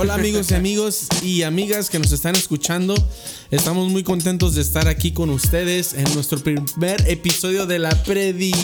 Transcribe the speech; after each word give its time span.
Hola 0.00 0.14
amigos 0.14 0.50
y 0.50 0.54
amigos 0.54 1.06
y 1.22 1.42
amigas 1.42 1.90
que 1.90 1.98
nos 1.98 2.10
están 2.12 2.34
escuchando. 2.34 2.94
Estamos 3.50 3.90
muy 3.90 4.02
contentos 4.02 4.54
de 4.54 4.62
estar 4.62 4.88
aquí 4.88 5.12
con 5.12 5.28
ustedes 5.28 5.92
en 5.92 6.04
nuestro 6.14 6.38
primer 6.38 7.04
episodio 7.06 7.66
de 7.66 7.78
la 7.78 7.90
Predi. 8.04 8.54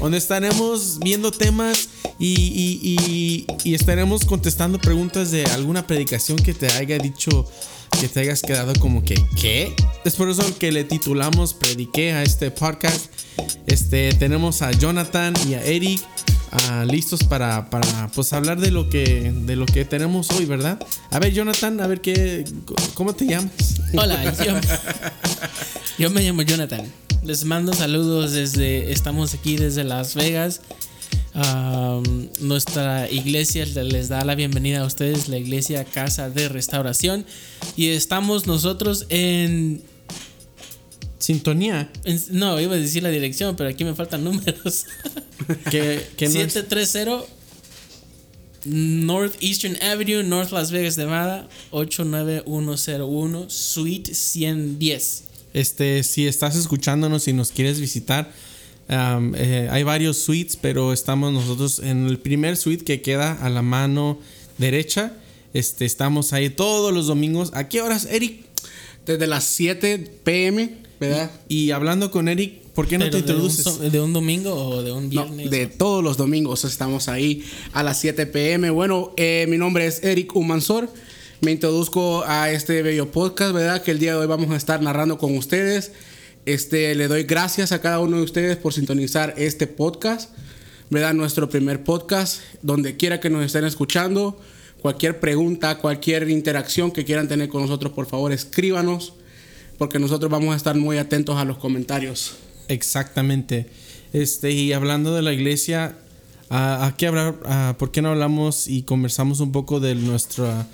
Donde 0.00 0.18
estaremos 0.18 1.00
viendo 1.00 1.32
temas 1.32 1.88
y, 2.20 2.28
y- 2.28 2.96
y- 3.08 3.46
y 3.70 3.74
estaremos 3.74 4.24
contestando 4.24 4.78
preguntas 4.78 5.32
de 5.32 5.44
alguna 5.46 5.84
predicación 5.84 6.38
que 6.38 6.54
te 6.54 6.68
haya 6.70 6.98
dicho, 6.98 7.44
que 8.00 8.06
te 8.06 8.20
hayas 8.20 8.42
quedado 8.42 8.72
como 8.78 9.02
que, 9.02 9.14
¿qué? 9.40 9.74
Es 10.04 10.14
por 10.14 10.30
eso 10.30 10.44
que 10.60 10.70
le 10.70 10.84
titulamos 10.84 11.54
Prediqué 11.54 12.12
a 12.12 12.22
este 12.22 12.52
podcast. 12.52 13.06
Este, 13.66 14.12
tenemos 14.14 14.62
a 14.62 14.70
Jonathan 14.70 15.34
y 15.48 15.54
a 15.54 15.64
Eric 15.64 16.00
ah, 16.52 16.84
listos 16.88 17.24
para, 17.24 17.70
para 17.70 18.08
pues 18.08 18.32
hablar 18.32 18.60
de 18.60 18.70
lo 18.70 18.88
que 18.88 19.32
de 19.34 19.56
lo 19.56 19.66
que 19.66 19.84
tenemos 19.84 20.30
hoy, 20.30 20.44
¿verdad? 20.44 20.78
A 21.10 21.18
ver, 21.18 21.32
Jonathan, 21.32 21.80
a 21.80 21.86
ver 21.86 22.00
qué 22.00 22.44
cómo 22.94 23.14
te 23.14 23.26
llamas. 23.26 23.80
Hola, 23.94 24.34
yo, 25.98 26.10
me 26.10 26.22
llamo 26.22 26.42
Jonathan. 26.42 26.82
Les 27.22 27.44
mando 27.44 27.72
saludos 27.72 28.32
desde, 28.32 28.92
estamos 28.92 29.34
aquí 29.34 29.56
desde 29.56 29.84
Las 29.84 30.14
Vegas. 30.14 30.62
Nuestra 32.40 33.10
iglesia 33.10 33.64
les 33.66 34.08
da 34.08 34.24
la 34.24 34.34
bienvenida 34.34 34.80
a 34.80 34.86
ustedes, 34.86 35.28
la 35.28 35.38
iglesia 35.38 35.84
Casa 35.84 36.30
de 36.30 36.48
Restauración. 36.48 37.26
Y 37.76 37.88
estamos 37.88 38.46
nosotros 38.46 39.06
en, 39.10 39.82
Sintonía. 41.20 41.90
no, 42.30 42.60
iba 42.60 42.74
a 42.74 42.78
decir 42.78 43.02
la 43.02 43.10
dirección, 43.10 43.54
pero 43.54 43.70
aquí 43.70 43.84
me 43.84 43.94
faltan 43.94 44.24
números. 44.24 44.86
Que, 45.70 46.06
que 46.16 46.28
no 46.28 46.38
es- 46.40 46.52
730 46.52 47.24
Northeastern 48.64 49.76
Avenue, 49.82 50.22
North 50.22 50.50
Las 50.52 50.70
Vegas, 50.70 50.98
Nevada, 50.98 51.48
89101, 51.70 53.48
Suite 53.48 54.14
110. 54.14 55.24
Este, 55.54 56.02
si 56.02 56.26
estás 56.26 56.56
escuchándonos 56.56 57.26
y 57.26 57.32
nos 57.32 57.50
quieres 57.52 57.80
visitar, 57.80 58.30
um, 58.88 59.34
eh, 59.34 59.68
hay 59.70 59.82
varios 59.82 60.18
suites, 60.18 60.56
pero 60.56 60.92
estamos 60.92 61.32
nosotros 61.32 61.78
en 61.80 62.06
el 62.06 62.18
primer 62.18 62.56
suite 62.56 62.84
que 62.84 63.00
queda 63.02 63.32
a 63.32 63.48
la 63.48 63.62
mano 63.62 64.18
derecha. 64.58 65.14
Este, 65.54 65.84
estamos 65.86 66.32
ahí 66.32 66.50
todos 66.50 66.92
los 66.92 67.06
domingos. 67.06 67.50
¿A 67.54 67.66
qué 67.68 67.80
horas, 67.80 68.06
Eric? 68.10 68.44
Desde 69.06 69.26
las 69.26 69.44
7 69.44 69.98
pm, 70.22 70.76
¿verdad? 71.00 71.30
Y 71.48 71.70
hablando 71.70 72.10
con 72.10 72.28
Eric, 72.28 72.60
¿por 72.74 72.86
qué 72.86 72.98
no 72.98 73.06
Pero 73.06 73.16
te 73.16 73.22
de 73.22 73.32
un 73.32 73.44
introduces? 73.44 73.92
¿De 73.92 74.00
un, 74.00 74.12
domingo 74.12 74.54
o 74.54 74.82
de 74.82 74.92
un 74.92 75.04
No, 75.04 75.24
viernes? 75.24 75.50
de 75.50 75.66
todos 75.66 76.04
los 76.04 76.18
domingos 76.18 76.64
estamos 76.64 77.08
ahí 77.08 77.42
a 77.72 77.82
las 77.82 77.98
7 77.98 78.26
pm. 78.26 78.68
Bueno, 78.70 79.12
eh, 79.16 79.46
mi 79.48 79.56
nombre 79.56 79.86
es 79.86 80.04
Eric 80.04 80.36
Humansor. 80.36 80.90
Me 81.40 81.52
introduzco 81.52 82.22
a 82.26 82.50
este 82.50 82.82
bello 82.82 83.10
podcast, 83.10 83.54
¿verdad? 83.54 83.82
Que 83.82 83.92
el 83.92 83.98
día 83.98 84.12
de 84.12 84.18
hoy 84.18 84.26
vamos 84.26 84.50
a 84.50 84.56
estar 84.56 84.82
narrando 84.82 85.16
con 85.16 85.36
ustedes. 85.38 85.92
Este, 86.44 86.94
le 86.94 87.08
doy 87.08 87.22
gracias 87.22 87.72
a 87.72 87.80
cada 87.80 87.98
uno 87.98 88.18
de 88.18 88.22
ustedes 88.22 88.58
por 88.58 88.74
sintonizar 88.74 89.34
este 89.38 89.66
podcast, 89.66 90.30
¿verdad? 90.90 91.14
Nuestro 91.14 91.48
primer 91.48 91.82
podcast, 91.82 92.42
donde 92.60 92.96
quiera 92.98 93.20
que 93.20 93.30
nos 93.30 93.44
estén 93.44 93.64
escuchando. 93.64 94.38
Cualquier 94.82 95.18
pregunta, 95.18 95.78
cualquier 95.78 96.28
interacción 96.28 96.90
que 96.90 97.06
quieran 97.06 97.26
tener 97.26 97.48
con 97.48 97.62
nosotros, 97.62 97.92
por 97.92 98.06
favor, 98.06 98.32
escríbanos, 98.32 99.14
porque 99.80 99.98
nosotros 99.98 100.30
vamos 100.30 100.52
a 100.52 100.56
estar 100.58 100.76
muy 100.76 100.98
atentos 100.98 101.38
a 101.38 101.46
los 101.46 101.56
comentarios. 101.56 102.34
Exactamente. 102.68 103.66
Este, 104.12 104.50
y 104.50 104.74
hablando 104.74 105.14
de 105.14 105.22
la 105.22 105.32
iglesia, 105.32 105.96
¿a, 106.50 106.84
a 106.84 106.96
qué 106.98 107.06
hablar? 107.06 107.76
¿Por 107.78 107.90
qué 107.90 108.02
no 108.02 108.10
hablamos 108.10 108.68
y 108.68 108.82
conversamos 108.82 109.40
un 109.40 109.52
poco 109.52 109.80
de 109.80 109.94
nuestra 109.94 110.66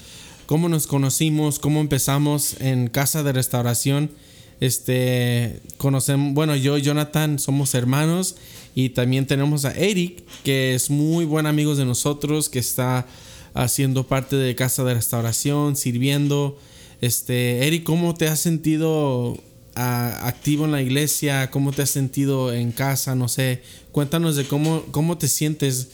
cómo 0.46 0.68
nos 0.68 0.88
conocimos, 0.88 1.60
cómo 1.60 1.80
empezamos 1.80 2.60
en 2.60 2.88
casa 2.88 3.22
de 3.22 3.32
restauración? 3.32 4.10
Este, 4.58 5.60
conocemos, 5.76 6.34
bueno, 6.34 6.56
yo 6.56 6.76
y 6.76 6.82
Jonathan 6.82 7.38
somos 7.38 7.76
hermanos 7.76 8.34
y 8.74 8.88
también 8.88 9.28
tenemos 9.28 9.66
a 9.66 9.72
Eric, 9.72 10.24
que 10.42 10.74
es 10.74 10.90
muy 10.90 11.26
buen 11.26 11.46
amigo 11.46 11.76
de 11.76 11.84
nosotros, 11.84 12.48
que 12.48 12.58
está 12.58 13.06
haciendo 13.54 14.08
parte 14.08 14.34
de 14.34 14.56
casa 14.56 14.82
de 14.82 14.94
restauración, 14.94 15.76
sirviendo. 15.76 16.58
Este, 17.00 17.66
Eric, 17.66 17.84
¿cómo 17.84 18.14
te 18.14 18.26
has 18.28 18.40
sentido 18.40 19.38
ah, 19.74 20.26
activo 20.26 20.64
en 20.64 20.72
la 20.72 20.82
iglesia? 20.82 21.50
¿Cómo 21.50 21.72
te 21.72 21.82
has 21.82 21.90
sentido 21.90 22.52
en 22.52 22.72
casa? 22.72 23.14
No 23.14 23.28
sé, 23.28 23.62
cuéntanos 23.92 24.36
de 24.36 24.44
cómo, 24.44 24.82
cómo 24.90 25.18
te 25.18 25.28
sientes 25.28 25.88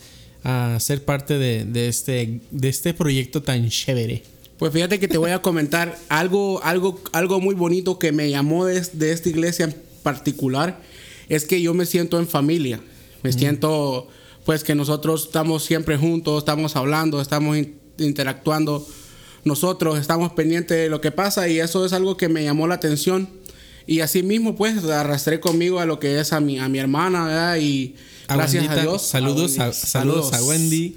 a 0.44 0.76
ser 0.80 1.04
parte 1.04 1.38
de, 1.38 1.64
de 1.64 1.88
este, 1.88 2.40
de 2.50 2.68
este 2.68 2.94
proyecto 2.94 3.42
tan 3.42 3.68
chévere. 3.68 4.22
Pues 4.58 4.72
fíjate 4.72 5.00
que 5.00 5.08
te 5.08 5.18
voy 5.18 5.32
a 5.32 5.42
comentar 5.42 5.98
algo, 6.08 6.62
algo, 6.62 7.00
algo 7.12 7.40
muy 7.40 7.54
bonito 7.54 7.98
que 7.98 8.12
me 8.12 8.30
llamó 8.30 8.64
de, 8.64 8.80
de 8.92 9.12
esta 9.12 9.28
iglesia 9.28 9.64
en 9.66 9.74
particular. 10.02 10.80
Es 11.28 11.44
que 11.46 11.60
yo 11.60 11.74
me 11.74 11.86
siento 11.86 12.18
en 12.18 12.28
familia. 12.28 12.80
Me 13.22 13.32
siento, 13.32 14.08
pues, 14.44 14.64
que 14.64 14.74
nosotros 14.74 15.26
estamos 15.26 15.64
siempre 15.64 15.96
juntos, 15.96 16.38
estamos 16.38 16.74
hablando, 16.74 17.20
estamos 17.20 17.56
in- 17.56 17.76
interactuando. 17.98 18.86
Nosotros 19.44 19.98
estamos 19.98 20.32
pendientes 20.32 20.76
de 20.76 20.88
lo 20.88 21.00
que 21.00 21.10
pasa 21.10 21.48
y 21.48 21.58
eso 21.58 21.84
es 21.84 21.92
algo 21.92 22.16
que 22.16 22.28
me 22.28 22.44
llamó 22.44 22.66
la 22.66 22.74
atención. 22.74 23.28
Y 23.86 24.00
así 24.00 24.22
mismo, 24.22 24.54
pues, 24.54 24.84
arrastré 24.84 25.40
conmigo 25.40 25.80
a 25.80 25.86
lo 25.86 25.98
que 25.98 26.20
es 26.20 26.32
a 26.32 26.40
mi, 26.40 26.58
a 26.58 26.68
mi 26.68 26.78
hermana, 26.78 27.26
¿verdad? 27.26 27.56
Y 27.56 27.96
A 28.28 28.36
gracias 28.36 28.62
Wendita, 28.62 28.80
a 28.80 28.84
Dios. 28.84 29.02
Saludos 29.02 29.58
a, 29.58 29.64
Wendy. 29.64 29.72
saludos 29.82 30.32
a 30.32 30.42
Wendy. 30.42 30.96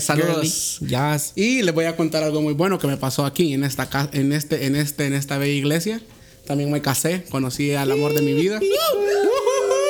saludos. 0.00 0.78
Jazz. 0.80 1.32
Y 1.36 1.62
les 1.62 1.74
voy 1.74 1.84
a 1.84 1.96
contar 1.96 2.22
algo 2.22 2.40
muy 2.40 2.54
bueno 2.54 2.78
que 2.78 2.86
me 2.86 2.96
pasó 2.96 3.26
aquí 3.26 3.52
en 3.52 3.64
esta 3.64 3.88
en 4.12 4.32
este 4.32 4.64
en 4.64 4.74
este 4.74 5.06
en 5.06 5.12
esta 5.12 5.36
bella 5.36 5.52
iglesia. 5.52 6.00
También 6.46 6.70
me 6.70 6.80
casé, 6.80 7.24
conocí 7.28 7.74
al 7.74 7.92
amor 7.92 8.14
de 8.14 8.22
mi 8.22 8.32
vida 8.32 8.58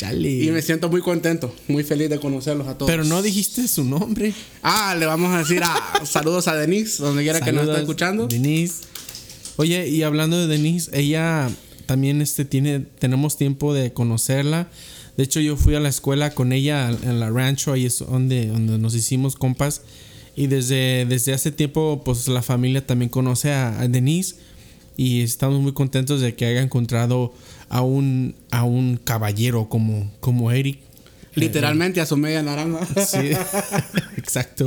Chale. 0.00 0.30
y 0.30 0.50
me 0.50 0.62
siento 0.62 0.88
muy 0.88 1.02
contento, 1.02 1.54
muy 1.68 1.84
feliz 1.84 2.08
de 2.08 2.18
conocerlos 2.18 2.66
a 2.68 2.78
todos. 2.78 2.90
Pero 2.90 3.04
no 3.04 3.20
dijiste 3.20 3.68
su 3.68 3.84
nombre. 3.84 4.32
Ah, 4.62 4.96
le 4.98 5.04
vamos 5.04 5.30
a 5.34 5.40
decir 5.40 5.62
a, 5.62 5.76
saludos 6.06 6.48
a 6.48 6.56
Denise, 6.56 7.02
donde 7.02 7.22
quiera 7.22 7.42
que 7.42 7.52
nos 7.52 7.68
esté 7.68 7.80
escuchando. 7.80 8.26
Denise. 8.26 8.84
Oye, 9.56 9.88
y 9.88 10.02
hablando 10.02 10.38
de 10.38 10.46
Denise, 10.46 10.90
ella 10.94 11.50
también 11.84 12.22
este 12.22 12.46
tiene 12.46 12.80
tenemos 12.80 13.36
tiempo 13.36 13.74
de 13.74 13.92
conocerla. 13.92 14.70
De 15.18 15.24
hecho, 15.24 15.38
yo 15.38 15.58
fui 15.58 15.74
a 15.74 15.80
la 15.80 15.90
escuela 15.90 16.30
con 16.30 16.54
ella 16.54 16.88
en 16.88 17.20
la 17.20 17.28
rancho, 17.28 17.74
ahí 17.74 17.84
es 17.84 17.98
donde, 17.98 18.46
donde 18.46 18.78
nos 18.78 18.94
hicimos 18.94 19.36
compas. 19.36 19.82
Y 20.34 20.46
desde, 20.46 21.04
desde 21.04 21.34
hace 21.34 21.52
tiempo, 21.52 22.00
pues 22.06 22.26
la 22.26 22.40
familia 22.40 22.86
también 22.86 23.10
conoce 23.10 23.52
a, 23.52 23.78
a 23.78 23.86
Denise. 23.86 24.36
Y 25.00 25.22
estamos 25.22 25.62
muy 25.62 25.72
contentos 25.72 26.20
de 26.20 26.34
que 26.34 26.44
haya 26.44 26.60
encontrado 26.60 27.32
a 27.70 27.80
un, 27.80 28.34
a 28.50 28.64
un 28.64 28.98
caballero 29.02 29.66
como, 29.70 30.12
como 30.20 30.52
Eric. 30.52 30.78
Literalmente 31.34 32.02
a 32.02 32.06
su 32.06 32.18
media 32.18 32.42
naranja. 32.42 32.86
Sí, 33.06 33.30
exacto. 34.18 34.66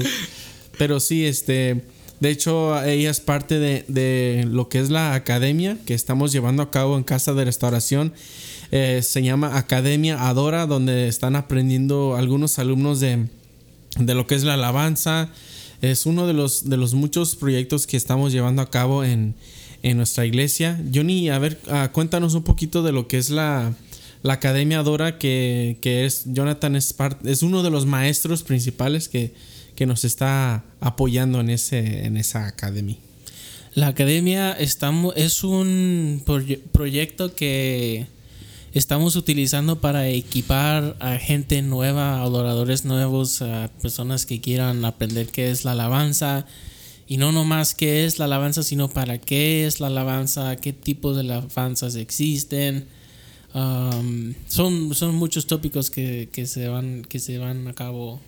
Pero 0.79 0.99
sí, 0.99 1.23
este, 1.23 1.83
de 2.19 2.29
hecho, 2.31 2.83
ella 2.83 3.11
es 3.11 3.19
parte 3.19 3.59
de, 3.59 3.85
de 3.87 4.47
lo 4.49 4.69
que 4.69 4.79
es 4.79 4.89
la 4.89 5.13
academia 5.13 5.77
que 5.85 5.93
estamos 5.93 6.31
llevando 6.31 6.63
a 6.63 6.71
cabo 6.71 6.97
en 6.97 7.03
Casa 7.03 7.35
de 7.35 7.45
Restauración. 7.45 8.11
Eh, 8.71 9.01
se 9.03 9.21
llama 9.21 9.55
Academia 9.55 10.27
Adora, 10.27 10.65
donde 10.65 11.09
están 11.09 11.35
aprendiendo 11.35 12.15
algunos 12.15 12.57
alumnos 12.57 12.99
de, 12.99 13.27
de 13.99 14.15
lo 14.15 14.25
que 14.25 14.33
es 14.33 14.43
la 14.43 14.55
alabanza. 14.55 15.29
Es 15.83 16.07
uno 16.07 16.25
de 16.25 16.33
los, 16.33 16.67
de 16.67 16.77
los 16.77 16.95
muchos 16.95 17.35
proyectos 17.35 17.85
que 17.85 17.97
estamos 17.97 18.31
llevando 18.31 18.63
a 18.63 18.71
cabo 18.71 19.03
en, 19.03 19.35
en 19.83 19.97
nuestra 19.97 20.25
iglesia. 20.25 20.81
Johnny, 20.93 21.29
a 21.29 21.37
ver, 21.39 21.59
ah, 21.69 21.91
cuéntanos 21.93 22.33
un 22.33 22.43
poquito 22.43 22.81
de 22.83 22.91
lo 22.91 23.07
que 23.07 23.17
es 23.17 23.29
la, 23.29 23.73
la 24.23 24.33
Academia 24.33 24.79
Adora, 24.79 25.19
que, 25.19 25.77
que 25.81 26.05
es 26.05 26.23
Jonathan 26.25 26.75
es, 26.75 26.95
es 27.25 27.43
uno 27.43 27.61
de 27.61 27.69
los 27.69 27.85
maestros 27.85 28.43
principales 28.43 29.09
que, 29.09 29.33
que 29.75 29.85
nos 29.85 30.05
está 30.05 30.63
apoyando 30.79 31.39
en, 31.41 31.49
ese, 31.49 32.05
en 32.05 32.17
esa 32.17 32.47
academia. 32.47 32.95
La 33.75 33.87
academia 33.87 34.51
estamos, 34.51 35.13
es 35.17 35.43
un 35.43 36.21
proye- 36.25 36.59
proyecto 36.71 37.35
que 37.35 38.05
estamos 38.73 39.15
utilizando 39.15 39.81
para 39.81 40.07
equipar 40.07 40.95
a 40.99 41.17
gente 41.17 41.61
nueva, 41.61 42.21
adoradores 42.21 42.85
nuevos, 42.85 43.41
a 43.41 43.69
personas 43.81 44.25
que 44.25 44.39
quieran 44.41 44.85
aprender 44.85 45.27
qué 45.27 45.51
es 45.51 45.65
la 45.65 45.71
alabanza. 45.71 46.45
Y 47.13 47.17
no 47.17 47.31
nomás 47.31 47.75
qué 47.75 48.05
es 48.05 48.17
la 48.17 48.25
alabanza, 48.25 48.63
sino 48.63 48.89
para 48.89 49.19
qué 49.19 49.67
es 49.67 49.79
la 49.79 49.85
alabanza, 49.85 50.55
qué 50.55 50.73
tipos 50.73 51.15
de 51.15 51.21
alabanzas 51.21 51.93
existen. 51.93 52.87
Um, 53.53 54.33
son, 54.47 54.95
son 54.95 55.13
muchos 55.13 55.45
tópicos 55.45 55.91
que, 55.91 56.27
que 56.33 56.47
se 56.47 56.69
van, 56.69 57.03
que 57.03 57.19
se 57.19 57.37
van 57.37 57.67
a 57.67 57.73
cabo 57.73 58.19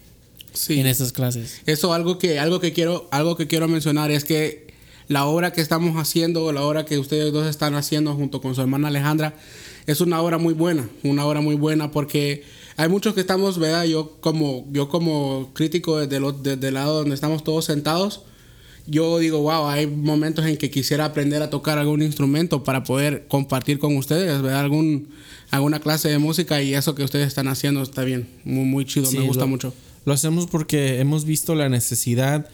Sí. 0.54 0.80
en 0.80 0.86
estas 0.86 1.12
clases. 1.14 1.64
Eso 1.66 1.96
algo 1.96 2.20
que 2.20 2.38
algo 2.38 2.60
que 2.60 2.74
quiero 2.74 3.08
algo 3.10 3.36
que 3.36 3.48
quiero 3.48 3.68
mencionar 3.68 4.12
es 4.12 4.24
que 4.24 4.68
la 5.08 5.26
obra 5.26 5.52
que 5.52 5.62
estamos 5.62 5.98
haciendo, 5.98 6.52
la 6.52 6.62
obra 6.62 6.86
que 6.86 7.00
ustedes 7.00 7.34
dos 7.34 7.48
están 7.48 7.74
haciendo 7.74 8.14
junto 8.14 8.40
con 8.40 8.54
su 8.54 8.62
hermana 8.62 8.90
Alejandra, 8.90 9.34
es 9.88 10.00
una 10.00 10.22
obra 10.22 10.38
muy 10.38 10.54
buena, 10.54 10.88
una 11.02 11.26
obra 11.26 11.42
muy 11.42 11.56
buena 11.56 11.90
porque 11.90 12.44
hay 12.78 12.88
muchos 12.88 13.16
que 13.16 13.22
estamos, 13.22 13.58
¿verdad? 13.58 13.86
Yo 13.86 14.18
como, 14.22 14.68
yo 14.72 14.90
como 14.90 15.50
crítico 15.56 15.98
desde, 15.98 16.20
lo, 16.20 16.34
desde 16.34 16.68
el 16.68 16.76
lado 16.76 17.00
donde 17.00 17.16
estamos 17.16 17.44
todos 17.44 17.66
sentados, 17.66 18.22
yo 18.88 19.18
digo, 19.20 19.40
wow, 19.42 19.68
hay 19.68 19.88
momentos 19.88 20.46
en 20.46 20.58
que 20.58 20.70
quisiera 20.70 21.06
aprender 21.06 21.42
a 21.42 21.50
tocar 21.50 21.78
algún 21.78 22.02
instrumento 22.02 22.64
para 22.64 22.84
poder 22.84 23.26
compartir 23.28 23.80
con 23.80 23.96
ustedes, 23.98 24.42
¿verdad? 24.42 24.60
Algún, 24.62 25.08
alguna 25.52 25.80
clase 25.80 26.10
de 26.10 26.20
música 26.20 26.62
y 26.62 26.74
eso 26.76 26.94
que 26.96 27.04
ustedes 27.04 27.28
están 27.28 27.48
haciendo 27.48 27.82
está 27.82 28.04
bien, 28.04 28.28
muy, 28.44 28.66
muy 28.66 28.86
chido, 28.86 29.06
Sí, 29.08 29.18
me 29.18 29.26
gusta 29.26 29.44
lo- 29.44 29.48
mucho. 29.50 29.74
Lo 30.06 30.14
hacemos 30.14 30.46
porque 30.48 31.00
hemos 31.00 31.26
visto 31.26 31.56
la 31.56 31.68
necesidad. 31.70 32.48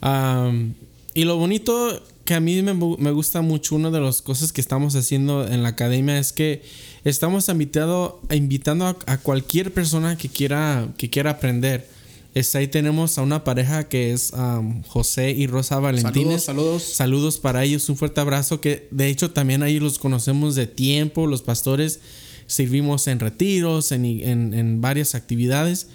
am, 0.00 0.74
y 1.14 1.24
lo 1.24 1.36
bonito 1.36 2.02
que 2.24 2.34
a 2.34 2.40
mí 2.40 2.60
me, 2.62 2.74
me 2.74 3.10
gusta 3.10 3.40
mucho, 3.42 3.76
una 3.76 3.90
de 3.90 4.00
las 4.00 4.20
cosas 4.22 4.52
que 4.52 4.60
estamos 4.60 4.96
haciendo 4.96 5.46
en 5.46 5.62
la 5.62 5.70
academia 5.70 6.18
es 6.18 6.32
que 6.32 6.62
estamos 7.04 7.48
invitado, 7.48 8.20
invitando 8.30 8.86
a, 8.86 8.96
a 9.06 9.18
cualquier 9.18 9.72
persona 9.72 10.16
que 10.18 10.28
quiera, 10.28 10.88
que 10.98 11.08
quiera 11.08 11.30
aprender. 11.32 11.86
Este, 12.36 12.58
ahí 12.58 12.68
tenemos 12.68 13.16
a 13.16 13.22
una 13.22 13.44
pareja 13.44 13.88
que 13.88 14.12
es 14.12 14.34
am, 14.34 14.82
José 14.82 15.30
y 15.30 15.46
Rosa 15.46 15.78
Valentines. 15.80 16.42
Saludos, 16.42 16.42
saludos. 16.44 16.82
Saludos 16.82 17.38
para 17.38 17.64
ellos, 17.64 17.88
un 17.88 17.96
fuerte 17.96 18.20
abrazo 18.20 18.60
que 18.60 18.88
de 18.90 19.08
hecho 19.08 19.30
también 19.30 19.62
ahí 19.62 19.80
los 19.80 19.98
conocemos 19.98 20.54
de 20.54 20.66
tiempo, 20.66 21.26
los 21.26 21.40
pastores 21.40 22.00
servimos 22.46 23.06
en 23.06 23.20
retiros, 23.20 23.90
en, 23.90 24.04
en- 24.04 24.52
en 24.52 24.80
varias 24.82 25.14
actividades 25.14 25.86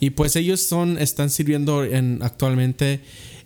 y 0.00 0.10
pues 0.10 0.34
ellos 0.34 0.60
son, 0.62 0.96
están 0.98 1.28
sirviendo 1.28 1.84
en, 1.84 2.20
actualmente 2.22 3.00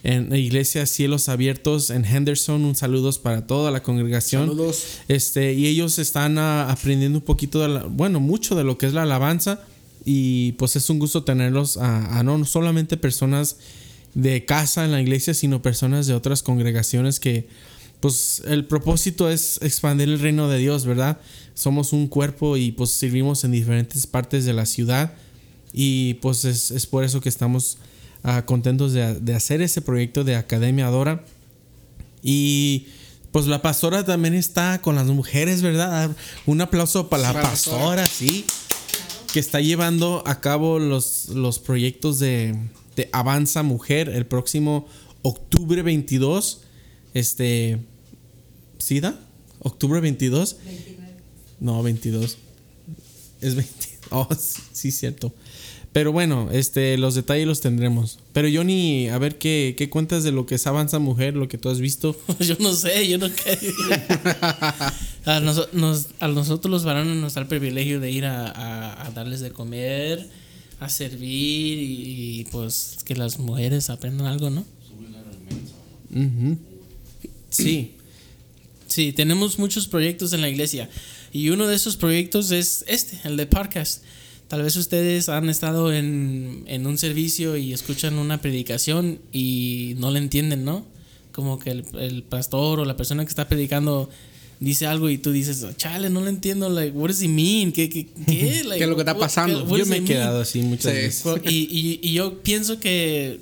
en 0.04 0.30
la 0.30 0.38
iglesia 0.38 0.86
Cielos 0.86 1.28
Abiertos 1.28 1.90
en 1.90 2.04
Henderson, 2.04 2.64
un 2.64 2.76
saludos 2.76 3.18
para 3.18 3.46
toda 3.48 3.72
la 3.72 3.82
congregación. 3.82 4.46
Saludos. 4.48 4.84
Este, 5.08 5.52
y 5.54 5.66
ellos 5.66 5.98
están 5.98 6.38
ah, 6.38 6.70
aprendiendo 6.70 7.18
un 7.18 7.24
poquito, 7.24 7.60
de 7.60 7.68
la- 7.68 7.82
bueno, 7.84 8.20
mucho 8.20 8.54
de 8.54 8.62
lo 8.62 8.78
que 8.78 8.86
es 8.86 8.92
la 8.94 9.02
alabanza. 9.02 9.64
Y 10.06 10.52
pues 10.52 10.76
es 10.76 10.88
un 10.88 10.98
gusto 10.98 11.24
tenerlos 11.24 11.76
a, 11.76 12.18
a 12.18 12.22
no 12.22 12.42
solamente 12.46 12.96
personas 12.96 13.58
de 14.14 14.46
casa 14.46 14.86
en 14.86 14.92
la 14.92 15.02
iglesia, 15.02 15.34
sino 15.34 15.60
personas 15.60 16.06
de 16.06 16.14
otras 16.14 16.42
congregaciones 16.42 17.20
que, 17.20 17.48
pues 18.00 18.42
el 18.46 18.66
propósito 18.66 19.30
es 19.30 19.58
expandir 19.62 20.08
el 20.08 20.20
reino 20.20 20.48
de 20.48 20.58
Dios, 20.58 20.84
¿verdad? 20.84 21.18
Somos 21.54 21.92
un 21.92 22.08
cuerpo 22.08 22.56
y 22.56 22.72
pues 22.72 22.90
servimos 22.90 23.44
en 23.44 23.52
diferentes 23.52 24.06
partes 24.06 24.44
de 24.44 24.52
la 24.52 24.66
ciudad. 24.66 25.14
Y 25.72 26.14
pues 26.14 26.44
es, 26.44 26.70
es 26.70 26.86
por 26.86 27.04
eso 27.04 27.20
que 27.20 27.28
estamos 27.28 27.78
ah, 28.22 28.44
contentos 28.46 28.92
de, 28.92 29.14
de 29.20 29.34
hacer 29.34 29.62
ese 29.62 29.80
proyecto 29.80 30.24
de 30.24 30.36
Academia 30.36 30.86
Adora. 30.86 31.24
Y 32.22 32.86
pues 33.32 33.46
la 33.46 33.62
pastora 33.62 34.04
también 34.04 34.34
está 34.34 34.80
con 34.80 34.94
las 34.94 35.06
mujeres, 35.06 35.62
¿verdad? 35.62 36.10
Un 36.46 36.60
aplauso 36.60 37.08
para 37.08 37.22
la 37.22 37.32
Para 37.32 37.44
la 37.44 37.50
pastora, 37.50 38.06
sí. 38.06 38.44
Que 39.36 39.40
está 39.40 39.60
llevando 39.60 40.22
a 40.24 40.40
cabo 40.40 40.78
los, 40.78 41.28
los 41.28 41.58
proyectos 41.58 42.18
de, 42.18 42.56
de 42.96 43.10
Avanza 43.12 43.62
Mujer 43.62 44.08
el 44.08 44.24
próximo 44.24 44.88
octubre 45.20 45.82
22. 45.82 46.62
Este. 47.12 47.78
¿Sí 48.78 49.00
da? 49.00 49.20
¿Octubre 49.58 50.00
22? 50.00 50.56
No, 51.60 51.82
22. 51.82 52.38
Es 53.42 53.54
20. 53.56 53.74
Oh, 54.10 54.26
sí, 54.38 54.62
sí, 54.72 54.90
cierto. 54.90 55.34
Pero 55.96 56.12
bueno, 56.12 56.50
este, 56.52 56.98
los 56.98 57.14
detalles 57.14 57.46
los 57.46 57.62
tendremos. 57.62 58.18
Pero 58.34 58.48
Johnny, 58.52 59.08
a 59.08 59.16
ver 59.16 59.38
qué, 59.38 59.74
qué 59.78 59.88
cuentas 59.88 60.24
de 60.24 60.30
lo 60.30 60.44
que 60.44 60.56
es 60.56 60.66
Avanza 60.66 60.98
Mujer, 60.98 61.34
lo 61.34 61.48
que 61.48 61.56
tú 61.56 61.70
has 61.70 61.80
visto. 61.80 62.14
Yo 62.40 62.54
no 62.60 62.74
sé, 62.74 63.08
yo 63.08 63.16
no 63.16 63.28
qué. 63.34 63.58
a, 65.24 65.40
noso- 65.40 65.70
nos- 65.72 66.08
a 66.20 66.28
nosotros 66.28 66.70
los 66.70 66.84
varones 66.84 67.16
nos 67.16 67.32
da 67.32 67.40
el 67.40 67.46
privilegio 67.46 67.98
de 67.98 68.10
ir 68.10 68.26
a, 68.26 68.46
a- 68.46 69.06
a 69.06 69.10
darles 69.12 69.40
de 69.40 69.52
comer, 69.52 70.28
a 70.80 70.90
servir 70.90 71.78
y, 71.78 72.40
y, 72.40 72.44
pues 72.52 72.98
que 73.06 73.14
las 73.16 73.38
mujeres 73.38 73.88
aprendan 73.88 74.26
algo, 74.26 74.50
¿no? 74.50 74.66
Ujú. 76.14 76.58
Sí. 77.48 77.92
Sí, 78.86 79.14
tenemos 79.14 79.58
muchos 79.58 79.88
proyectos 79.88 80.34
en 80.34 80.42
la 80.42 80.50
iglesia 80.50 80.90
y 81.32 81.48
uno 81.48 81.66
de 81.66 81.74
esos 81.74 81.96
proyectos 81.96 82.50
es 82.50 82.84
este, 82.86 83.18
el 83.24 83.38
de 83.38 83.46
podcast. 83.46 84.02
Tal 84.48 84.62
vez 84.62 84.76
ustedes 84.76 85.28
han 85.28 85.48
estado 85.50 85.92
en, 85.92 86.62
en 86.66 86.86
un 86.86 86.98
servicio 86.98 87.56
y 87.56 87.72
escuchan 87.72 88.14
una 88.18 88.40
predicación 88.40 89.18
y 89.32 89.94
no 89.98 90.10
le 90.12 90.18
entienden, 90.18 90.64
¿no? 90.64 90.86
Como 91.32 91.58
que 91.58 91.70
el, 91.70 91.84
el 91.98 92.22
pastor 92.22 92.78
o 92.80 92.84
la 92.84 92.96
persona 92.96 93.24
que 93.24 93.28
está 93.28 93.48
predicando 93.48 94.08
dice 94.60 94.86
algo 94.86 95.10
y 95.10 95.18
tú 95.18 95.32
dices, 95.32 95.66
chale, 95.76 96.08
no 96.10 96.22
le 96.22 96.30
entiendo, 96.30 96.68
like, 96.70 96.96
what 96.96 97.08
does 97.08 97.20
he 97.22 97.28
mean? 97.28 97.72
¿Qué, 97.72 97.90
qué, 97.90 98.06
qué? 98.06 98.62
Like, 98.64 98.76
¿Qué 98.78 98.84
es 98.84 98.88
lo 98.88 98.94
que 98.94 99.02
está 99.02 99.18
pasando? 99.18 99.64
what 99.64 99.78
Yo 99.78 99.86
me 99.86 99.96
he 99.96 100.00
mean? 100.00 100.04
quedado 100.06 100.40
así 100.40 100.62
muchas 100.62 100.92
Sí. 100.94 100.98
veces. 100.98 101.24
Y, 101.44 101.68
y- 101.70 102.00
y 102.02 102.12
yo 102.14 102.40
pienso 102.42 102.78
que, 102.78 103.40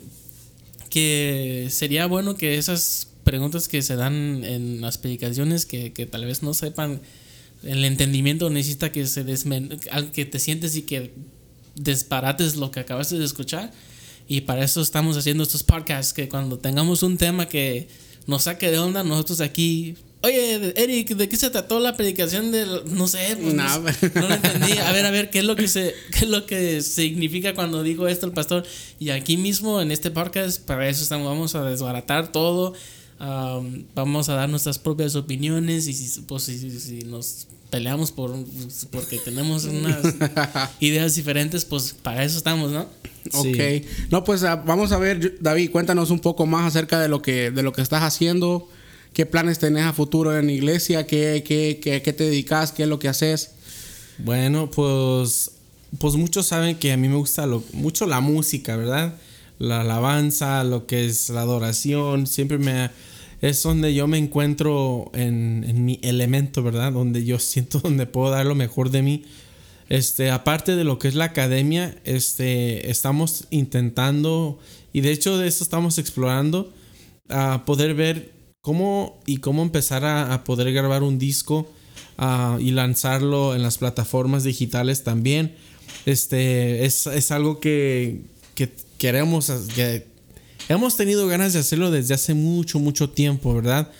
que 0.91 1.69
sería 1.71 2.07
bueno 2.07 2.37
que 2.37 2.57
esas 2.59 3.09
preguntas 3.25 3.69
que 3.69 3.83
se 3.83 3.97
dan 3.97 4.43
en 4.45 4.81
las 4.81 4.99
predicaciones, 4.99 5.67
que, 5.67 5.93
que 5.93 6.07
tal 6.07 6.25
vez 6.25 6.43
no 6.43 6.55
sepan 6.55 7.01
el 7.65 7.85
entendimiento, 7.85 8.51
necesita 8.51 8.93
que 8.93 9.07
se 9.07 9.25
desmen 9.25 9.79
que 10.13 10.25
te 10.25 10.39
sientes 10.39 10.77
y 10.77 10.83
que 10.83 11.13
disparates 11.75 12.57
lo 12.57 12.71
que 12.71 12.81
acabaste 12.81 13.19
de 13.19 13.25
escuchar. 13.25 13.73
Y 14.27 14.43
para 14.43 14.65
eso 14.65 14.81
estamos 14.81 15.17
haciendo 15.17 15.43
estos 15.43 15.63
podcasts, 15.63 16.13
que 16.13 16.29
cuando 16.29 16.59
tengamos 16.59 17.03
un 17.03 17.19
tema 17.19 17.47
que 17.47 17.89
nos 18.27 18.45
saque 18.45 18.71
de 18.71 18.79
onda, 18.79 19.05
nosotros 19.05 19.41
aquí... 19.41 19.97
Oye, 20.23 20.73
Eric, 20.83 21.11
¿de 21.17 21.29
qué 21.29 21.37
se 21.37 21.51
trató 21.51 21.79
la 21.81 21.99
predicación 21.99 22.51
del 22.51 22.81
no 22.87 23.07
sé, 23.09 23.37
pues, 23.39 23.53
no, 23.53 23.63
Nah. 23.63 23.79
no 24.15 24.29
lo 24.29 24.35
entendí. 24.35 24.73
A 24.79 24.91
ver, 24.93 25.05
a 25.05 25.11
ver, 25.11 25.29
¿qué 25.29 25.41
es 25.41 25.45
lo 25.45 25.55
que 25.55 25.69
se 25.69 25.95
qué 26.13 26.25
es 26.25 26.31
lo 26.31 26.47
que 26.47 26.81
significa 26.81 27.55
cuando 27.55 27.83
dijo 27.83 28.09
esto 28.09 28.25
el 28.25 28.33
pastor? 28.33 28.65
Y 28.99 29.11
aquí 29.11 29.37
mismo 29.37 29.83
en 29.83 29.91
este 29.91 30.11
podcast 30.11 30.63
para 30.65 30.89
eso 30.89 31.03
estamos 31.03 31.27
vamos 31.27 31.55
a 31.55 31.63
desbaratar 31.65 32.33
todo. 32.33 32.73
Am, 33.19 33.85
vamos 33.95 34.29
a 34.29 34.35
dar 34.35 34.49
nuestras 34.49 34.79
propias 34.79 35.15
opiniones 35.17 35.87
y 35.89 35.93
si, 35.95 36.21
pues, 36.23 36.45
si, 36.45 36.59
si- 36.59 36.81
si 36.81 37.05
nos 37.05 37.47
peleamos 37.71 38.13
por 38.13 38.35
porque 38.91 39.19
tenemos 39.19 39.65
unas 39.65 40.03
ideas 40.81 41.15
diferentes, 41.15 41.65
pues 41.65 41.95
para 42.03 42.25
eso 42.25 42.39
estamos, 42.39 42.71
¿no? 42.73 42.87
Sí. 43.43 43.53
Ok. 43.53 43.87
No, 44.11 44.23
pues 44.25 44.43
ah, 44.45 44.57
vamos 44.57 44.93
a 44.93 44.99
ver, 44.99 45.39
David, 45.41 45.71
cuéntanos 45.71 46.11
un 46.11 46.21
poco 46.21 46.47
más 46.47 46.67
acerca 46.69 47.01
de 47.01 47.09
lo 47.09 47.23
que, 47.23 47.51
de 47.51 47.63
lo 47.63 47.73
que 47.73 47.81
estás 47.83 48.03
haciendo. 48.03 48.69
¿Qué 49.15 49.27
planes 49.27 49.59
tenés 49.59 49.85
a 49.85 49.93
futuro 49.93 50.37
en 50.39 50.47
la 50.47 50.53
iglesia? 50.53 51.07
¿Qué, 51.07 51.43
qué, 51.47 51.79
qué, 51.83 52.03
qué 52.03 52.13
te 52.13 52.25
dedicas? 52.25 52.73
¿Qué 52.73 52.83
es 52.83 52.89
lo 52.89 52.99
que 52.99 53.09
haces? 53.09 53.53
Bueno, 54.19 54.71
pues, 54.71 55.53
pues 55.99 56.15
muchos 56.17 56.47
saben 56.47 56.77
que 56.77 56.93
a 56.93 56.97
mí 56.97 57.09
me 57.09 57.17
gusta 57.17 57.47
lo- 57.47 57.65
mucho 57.73 58.07
la 58.07 58.21
música, 58.21 58.77
¿verdad? 58.77 59.15
La 59.59 59.83
alabanza, 59.83 60.65
lo 60.65 60.87
que 60.87 61.07
es 61.07 61.31
la 61.31 61.43
adoración, 61.43 62.27
siempre 62.27 62.59
me... 62.59 62.91
Es 63.41 63.63
donde 63.63 63.93
yo 63.93 64.07
me 64.07 64.17
encuentro 64.17 65.11
en, 65.13 65.85
mi 65.85 66.01
elemento, 66.03 66.63
¿verdad? 66.63 66.93
Donde 66.93 67.25
yo 67.25 67.39
siento 67.39 67.79
donde 67.81 68.07
puedo 68.07 68.31
dar 68.31 68.47
lo 68.47 68.55
mejor 68.55 68.91
de 68.91 69.03
mí. 69.03 69.25
Este, 69.91 70.31
aparte 70.31 70.77
de 70.77 70.85
lo 70.85 70.99
que 70.99 71.09
es 71.09 71.15
la 71.15 71.27
academia, 71.27 71.95
este, 72.05 72.91
estamos 72.91 73.47
intentando, 73.51 74.59
y 74.95 75.03
de 75.03 75.13
hecho 75.13 75.37
de 75.37 75.47
eso 75.47 75.63
estamos 75.63 75.99
explorando, 75.99 76.73
a 77.29 77.65
poder 77.67 77.95
ver 77.95 78.33
cómo 78.63 79.21
y 79.27 79.39
cómo 79.39 79.63
empezar 79.63 80.07
a, 80.07 80.43
poder 80.45 80.73
grabar 80.73 81.03
un 81.03 81.19
disco 81.19 81.71
ah, 82.17 82.57
y 82.59 82.71
lanzarlo 82.71 83.55
en 83.55 83.63
las 83.63 83.77
plataformas 83.77 84.43
digitales 84.43 85.05
también. 85.05 85.55
Este 86.07 86.87
es, 86.87 87.07
es 87.07 87.31
algo 87.31 87.61
que, 87.61 88.23
que 88.55 88.73
queremos, 89.05 89.51
que 89.75 90.07
hemos 90.71 90.97
tenido 90.97 91.27
ganas 91.27 91.53
de 91.53 91.59
hacerlo 91.59 91.91
desde 91.91 92.15
hace 92.15 92.33
mucho, 92.33 92.79
mucho 92.79 93.11
tiempo, 93.11 93.55
¿verdad? 93.55 93.91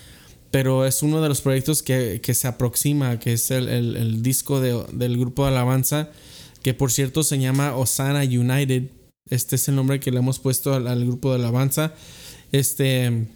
Pero 0.49 0.83
es 0.87 1.03
uno 1.03 1.21
de 1.21 1.29
los 1.29 1.41
proyectos 1.41 1.83
que, 1.83 2.21
que 2.23 2.33
se 2.33 2.47
aproxima, 2.47 3.19
que 3.19 3.33
es 3.33 3.51
el, 3.51 4.23
disco 4.23 4.59
de- 4.61 4.83
del 4.93 5.15
grupo 5.19 5.43
de 5.43 5.49
alabanza, 5.51 6.09
que 6.63 6.73
por 6.73 6.91
cierto 6.91 7.21
se 7.23 7.37
llama 7.37 7.75
Osana 7.75 8.21
United. 8.23 8.89
Este 9.29 9.57
es 9.57 9.67
el 9.67 9.75
nombre 9.75 9.99
que 9.99 10.09
le 10.09 10.17
hemos 10.17 10.39
puesto 10.39 10.73
al, 10.73 10.87
al 10.87 11.05
grupo 11.05 11.29
de 11.29 11.35
alabanza. 11.35 11.93
Este, 12.51 13.27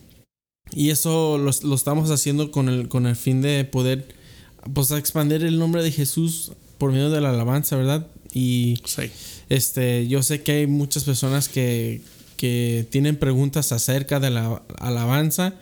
y 0.74 0.90
eso 0.90 1.38
lo, 1.38 1.52
lo 1.64 1.76
estamos 1.76 2.10
haciendo 2.10 2.50
con 2.50 2.68
el, 2.68 2.88
con 2.88 3.06
el 3.06 3.16
fin 3.16 3.44
de 3.44 3.64
poder 3.64 4.08
pues, 4.74 4.90
expandir 4.90 5.44
el 5.44 5.60
nombre 5.60 5.84
de 5.84 5.92
Jesús 5.92 6.52
por 6.80 6.92
medio 6.92 7.12
de 7.12 7.22
la 7.22 7.30
alabanza, 7.30 7.76
¿verdad? 7.76 8.08
Y 8.34 8.80
Sí. 8.86 9.12
Este, 9.50 10.08
yo 10.08 10.22
sé 10.24 10.42
que 10.44 10.52
hay 10.54 10.68
muchas 10.68 11.04
personas 11.04 11.50
que, 11.50 12.02
que 12.38 12.88
tienen 12.92 13.18
preguntas 13.18 13.72
acerca 13.72 14.20
de 14.20 14.30
la 14.30 14.62
alabanza 14.80 15.56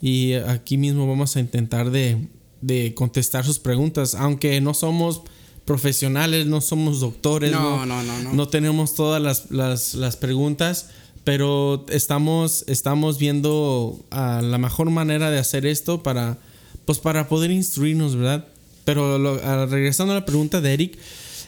y 0.00 0.34
aquí 0.34 0.76
mismo 0.78 1.06
vamos 1.06 1.36
a 1.36 1.40
intentar 1.40 1.90
de, 1.90 2.28
de 2.60 2.94
contestar 2.94 3.44
sus 3.44 3.58
preguntas, 3.58 4.14
aunque 4.14 4.60
no 4.60 4.74
somos 4.74 5.22
profesionales, 5.64 6.46
no 6.46 6.60
somos 6.60 7.00
doctores, 7.00 7.50
No, 7.52 7.84
no, 7.86 8.02
no, 8.02 8.22
no. 8.22 8.32
no 8.32 8.48
tenemos 8.48 8.94
todas 8.94 9.20
las, 9.20 9.50
las- 9.50 9.94
las 9.94 10.16
preguntas, 10.16 10.90
pero 11.24 11.84
estamos, 11.88 12.64
estamos 12.68 13.18
viendo 13.18 13.98
ah, 14.12 14.40
la 14.44 14.58
mejor 14.58 14.90
manera 14.90 15.28
de 15.30 15.38
hacer 15.40 15.66
esto 15.66 16.02
para, 16.04 16.38
pues 16.84 16.98
para 16.98 17.28
poder 17.28 17.50
instruirnos, 17.50 18.14
¿verdad? 18.14 18.46
Pero 18.84 19.18
lo- 19.18 19.66
regresando 19.66 20.12
a 20.12 20.16
la 20.20 20.24
pregunta 20.24 20.60
de 20.60 20.72
Eric, 20.72 20.98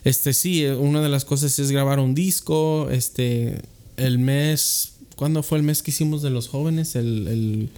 Este 0.08 0.32
sí, 0.32 0.64
eh, 0.64 0.74
una 0.74 1.02
de 1.02 1.08
las 1.08 1.24
cosas 1.24 1.58
es 1.58 1.70
grabar 1.70 1.98
un 2.00 2.14
disco. 2.14 2.88
Este, 2.90 3.60
el 3.96 4.18
mes, 4.18 4.92
¿cuándo 5.16 5.42
fue 5.42 5.58
el 5.58 5.64
mes 5.64 5.82
que 5.82 5.90
hicimos 5.90 6.22
de 6.22 6.30
los 6.30 6.48
jóvenes? 6.48 6.96
El, 6.96 7.28
el 7.28 7.68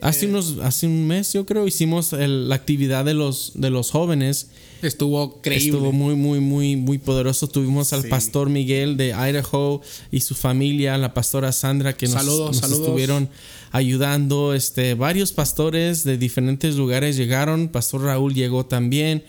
hace 0.00 0.26
unos, 0.26 0.58
hace 0.62 0.86
un 0.86 1.06
mes 1.06 1.32
yo 1.32 1.46
creo 1.46 1.66
hicimos 1.66 2.12
el- 2.12 2.48
la 2.48 2.56
actividad 2.56 3.04
de 3.04 3.14
los 3.14 3.52
de 3.54 3.70
los 3.70 3.90
jóvenes. 3.90 4.48
Estuvo 4.82 5.40
creíble. 5.40 5.66
Estuvo 5.78 5.92
muy, 5.92 6.14
muy, 6.14 6.40
muy, 6.40 6.76
muy 6.76 6.98
poderoso. 6.98 7.46
Tuvimos 7.48 7.92
al 7.94 8.02
Sí. 8.02 8.08
pastor 8.08 8.50
Miguel 8.50 8.96
de 8.98 9.14
Idaho 9.14 9.80
y 10.10 10.20
su 10.20 10.34
familia, 10.34 10.98
la 10.98 11.14
pastora 11.14 11.52
Sandra, 11.52 11.96
que 11.96 12.06
nos, 12.06 12.16
Saludos, 12.16 12.46
nos 12.48 12.56
saludos. 12.58 12.80
estuvieron 12.82 13.28
ayudando. 13.72 14.52
Este, 14.54 14.94
varios 14.94 15.32
pastores 15.32 16.04
de 16.04 16.18
diferentes 16.18 16.74
lugares 16.76 17.16
llegaron. 17.16 17.68
Pastor 17.68 18.02
Raúl 18.02 18.34
llegó 18.34 18.66
también. 18.66 19.22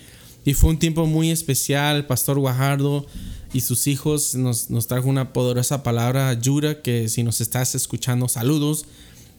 Y 0.45 0.53
fue 0.53 0.69
un 0.69 0.77
tiempo 0.77 1.07
muy 1.07 1.31
especial. 1.31 2.05
Pastor 2.05 2.39
Guajardo 2.39 3.05
y 3.51 3.61
sus 3.61 3.87
hijos 3.87 4.35
nos, 4.35 4.69
nos 4.69 4.87
trajo 4.87 5.09
una 5.09 5.33
poderosa 5.33 5.81
palabra, 5.81 6.31
Yura, 6.33 6.81
que 6.81 7.09
si 7.09 7.23
nos 7.23 7.41
estás 7.41 7.73
escuchando, 7.73 8.27
saludos. 8.27 8.85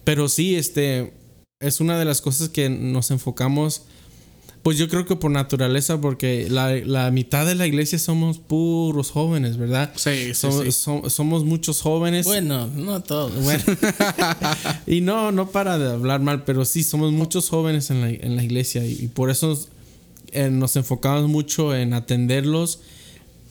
Pero 0.04 0.28
sí, 0.28 0.56
este, 0.56 1.14
es 1.60 1.80
una 1.80 1.98
de 1.98 2.04
las 2.04 2.20
cosas 2.20 2.48
que 2.48 2.68
nos 2.68 3.10
enfocamos. 3.10 3.82
Pues 4.62 4.78
yo 4.78 4.88
creo 4.88 5.06
que 5.06 5.14
por 5.14 5.30
naturaleza, 5.30 6.00
porque 6.00 6.48
la, 6.50 6.74
la 6.74 7.12
mitad 7.12 7.46
de 7.46 7.54
la 7.54 7.68
iglesia 7.68 8.00
somos 8.00 8.38
puros 8.38 9.12
jóvenes, 9.12 9.58
¿verdad? 9.58 9.92
Sí, 9.94 10.28
sí, 10.28 10.34
Somos, 10.34 10.64
sí. 10.74 11.10
somos 11.10 11.44
muchos 11.44 11.82
jóvenes. 11.82 12.26
Bueno, 12.26 12.66
no 12.66 13.00
todos. 13.00 13.32
Bueno. 13.44 13.62
y 14.88 15.02
no, 15.02 15.30
no 15.30 15.50
para 15.52 15.78
de 15.78 15.92
hablar 15.92 16.20
mal, 16.20 16.42
pero 16.42 16.64
sí, 16.64 16.82
somos 16.82 17.12
muchos 17.12 17.48
jóvenes 17.48 17.90
en 17.90 18.00
la, 18.00 18.08
en 18.08 18.34
la 18.34 18.42
iglesia 18.42 18.84
y, 18.84 19.04
y 19.04 19.06
por 19.06 19.30
eso 19.30 19.56
eh, 20.36 20.50
nos 20.50 20.76
enfocamos 20.76 21.28
mucho 21.28 21.74
en 21.74 21.92
atenderlos, 21.92 22.80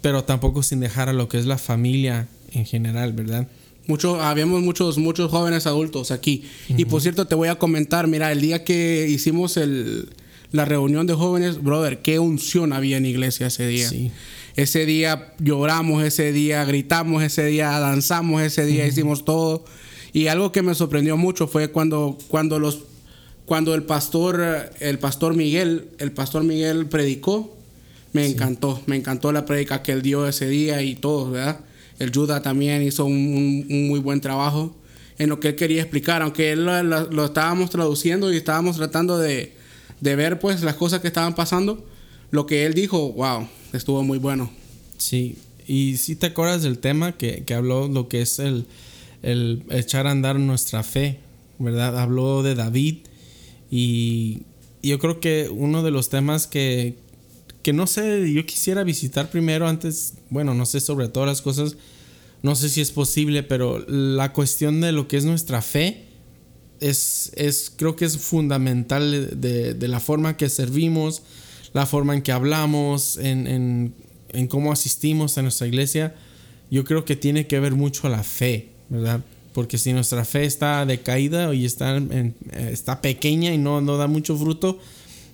pero 0.01 0.23
tampoco 0.23 0.63
sin 0.63 0.79
dejar 0.79 1.09
a 1.09 1.13
lo 1.13 1.27
que 1.27 1.39
es 1.39 1.45
la 1.45 1.57
familia 1.57 2.27
en 2.51 2.65
general, 2.65 3.13
¿verdad? 3.13 3.47
Mucho, 3.87 4.21
habíamos 4.21 4.61
muchos, 4.61 4.97
muchos 4.97 5.29
jóvenes 5.29 5.67
adultos 5.67 6.11
aquí. 6.11 6.43
Y 6.69 6.85
por 6.85 7.01
cierto, 7.01 7.27
te 7.27 7.35
voy 7.35 7.49
a 7.49 7.55
comentar, 7.55 8.07
mira, 8.07 8.31
el 8.31 8.41
día 8.41 8.63
que 8.63 9.07
hicimos 9.09 9.57
el, 9.57 10.09
la 10.51 10.65
reunión 10.65 11.05
de 11.05 11.13
jóvenes, 11.13 11.61
brother, 11.61 12.01
qué 12.01 12.19
unción 12.19 12.73
había 12.73 12.97
en 12.97 13.05
iglesia 13.05 13.47
ese 13.47 13.67
día. 13.67 13.89
Sí. 13.89 14.11
Ese 14.55 14.85
día 14.85 15.33
lloramos, 15.39 16.03
ese 16.03 16.31
día 16.31 16.63
gritamos, 16.65 17.21
ese 17.23 17.45
día 17.45 17.77
danzamos, 17.79 18.41
ese 18.41 18.65
día 18.65 18.87
hicimos 18.87 19.25
todo. 19.25 19.65
Y 20.13 20.27
algo 20.27 20.51
que 20.51 20.61
me 20.61 20.73
sorprendió 20.73 21.17
mucho 21.17 21.47
fue 21.47 21.71
cuando, 21.71 22.17
cuando 22.29 22.57
los 22.57 22.79
cuando 23.45 23.75
el 23.75 23.83
pastor, 23.83 24.69
el 24.79 24.99
pastor 24.99 25.35
Miguel, 25.35 25.89
el 25.99 26.11
pastor 26.11 26.43
Miguel 26.43 26.87
predicó, 26.87 27.55
me 28.13 28.25
encantó, 28.25 28.81
me 28.85 28.95
encantó 28.95 29.31
la 29.31 29.45
predica 29.45 29.83
que 29.83 29.91
él 29.91 30.01
dio 30.01 30.27
ese 30.27 30.47
día 30.47 30.81
y 30.81 30.95
todo, 30.95 31.31
¿verdad? 31.31 31.59
El 31.99 32.11
Judah 32.13 32.41
también 32.41 32.81
hizo 32.81 33.05
un, 33.05 33.13
un- 33.13 33.67
un 33.69 33.87
muy 33.87 33.99
buen 33.99 34.21
trabajo 34.21 34.75
en 35.17 35.29
lo 35.29 35.39
que 35.39 35.49
él 35.49 35.55
quería 35.55 35.81
explicar, 35.81 36.21
aunque 36.21 36.51
él 36.51 36.65
lo, 36.65 36.81
lo- 36.83 37.09
lo 37.11 37.25
estábamos 37.25 37.69
traduciendo 37.69 38.33
y 38.33 38.37
estábamos 38.37 38.77
tratando 38.77 39.17
de, 39.17 39.53
de 40.01 40.15
ver 40.15 40.39
pues 40.39 40.61
las 40.63 40.75
cosas 40.75 40.99
que 41.01 41.07
estaban 41.07 41.35
pasando, 41.35 41.85
lo 42.31 42.45
que 42.47 42.65
él 42.65 42.73
dijo, 42.73 43.11
wow, 43.13 43.47
estuvo 43.73 44.01
muy 44.03 44.17
bueno. 44.17 44.49
Sí, 44.97 45.37
y 45.67 45.97
si 45.97 46.15
te 46.15 46.27
acuerdas 46.27 46.63
del 46.63 46.79
tema 46.79 47.13
que, 47.17 47.43
que 47.45 47.53
habló 47.53 47.87
lo 47.87 48.07
que 48.07 48.21
es 48.21 48.39
el, 48.39 48.65
el 49.23 49.63
echar 49.71 50.07
a 50.07 50.11
andar 50.11 50.39
nuestra 50.39 50.83
fe, 50.83 51.19
¿verdad? 51.59 51.99
Habló 51.99 52.43
de 52.43 52.55
David 52.55 52.97
y 53.77 54.43
yo 54.81 54.99
creo 54.99 55.19
que 55.19 55.49
uno 55.49 55.83
de 55.83 55.91
los 55.91 56.09
temas 56.09 56.47
que, 56.47 56.95
que 57.61 57.73
no 57.73 57.87
sé, 57.87 58.31
yo 58.31 58.45
quisiera 58.45 58.83
visitar 58.85 59.29
primero 59.29 59.67
antes, 59.67 60.13
bueno, 60.29 60.53
no 60.53 60.65
sé 60.65 60.79
sobre 60.79 61.09
todas 61.09 61.27
las 61.27 61.41
cosas, 61.41 61.75
no 62.41 62.55
sé 62.55 62.69
si 62.69 62.79
es 62.79 62.91
posible, 62.91 63.43
pero 63.43 63.79
la 63.87 64.31
cuestión 64.31 64.79
de 64.79 64.93
lo 64.93 65.09
que 65.09 65.17
es 65.17 65.25
nuestra 65.25 65.61
fe 65.61 66.05
es, 66.79 67.33
es 67.35 67.69
creo 67.75 67.97
que 67.97 68.05
es 68.05 68.17
fundamental 68.17 69.41
de, 69.41 69.73
de 69.73 69.87
la 69.89 69.99
forma 69.99 70.37
que 70.37 70.47
servimos, 70.47 71.23
la 71.73 71.85
forma 71.85 72.13
en 72.13 72.21
que 72.21 72.31
hablamos, 72.31 73.17
en, 73.17 73.93
en, 74.29 74.47
cómo 74.47 74.71
asistimos 74.71 75.37
a 75.37 75.41
nuestra 75.41 75.67
iglesia. 75.67 76.15
Yo 76.71 76.85
creo 76.85 77.03
que 77.03 77.17
tiene 77.17 77.47
que 77.47 77.59
ver 77.59 77.73
mucho 77.73 78.07
la 78.07 78.23
fe, 78.23 78.69
¿verdad? 78.87 79.21
Porque 79.55 79.77
si 79.79 79.91
nuestra 79.93 80.23
fe 80.25 80.43
está 80.45 80.85
decaída 80.85 81.51
y 81.55 81.65
está, 81.65 81.95
en- 81.95 82.35
está 82.51 83.01
pequeña 83.01 83.53
y 83.53 83.57
no, 83.57 83.81
no 83.81 83.95
da 83.97 84.05
mucho 84.07 84.37
fruto, 84.37 84.77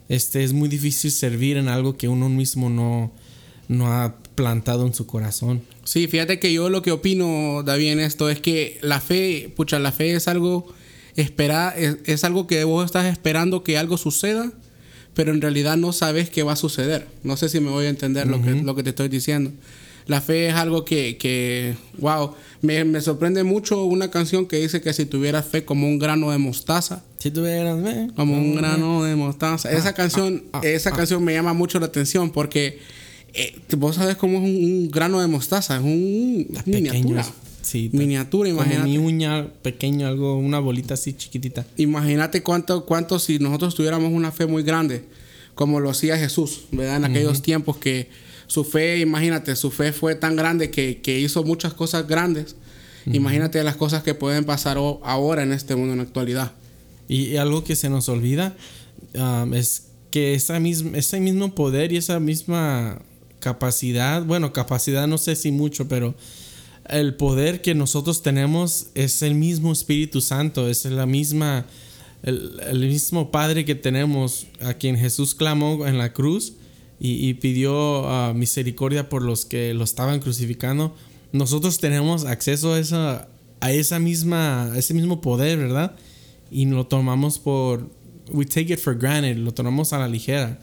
este, 0.09 0.43
es 0.43 0.53
muy 0.53 0.69
difícil 0.69 1.11
servir 1.11 1.57
en 1.57 1.67
algo 1.67 1.97
que 1.97 2.07
uno 2.07 2.29
mismo 2.29 2.69
no, 2.69 3.11
no 3.67 3.87
ha 3.91 4.15
plantado 4.35 4.85
en 4.85 4.93
su 4.93 5.07
corazón. 5.07 5.61
Sí, 5.85 6.07
fíjate 6.07 6.39
que 6.39 6.53
yo 6.53 6.69
lo 6.69 6.81
que 6.83 6.91
opino, 6.91 7.63
David, 7.65 7.93
en 7.93 7.99
esto 7.99 8.29
es 8.29 8.39
que 8.39 8.77
la 8.81 9.01
fe, 9.01 9.51
pucha, 9.55 9.79
la 9.79 9.91
fe 9.91 10.13
es 10.15 10.27
algo 10.27 10.71
espera, 11.15 11.73
es, 11.75 11.97
es 12.05 12.23
algo 12.23 12.45
que 12.47 12.63
vos 12.63 12.85
estás 12.85 13.05
esperando 13.11 13.63
que 13.63 13.77
algo 13.77 13.97
suceda, 13.97 14.51
pero 15.15 15.33
en 15.33 15.41
realidad 15.41 15.77
no 15.77 15.91
sabes 15.93 16.29
qué 16.29 16.43
va 16.43 16.53
a 16.53 16.55
suceder. 16.55 17.07
No 17.23 17.35
sé 17.37 17.49
si 17.49 17.59
me 17.59 17.69
voy 17.71 17.85
a 17.87 17.89
entender 17.89 18.27
lo, 18.27 18.41
que, 18.41 18.51
lo 18.51 18.75
que 18.75 18.83
te 18.83 18.91
estoy 18.91 19.09
diciendo. 19.09 19.51
La 20.07 20.21
fe 20.21 20.47
es 20.47 20.55
algo 20.55 20.85
que, 20.85 21.17
que 21.17 21.75
wow, 21.99 22.33
me, 22.61 22.83
me 22.83 23.01
sorprende 23.01 23.43
mucho 23.43 23.83
una 23.85 24.09
canción 24.11 24.45
que 24.45 24.57
dice 24.57 24.81
que 24.81 24.93
si 24.93 25.05
tuvieras 25.05 25.45
fe 25.45 25.65
como 25.65 25.87
un 25.87 25.99
grano 25.99 26.31
de 26.31 26.37
mostaza, 26.37 27.03
Si 27.17 27.31
tuvieras, 27.31 27.77
eh, 27.85 28.07
como 28.15 28.33
un 28.33 28.55
grano 28.55 29.03
de 29.03 29.15
mostaza. 29.15 29.71
Esa 29.71 29.93
canción, 29.93 30.43
esa 30.63 30.91
canción 30.91 31.23
me 31.23 31.33
llama 31.33 31.53
mucho 31.53 31.79
la 31.79 31.85
atención 31.87 32.31
porque 32.31 32.79
eh, 33.33 33.55
vos 33.77 33.95
sabes 33.95 34.15
cómo 34.17 34.39
es 34.39 34.43
un, 34.43 34.63
un 34.63 34.91
grano 34.91 35.21
de 35.21 35.27
mostaza, 35.27 35.77
es 35.77 35.83
un 35.83 36.47
pequeño, 36.65 36.93
miniatura. 36.93 37.25
sí, 37.61 37.89
miniatura, 37.93 38.49
imagínate. 38.49 38.89
mi 38.89 38.97
uña 38.97 39.47
pequeño, 39.61 40.07
algo, 40.07 40.37
una 40.37 40.59
bolita 40.59 40.95
así 40.95 41.13
chiquitita. 41.13 41.65
Imagínate 41.77 42.43
cuánto, 42.43 42.85
cuánto 42.85 43.19
si 43.19 43.39
nosotros 43.39 43.75
tuviéramos 43.75 44.11
una 44.11 44.31
fe 44.31 44.47
muy 44.47 44.63
grande, 44.63 45.05
como 45.55 45.79
lo 45.79 45.89
hacía 45.89 46.17
Jesús, 46.17 46.63
¿verdad? 46.71 46.97
En 46.97 47.05
aquellos 47.05 47.41
tiempos 47.41 47.77
que 47.77 48.09
su 48.51 48.65
fe, 48.65 48.99
imagínate, 48.99 49.55
su 49.55 49.71
fe 49.71 49.93
fue 49.93 50.13
tan 50.13 50.35
grande 50.35 50.71
que, 50.71 50.99
que 50.99 51.17
hizo 51.17 51.41
muchas 51.45 51.73
cosas 51.73 52.05
grandes. 52.05 52.57
Imagínate 53.05 53.63
las 53.63 53.77
cosas 53.77 54.03
que 54.03 54.13
pueden 54.13 54.43
pasar 54.43 54.75
ahora 54.75 55.43
en 55.43 55.53
este 55.53 55.73
mundo 55.77 55.93
en 55.93 55.99
la 55.99 56.03
actualidad. 56.03 56.51
Y, 57.07 57.27
y 57.27 57.37
algo 57.37 57.63
que 57.63 57.77
se 57.77 57.89
nos 57.89 58.09
olvida 58.09 58.53
um, 59.15 59.53
es 59.53 59.83
que 60.11 60.33
esa 60.33 60.59
misma, 60.59 60.97
ese 60.97 61.21
mismo 61.21 61.55
poder 61.55 61.93
y 61.93 61.95
esa 61.95 62.19
misma 62.19 63.01
capacidad, 63.39 64.21
bueno, 64.25 64.51
capacidad 64.51 65.07
no 65.07 65.17
sé 65.17 65.37
si 65.37 65.53
mucho, 65.53 65.87
pero 65.87 66.13
el 66.89 67.13
poder 67.13 67.61
que 67.61 67.73
nosotros 67.73 68.21
tenemos 68.21 68.87
es 68.95 69.21
el 69.21 69.33
mismo 69.33 69.71
Espíritu 69.71 70.19
Santo, 70.19 70.67
es 70.67 70.83
la 70.83 71.05
misma, 71.05 71.67
el, 72.21 72.59
el 72.67 72.79
mismo 72.81 73.31
Padre 73.31 73.63
que 73.63 73.75
tenemos, 73.75 74.47
a 74.59 74.73
quien 74.73 74.97
Jesús 74.97 75.35
clamó 75.35 75.87
en 75.87 75.97
la 75.97 76.11
cruz 76.11 76.55
y, 77.03 77.27
y 77.27 77.33
pidió 77.33 78.07
ah, 78.07 78.31
misericordia 78.35 79.09
por 79.09 79.23
los 79.23 79.43
que 79.45 79.73
lo 79.73 79.83
estaban 79.83 80.19
crucificando. 80.19 80.95
Nosotros 81.31 81.79
tenemos 81.79 82.25
acceso 82.25 82.75
a 82.75 82.79
esa, 82.79 83.27
a 83.59 83.71
esa 83.71 83.97
misma, 83.97 84.71
a 84.71 84.77
ese 84.77 84.93
mismo 84.93 85.19
poder, 85.19 85.57
¿verdad? 85.57 85.95
Y 86.51 86.67
lo 86.67 86.85
tomamos 86.85 87.39
por, 87.39 87.89
we 88.29 88.45
take 88.45 88.71
it 88.71 88.79
for 88.79 88.95
granted, 88.95 89.37
lo 89.37 89.51
tomamos 89.51 89.93
a 89.93 89.97
la 89.97 90.07
ligera, 90.07 90.59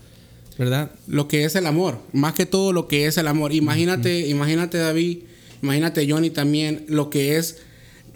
¿verdad? 0.56 0.92
lo 1.08 1.26
que 1.26 1.44
es 1.44 1.56
el 1.56 1.66
amor, 1.66 1.98
más 2.12 2.34
que 2.34 2.46
todo 2.46 2.72
lo 2.72 2.86
que 2.86 3.06
es 3.06 3.18
el 3.18 3.26
amor. 3.26 3.52
Imagínate, 3.52 4.28
imagínate 4.28 4.78
David, 4.78 5.18
imagínate 5.60 6.08
Johnny 6.08 6.30
también, 6.30 6.84
lo 6.88 7.10
que 7.10 7.36
es 7.36 7.56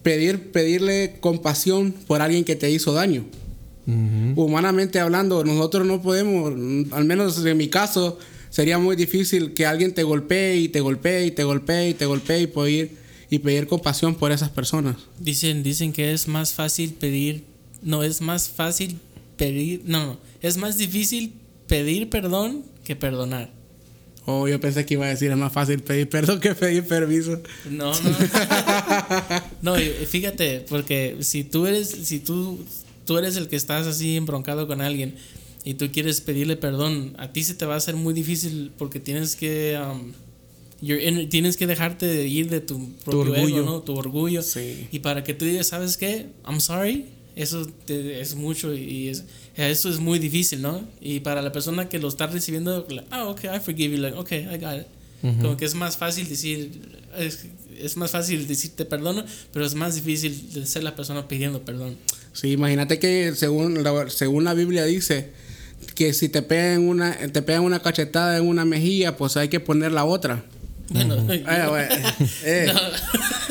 pedir, 0.05 0.53
pedirle 0.53 1.17
compasión 1.19 1.93
por 2.07 2.23
alguien 2.23 2.45
que 2.45 2.55
te 2.55 2.71
hizo 2.71 2.93
daño. 2.93 3.25
Humanamente 3.87 5.01
hablando, 5.01 5.45
nosotros 5.45 5.87
no 5.87 6.01
podemos, 6.01 6.53
al 6.93 7.05
menos 7.05 7.45
en 7.45 7.57
mi 7.57 7.69
caso, 7.69 8.19
sería 8.51 8.79
muy 8.79 8.95
difícil 8.97 9.55
que 9.55 9.67
alguien 9.67 9.93
te 9.93 10.03
golpee 10.05 10.59
y 10.59 10.69
te 10.69 10.81
golpee 10.81 11.27
y 11.27 11.31
te 11.33 11.43
golpee 11.43 11.89
y 11.91 11.95
te 11.95 12.07
golpee 12.07 12.43
y 12.43 12.47
pedir, 12.47 12.97
y 13.31 13.39
pedir 13.41 13.67
compasión 13.67 14.15
por 14.15 14.31
esas 14.31 14.51
personas. 14.51 14.97
Dicen, 15.19 15.63
dicen 15.63 15.93
que 15.93 16.13
es 16.13 16.29
más 16.29 16.53
fácil 16.53 16.93
pedir, 16.93 17.45
no 17.83 18.05
es 18.05 18.21
más 18.21 18.49
fácil 18.49 18.99
pedir, 19.37 19.83
no, 19.85 20.07
no, 20.07 20.19
es 20.41 20.59
más 20.59 20.79
difícil 20.79 21.33
pedir 21.67 22.09
perdón 22.09 22.63
que 22.85 22.95
perdonar. 22.95 23.51
Oh, 24.25 24.47
yo 24.47 24.61
pensé 24.61 24.87
que 24.87 24.95
iba 24.95 25.07
a 25.07 25.09
decir 25.09 25.33
es 25.33 25.37
más 25.37 25.53
fácil 25.53 25.81
pedir 25.81 26.09
perdón 26.09 26.39
que 26.39 26.55
pedir 26.55 26.87
permiso. 26.87 27.41
No, 27.69 27.93
no. 27.93 28.17
no, 29.63 29.81
y 29.81 29.89
fíjate, 30.07 30.65
porque 30.69 31.17
si 31.21 31.43
tú 31.43 31.67
eres, 31.67 31.89
si 31.89 32.21
tú, 32.21 32.65
tú 33.07 33.19
eres 33.19 33.37
el 33.37 33.49
que 33.49 33.57
estás 33.57 33.87
así 33.87 34.17
embroncado 34.17 34.67
con 34.67 34.81
alguien 34.81 35.15
y 35.65 35.75
tú 35.75 35.91
quieres 35.93 36.21
pedirle 36.21 36.57
perdón, 36.57 37.15
a 37.19 37.33
ti 37.33 37.45
se 37.45 37.55
te 37.55 37.67
va 37.67 37.75
a 37.75 37.77
hacer 37.79 37.95
muy 37.97 38.15
difícil 38.15 38.73
porque 38.79 38.99
tienes 39.01 39.37
que, 39.37 39.79
um, 39.81 40.13
tienes 41.29 41.57
que 41.57 41.67
dejarte 41.67 42.07
de 42.07 42.27
ir 42.27 42.49
de 42.51 42.61
tu 42.61 42.91
propio 43.05 43.33
orgullo. 43.33 43.57
ego, 43.59 43.67
¿no? 43.67 43.81
Tu 43.83 43.95
orgullo. 43.95 44.43
Sí. 44.43 44.89
Y 44.91 44.99
para 44.99 45.23
que 45.23 45.35
tú 45.35 45.45
digas, 45.45 45.69
¿sabes 45.69 45.97
qué? 45.97 46.27
I'm 46.47 46.61
sorry. 46.61 47.07
Eso 47.35 47.65
te- 47.87 48.21
es 48.21 48.35
mucho 48.35 48.75
y 48.75 49.09
es, 49.09 49.25
eso 49.57 49.89
es 49.89 49.99
muy 50.01 50.19
difícil, 50.19 50.61
¿no? 50.61 50.83
Y 51.01 51.21
para 51.21 51.41
la 51.41 51.51
persona 51.53 51.89
que 51.89 51.99
lo 51.99 52.09
está 52.09 52.27
recibiendo, 52.27 52.87
like, 52.91 53.07
ah, 53.11 53.27
ok, 53.29 53.45
I 53.45 53.61
forgive 53.61 53.97
you, 53.97 54.03
like, 54.03 54.17
ok, 54.19 54.33
I 54.33 54.59
got 54.59 54.81
it. 54.81 54.87
Como 55.41 55.57
que 55.57 55.65
es 55.65 55.75
más 55.77 55.97
fácil 55.97 56.29
decir, 56.29 56.73
es, 57.17 57.47
es, 57.81 57.97
más 57.97 58.11
fácil 58.11 58.49
decir 58.49 58.73
te 58.75 58.85
perdono, 58.85 59.25
pero 59.53 59.65
es 59.65 59.77
más 59.77 59.95
difícil 59.95 60.53
de 60.53 60.67
ser 60.67 60.83
la 60.83 60.97
persona 60.97 61.29
pidiendo 61.29 61.63
perdón. 61.65 61.97
Sí, 62.33 62.53
imagínate 62.53 62.99
que 62.99 63.35
según 63.35 63.83
la, 63.83 64.09
según 64.09 64.45
la 64.45 64.55
Biblia 64.55 64.85
dice 64.85 65.31
que 65.95 66.15
si 66.15 66.29
te 66.29 66.43
pegan 66.43 66.89
una, 66.89 67.15
te 67.15 67.43
pegan 67.43 67.63
una 67.63 67.83
cachetada 67.83 68.39
en 68.39 68.47
una 68.47 68.65
mejilla, 68.65 69.17
pues 69.17 69.37
hay 69.37 69.49
que 69.49 69.61
poner 69.61 69.93
la 69.93 70.05
otra. 70.05 70.45
Bueno, 70.89 71.33
eh, 71.33 71.45
eh, 72.45 72.73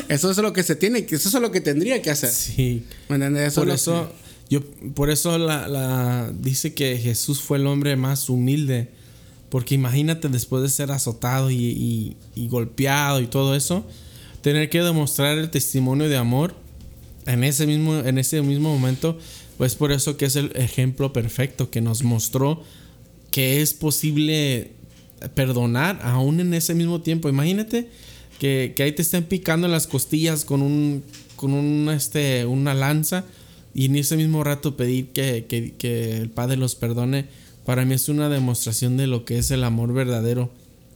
eso 0.08 0.30
es 0.30 0.38
lo 0.38 0.52
que 0.52 0.62
se 0.62 0.76
tiene, 0.76 1.06
eso 1.10 1.28
es 1.28 1.34
lo 1.34 1.50
que 1.50 1.60
tendría 1.60 2.00
que 2.02 2.10
hacer. 2.10 2.30
Sí. 2.30 2.84
por 3.54 3.70
eso, 3.70 4.12
yo, 4.48 4.60
por 4.94 5.10
eso 5.10 5.38
la, 5.38 5.68
la, 5.68 6.32
dice 6.32 6.74
que 6.74 6.96
Jesús 6.98 7.40
fue 7.40 7.58
el 7.58 7.66
hombre 7.66 7.96
más 7.96 8.28
humilde. 8.28 8.88
Porque 9.52 9.74
imagínate 9.74 10.30
después 10.30 10.62
de 10.62 10.70
ser 10.70 10.90
azotado 10.92 11.50
y, 11.50 12.16
y, 12.34 12.48
golpeado 12.48 13.20
y 13.20 13.26
todo 13.26 13.54
eso, 13.54 13.86
tener 14.40 14.70
que 14.70 14.80
demostrar 14.80 15.36
el 15.36 15.50
testimonio 15.50 16.08
de 16.08 16.16
amor 16.16 16.54
en 17.26 17.44
ese 17.44 17.66
mismo, 17.66 17.98
en 17.98 18.18
ese 18.18 18.42
mismo 18.42 18.72
momento, 18.72 19.18
pues 19.58 19.74
por 19.74 19.92
eso 19.92 20.16
que 20.16 20.24
es 20.24 20.36
el 20.36 20.52
ejemplo 20.54 21.12
perfecto 21.12 21.70
que 21.70 21.80
nos 21.80 22.02
mostró 22.02 22.62
que 23.30 23.62
es 23.62 23.74
posible 23.74 24.72
perdonar 25.34 26.00
aún 26.02 26.40
en 26.40 26.54
ese 26.54 26.74
mismo 26.74 27.00
tiempo. 27.00 27.28
Imagínate 27.28 27.88
que, 28.38 28.74
ahí 28.78 28.92
te 28.92 29.02
estén 29.02 29.24
picando 29.24 29.68
las 29.68 29.86
costillas 29.86 30.44
con 30.44 30.62
un 30.62 31.02
con 31.36 31.54
un, 31.54 31.88
este, 31.90 32.46
una 32.46 32.72
lanza 32.72 33.24
y 33.74 33.86
en 33.86 33.96
ese 33.96 34.16
mismo 34.16 34.44
rato 34.44 34.76
pedir 34.76 35.08
que, 35.08 36.20
el 36.20 36.30
Padre 36.30 36.56
los 36.56 36.76
perdone. 36.76 37.26
Para 37.64 37.84
mí 37.84 37.94
es 37.94 38.08
una 38.08 38.28
demostración 38.28 38.96
de 38.96 39.08
lo 39.08 39.24
que 39.24 39.38
es 39.38 39.50
el 39.50 39.64
amor 39.64 39.92
verdadero. 39.92 40.50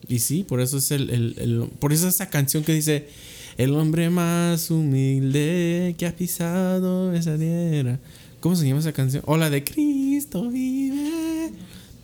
Y 0.08 0.20
sí, 0.20 0.44
por 0.44 0.60
eso 0.60 0.78
es 0.78 0.92
el, 0.92 1.68
por 1.80 1.92
eso 1.92 2.06
esa 2.06 2.30
canción 2.30 2.62
que 2.62 2.74
dice 2.74 3.08
el 3.56 3.74
hombre 3.74 4.10
más 4.10 4.70
humilde 4.70 5.94
que 5.98 6.06
ha 6.06 6.14
pisado 6.14 7.12
esa 7.14 7.36
tierra. 7.38 7.98
¿Cómo 8.40 8.54
se 8.54 8.66
llama 8.66 8.80
esa 8.80 8.92
canción? 8.92 9.22
Hola 9.26 9.50
de 9.50 9.64
Cristo 9.64 10.50
vive. 10.50 11.52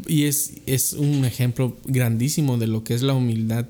Y 0.07 0.25
es, 0.25 0.55
es 0.67 0.95
un 0.95 1.25
ejemplo 1.25 1.77
grandísimo 1.85 2.57
de 2.57 2.67
lo 2.67 2.83
que 2.85 2.95
es 2.95 3.03
la 3.03 3.15
humildad. 3.15 3.67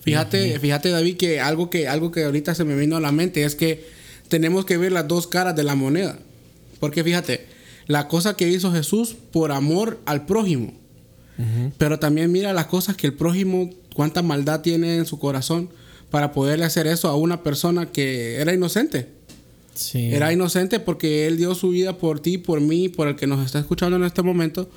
Fíjate, 0.00 0.58
fíjate 0.58 0.90
David, 0.90 1.16
que 1.16 1.40
algo, 1.40 1.70
que 1.70 1.86
algo 1.86 2.10
que 2.10 2.24
ahorita 2.24 2.54
se 2.54 2.64
me 2.64 2.74
vino 2.74 2.96
a 2.96 3.00
la 3.00 3.12
mente 3.12 3.44
es 3.44 3.54
que 3.54 3.84
tenemos 4.28 4.64
que 4.64 4.76
ver 4.76 4.92
las 4.92 5.06
dos 5.06 5.26
caras 5.26 5.54
de 5.54 5.62
la 5.62 5.74
moneda. 5.74 6.18
Porque 6.80 7.04
fíjate, 7.04 7.46
la 7.86 8.08
cosa 8.08 8.34
que 8.34 8.48
hizo 8.48 8.72
Jesús 8.72 9.16
por 9.32 9.52
amor 9.52 10.00
al 10.06 10.26
prójimo. 10.26 10.74
Pero 11.78 11.98
también 11.98 12.30
mira 12.30 12.52
las 12.52 12.66
cosas 12.66 12.96
que 12.96 13.06
el 13.06 13.14
prójimo, 13.14 13.70
cuánta 13.94 14.20
maldad 14.20 14.60
tiene 14.60 14.96
en 14.96 15.06
su 15.06 15.18
corazón 15.18 15.70
para 16.10 16.32
poderle 16.32 16.64
hacer 16.64 16.86
eso 16.86 17.08
a 17.08 17.16
una 17.16 17.42
persona 17.42 17.86
que 17.86 18.36
era 18.36 18.52
inocente. 18.52 19.08
Sí. 19.74 20.12
Era 20.12 20.32
inocente 20.32 20.80
porque 20.80 21.26
él 21.26 21.36
dio 21.36 21.54
su 21.54 21.70
vida 21.70 21.96
por 21.96 22.20
ti, 22.20 22.38
por 22.38 22.60
mí, 22.60 22.88
por 22.88 23.08
el 23.08 23.16
que 23.16 23.26
nos 23.26 23.44
está 23.44 23.58
escuchando 23.58 23.96
en 23.96 24.04
este 24.04 24.22
momento. 24.22 24.68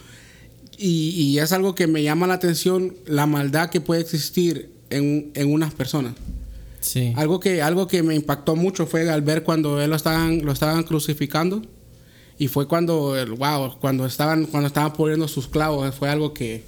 Y, 0.77 1.37
es 1.37 1.51
algo 1.51 1.75
que 1.75 1.87
me 1.87 2.03
llama 2.03 2.27
la 2.27 2.33
atención, 2.33 2.95
la 3.05 3.25
maldad 3.25 3.69
que 3.69 3.79
puede 3.79 4.01
existir 4.01 4.71
en, 4.89 5.31
unas 5.45 5.73
personas. 5.73 6.13
Sí. 6.81 7.13
Algo 7.15 7.39
que, 7.39 7.61
algo 7.61 7.87
que 7.87 8.03
me 8.03 8.15
impactó 8.15 8.55
mucho 8.55 8.85
fue 8.85 9.09
al 9.09 9.21
ver 9.21 9.43
cuando 9.43 9.81
él 9.81 9.89
lo 9.89 9.95
estaban, 9.95 10.43
lo 10.43 10.51
estaban 10.51 10.83
crucificando. 10.83 11.61
Y 12.37 12.47
fue 12.47 12.67
cuando, 12.67 13.15
wow, 13.37 13.77
cuando 13.79 14.05
estaban, 14.05 14.45
cuando 14.45 14.67
estaban 14.67 14.93
poniendo 14.93 15.27
sus 15.27 15.47
clavos, 15.47 15.93
fue 15.95 16.10
algo 16.10 16.34
que, 16.34 16.63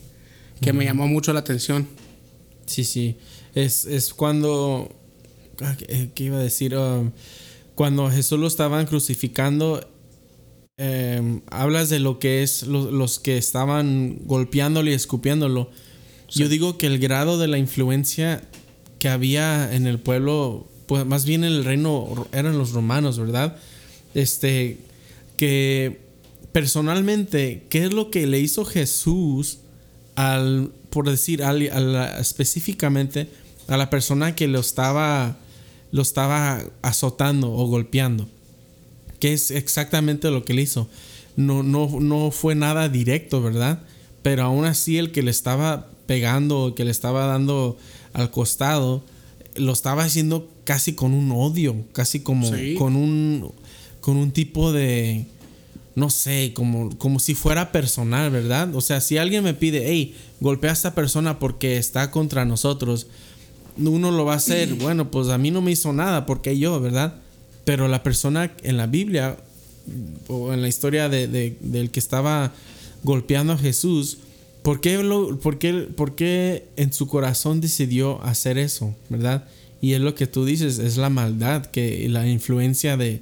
me 0.62 0.86
llamó 0.86 1.08
mucho 1.08 1.34
la 1.34 1.40
atención. 1.40 1.88
Sí, 2.66 2.84
sí. 2.84 3.18
Es, 3.56 3.86
es 3.86 4.14
cuando, 4.14 4.90
ah, 5.62 5.76
¿qué 6.14 6.24
iba 6.24 6.38
a 6.38 6.42
decir? 6.42 6.76
Um, 6.76 7.12
cuando 7.74 8.10
Jesús 8.12 8.40
lo 8.40 8.48
estaban 8.48 8.86
crucificando, 8.86 9.82
Em, 10.78 11.40
hablas 11.52 11.90
de 11.90 12.00
lo 12.00 12.20
que 12.20 12.44
es 12.44 12.64
los 12.64 13.20
que 13.20 13.38
estaban 13.38 14.20
golpeándolo 14.26 14.90
y 14.90 14.94
escupiéndolo. 14.94 15.70
Yo 16.30 16.50
digo 16.50 16.78
que 16.78 16.88
el 16.88 17.00
grado 17.00 17.40
de 17.40 17.48
la 17.48 17.58
influencia 17.58 18.44
que 19.00 19.08
había 19.08 19.74
en 19.74 19.88
el 19.88 20.00
pueblo, 20.00 20.68
pues 20.86 21.06
más 21.06 21.24
bien 21.24 21.46
en 21.46 21.54
el 21.54 21.64
reino 21.64 22.28
eran 22.34 22.58
los 22.58 22.72
romanos, 22.72 23.18
¿verdad? 23.18 23.56
Este, 24.16 24.80
que 25.38 26.02
personalmente, 26.52 27.64
¿qué 27.70 27.86
es 27.86 27.94
lo 27.94 28.12
que 28.12 28.28
le 28.28 28.42
hizo 28.42 28.66
Jesús 28.66 29.60
al, 30.16 30.72
por 30.90 31.10
decir, 31.10 31.42
específicamente 32.20 33.30
a 33.68 33.78
la 33.78 33.90
persona 33.90 34.36
que 34.36 34.48
lo 34.48 34.60
estaba, 34.60 35.38
lo 35.92 36.02
estaba 36.02 36.62
azotando 36.82 37.52
o 37.52 37.68
golpeando? 37.68 38.28
que 39.20 39.34
es 39.34 39.52
exactamente 39.52 40.30
lo 40.32 40.46
que 40.46 40.54
le 40.54 40.62
hizo. 40.62 40.88
No, 41.36 41.64
no, 41.64 42.00
no 42.00 42.32
fue 42.32 42.56
nada 42.56 42.90
directo, 42.90 43.42
¿verdad? 43.42 43.82
Pero 44.22 44.44
aún 44.44 44.66
así 44.66 44.98
el 44.98 45.12
que 45.12 45.24
le 45.24 45.32
estaba 45.32 45.90
pegando, 46.06 46.76
que 46.76 46.86
le 46.86 46.92
estaba 46.92 47.26
dando 47.26 47.78
al 48.14 48.32
costado, 48.32 49.04
lo 49.56 49.74
estaba 49.74 50.04
haciendo 50.04 50.50
casi 50.64 50.94
con 50.94 51.14
un 51.14 51.32
odio, 51.32 51.76
casi 51.92 52.22
como 52.22 52.50
con 52.78 52.96
un 52.96 53.52
con 54.00 54.18
un 54.18 54.32
tipo 54.32 54.72
de 54.72 55.26
no 55.96 56.10
sé, 56.10 56.52
como, 56.54 56.96
como 56.98 57.20
si 57.20 57.36
fuera 57.36 57.72
personal, 57.72 58.30
¿verdad? 58.30 58.76
O 58.76 58.82
sea, 58.82 59.00
si 59.00 59.18
alguien 59.18 59.46
me 59.46 59.54
pide, 59.54 59.86
hey, 59.88 60.14
golpea 60.42 60.72
a 60.72 60.74
esta 60.74 60.94
persona 60.94 61.40
porque 61.40 61.78
está 61.78 62.12
contra 62.12 62.44
nosotros, 62.44 63.08
uno 63.78 64.12
lo 64.12 64.26
va 64.26 64.34
a 64.34 64.38
hacer, 64.38 64.74
bueno, 64.80 65.12
pues 65.12 65.30
a 65.30 65.38
mí 65.38 65.52
no 65.52 65.62
me 65.62 65.72
hizo 65.72 65.94
nada, 65.94 66.26
porque 66.26 66.58
yo, 66.58 66.80
¿verdad? 66.80 67.16
Pero 67.64 67.88
la 67.88 68.04
persona 68.04 68.52
en 68.64 68.78
la 68.78 68.88
Biblia 68.88 69.38
o 70.28 70.54
en 70.54 70.62
la 70.62 70.68
historia 70.68 71.10
de, 71.10 71.56
del 71.60 71.92
que 71.92 72.00
estaba 72.00 72.54
golpeando 73.04 73.54
a 73.54 73.58
Jesús, 73.58 74.18
¿por 74.64 74.82
qué, 74.82 75.02
lo, 75.04 75.40
por, 75.40 75.58
qué, 75.60 76.66
en 76.76 76.94
su 76.94 77.08
corazón 77.08 77.62
decidió 77.62 78.22
hacer 78.24 78.58
eso? 78.58 78.96
¿Verdad? 79.10 79.46
Y 79.82 79.94
es 79.94 80.02
lo 80.02 80.16
que 80.16 80.28
tú 80.28 80.46
dices, 80.46 80.80
es 80.80 80.98
la 80.98 81.10
maldad, 81.10 81.66
que 81.66 82.08
la 82.10 82.28
influencia 82.28 82.98
de, 82.98 83.22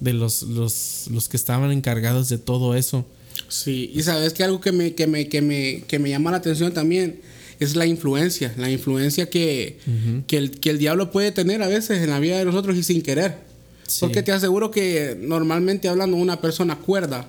los, 0.00 0.42
los, 0.42 1.08
los, 1.10 1.28
que 1.28 1.36
estaban 1.36 1.72
encargados 1.72 2.28
de 2.28 2.38
todo 2.38 2.74
eso. 2.74 3.04
Sí, 3.48 3.90
y 3.94 4.02
sabes 4.02 4.32
que 4.32 4.44
algo 4.44 4.60
que 4.60 4.72
me, 4.72 4.94
que 4.94 5.06
me, 5.06 5.28
que 5.28 5.42
me, 5.42 5.82
que 5.86 5.98
me 5.98 6.10
llama 6.10 6.30
la 6.30 6.38
atención 6.38 6.72
también 6.72 7.20
es 7.60 7.76
la 7.76 7.86
influencia, 7.86 8.52
la 8.56 8.70
influencia 8.70 9.30
que, 9.30 9.78
que, 10.26 10.36
el, 10.36 10.50
que 10.60 10.70
el 10.70 10.78
diablo 10.78 11.10
puede 11.10 11.32
tener 11.32 11.62
a 11.62 11.68
veces 11.68 12.02
en 12.02 12.10
la 12.10 12.18
vida 12.20 12.38
de 12.38 12.44
nosotros 12.44 12.76
y 12.76 12.82
sin 12.82 13.02
querer. 13.02 13.46
Porque 14.00 14.22
te 14.22 14.32
aseguro 14.32 14.70
que 14.70 15.16
normalmente 15.20 15.88
hablando 15.88 16.16
una 16.16 16.40
persona 16.40 16.76
cuerda, 16.76 17.28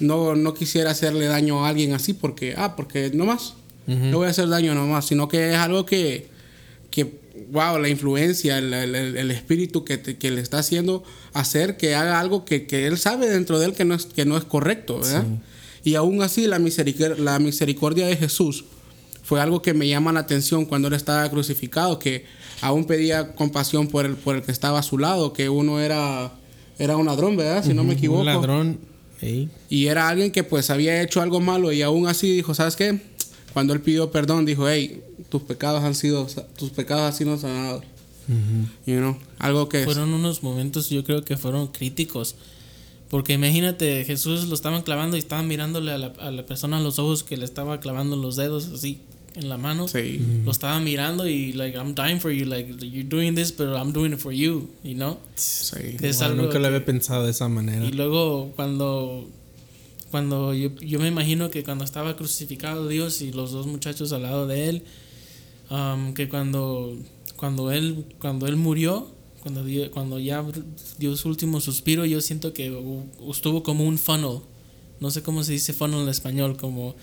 no, 0.00 0.34
no 0.34 0.54
quisiera 0.54 0.90
hacerle 0.90 1.26
daño 1.26 1.64
a 1.64 1.68
alguien 1.68 1.92
así 1.92 2.12
porque, 2.12 2.54
ah, 2.56 2.74
porque 2.76 3.10
no 3.14 3.24
más, 3.26 3.54
no 3.86 4.18
voy 4.18 4.26
a 4.26 4.30
hacer 4.30 4.48
daño 4.48 4.74
nomás, 4.74 5.06
sino 5.06 5.28
que 5.28 5.50
es 5.50 5.56
algo 5.56 5.86
que, 5.86 6.28
que 6.90 7.20
wow, 7.50 7.78
la 7.78 7.88
influencia, 7.88 8.58
el, 8.58 8.72
el, 8.72 9.30
espíritu 9.30 9.84
que, 9.84 10.00
que, 10.00 10.30
le 10.30 10.40
está 10.40 10.58
haciendo 10.58 11.04
hacer 11.32 11.76
que 11.76 11.94
haga 11.94 12.18
algo 12.18 12.44
que, 12.44 12.66
que, 12.66 12.86
él 12.86 12.98
sabe 12.98 13.28
dentro 13.28 13.58
de 13.58 13.66
él 13.66 13.74
que 13.74 13.84
no 13.84 13.94
es, 13.94 14.06
que 14.06 14.24
no 14.24 14.36
es 14.36 14.44
correcto, 14.44 15.00
¿verdad? 15.00 15.24
Y 15.84 15.96
aún 15.96 16.22
así 16.22 16.46
la 16.46 16.58
misericordia, 16.58 17.22
la 17.22 17.38
misericordia 17.38 18.06
de 18.06 18.16
Jesús 18.16 18.64
fue 19.24 19.40
algo 19.40 19.62
que 19.62 19.72
me 19.72 19.88
llama 19.88 20.12
la 20.12 20.20
atención 20.20 20.66
cuando 20.66 20.88
él 20.88 20.94
estaba 20.94 21.28
crucificado, 21.30 21.98
que 21.98 22.26
aún 22.60 22.84
pedía 22.84 23.34
compasión 23.34 23.88
por 23.88 24.04
el, 24.04 24.16
por 24.16 24.36
el 24.36 24.42
que 24.42 24.52
estaba 24.52 24.78
a 24.78 24.82
su 24.82 24.98
lado, 24.98 25.32
que 25.32 25.48
uno 25.48 25.80
era, 25.80 26.30
era 26.78 26.98
un 26.98 27.06
ladrón, 27.06 27.34
¿verdad? 27.34 27.64
Si 27.64 27.72
no 27.72 27.84
me 27.84 27.94
equivoco. 27.94 28.20
Un 28.20 28.26
ladrón. 28.26 28.78
Y 29.70 29.86
era 29.86 30.10
alguien 30.10 30.30
que 30.30 30.44
pues 30.44 30.68
había 30.68 31.00
hecho 31.00 31.22
algo 31.22 31.40
malo 31.40 31.72
y 31.72 31.80
aún 31.80 32.06
así 32.06 32.30
dijo, 32.30 32.54
¿sabes 32.54 32.76
qué? 32.76 33.00
Cuando 33.54 33.72
él 33.72 33.80
pidió 33.80 34.10
perdón, 34.10 34.44
dijo, 34.44 34.68
hey, 34.68 35.02
tus 35.30 35.40
pecados 35.40 35.82
han 35.82 35.94
sido, 35.94 36.26
tus 36.58 36.68
pecados 36.70 37.04
han 37.04 37.14
sido 37.14 37.38
sanados. 37.38 37.82
you 38.84 38.96
know, 38.98 39.16
algo 39.38 39.70
que... 39.70 39.84
Fueron 39.84 40.12
unos 40.12 40.42
momentos, 40.42 40.90
yo 40.90 41.02
creo 41.02 41.24
que 41.24 41.38
fueron 41.38 41.68
críticos. 41.68 42.36
Porque 43.08 43.32
imagínate, 43.32 44.04
Jesús 44.04 44.44
lo 44.48 44.54
estaban 44.54 44.82
clavando 44.82 45.16
y 45.16 45.20
estaban 45.20 45.48
mirándole 45.48 45.92
a 45.92 45.98
la, 45.98 46.12
a 46.18 46.30
la 46.30 46.44
persona 46.44 46.76
a 46.76 46.80
los 46.80 46.98
ojos 46.98 47.22
que 47.22 47.38
le 47.38 47.46
estaba 47.46 47.80
clavando 47.80 48.16
los 48.16 48.36
dedos 48.36 48.66
así 48.66 49.00
en 49.34 49.48
la 49.48 49.56
mano. 49.58 49.88
Sí. 49.88 50.20
Lo 50.44 50.52
estaba 50.52 50.80
mirando 50.80 51.26
y 51.28 51.52
like 51.52 51.76
I'm 51.76 51.94
dying 51.94 52.20
for 52.20 52.30
you, 52.30 52.44
like 52.46 52.72
you're 52.80 53.08
doing 53.08 53.34
this, 53.34 53.54
but 53.56 53.68
I'm 53.68 53.92
doing 53.92 54.12
it 54.12 54.20
for 54.20 54.32
you, 54.32 54.70
you 54.82 54.94
know. 54.94 55.18
Sí. 55.36 55.96
nunca 56.34 56.58
lo 56.58 56.66
había 56.66 56.84
pensado 56.84 57.24
de 57.24 57.30
esa 57.30 57.48
manera. 57.48 57.84
Y 57.84 57.92
luego 57.92 58.52
cuando 58.56 59.28
cuando 60.10 60.54
yo, 60.54 60.70
yo, 60.76 61.00
me 61.00 61.08
imagino 61.08 61.50
que 61.50 61.64
cuando 61.64 61.84
estaba 61.84 62.16
crucificado 62.16 62.86
Dios 62.86 63.20
y 63.20 63.32
los 63.32 63.50
dos 63.50 63.66
muchachos 63.66 64.12
al 64.12 64.22
lado 64.22 64.46
de 64.46 64.68
él, 64.68 64.82
um, 65.70 66.14
que 66.14 66.28
cuando 66.28 66.96
cuando 67.36 67.72
él 67.72 68.06
cuando 68.20 68.46
él 68.46 68.56
murió, 68.56 69.08
cuando 69.42 69.64
cuando 69.92 70.20
ya 70.20 70.44
dio 70.98 71.16
su 71.16 71.28
último 71.28 71.60
suspiro, 71.60 72.04
yo 72.04 72.20
siento 72.20 72.52
que 72.52 72.72
estuvo 73.28 73.62
como 73.62 73.84
un 73.84 73.98
funnel. 73.98 74.40
No 75.00 75.10
sé 75.10 75.22
cómo 75.22 75.42
se 75.42 75.52
dice 75.52 75.72
funnel 75.72 76.02
en 76.02 76.08
español, 76.08 76.56
como 76.56 76.94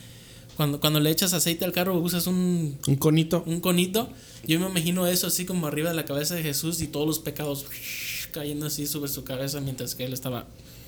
cuando, 0.61 0.79
cuando 0.79 0.99
le 0.99 1.09
echas 1.09 1.33
aceite 1.33 1.65
al 1.65 1.71
carro 1.71 1.97
usas 1.99 2.27
un, 2.27 2.77
Un 2.87 2.95
conito. 2.97 3.43
un 3.47 3.61
conito. 3.61 4.07
Yo 4.45 4.59
me 4.59 4.67
imagino 4.67 5.07
eso 5.07 5.25
así 5.25 5.43
como 5.43 5.65
arriba 5.65 5.89
de 5.89 5.95
la 5.95 6.05
cabeza 6.05 6.35
de 6.35 6.43
Jesús 6.43 6.81
y 6.81 6.87
todos 6.87 7.07
los 7.07 7.17
pecados 7.17 7.65
cayendo 8.31 8.67
así 8.67 8.85
sobre 8.85 9.09
su 9.09 9.23
cabeza 9.23 9.59
mientras 9.59 9.95
que 9.95 10.05
él 10.05 10.13
estaba 10.13 10.45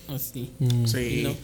así. 0.10 0.52
Sí. 0.86 1.22
¿no? 1.24 1.36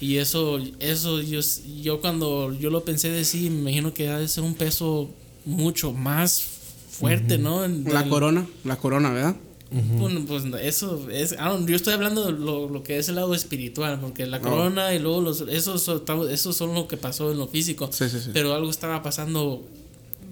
Y 0.00 0.16
eso, 0.16 0.58
eso 0.80 1.20
yo, 1.20 1.40
yo 1.82 2.00
cuando 2.00 2.54
yo 2.58 2.70
lo 2.70 2.84
pensé 2.84 3.10
de 3.10 3.22
sí, 3.24 3.50
me 3.50 3.60
imagino 3.60 3.92
que 3.92 4.08
ha 4.08 4.18
de 4.18 4.28
ser 4.28 4.44
un 4.44 4.54
peso 4.54 5.10
mucho 5.44 5.92
más 5.92 6.42
fuerte, 6.90 7.36
¿no? 7.36 7.64
En- 7.66 7.84
La 7.84 8.00
del- 8.00 8.08
corona, 8.08 8.46
la 8.64 8.76
corona, 8.76 9.10
¿verdad? 9.12 9.36
Bueno, 9.70 10.24
pues 10.26 10.44
eso 10.62 11.08
es. 11.10 11.36
Don't- 11.36 11.68
yo 11.68 11.74
estoy 11.74 11.94
hablando 11.94 12.24
de 12.26 12.32
lo, 12.32 12.68
lo 12.68 12.82
que 12.84 12.98
es 12.98 13.08
el 13.08 13.16
lado 13.16 13.34
espiritual, 13.34 13.98
porque 14.00 14.24
la 14.26 14.40
corona 14.40 14.94
y 14.94 15.00
luego 15.00 15.20
los. 15.20 15.40
Esos 15.48 15.82
son, 15.82 16.02
esos 16.30 16.56
son 16.56 16.74
lo 16.74 16.86
que 16.86 16.96
pasó 16.96 17.32
en 17.32 17.38
lo 17.38 17.48
físico. 17.48 17.90
Sí, 17.92 18.08
sí, 18.08 18.18
sí. 18.20 18.30
Pero 18.32 18.54
algo 18.54 18.70
estaba 18.70 19.02
pasando 19.02 19.64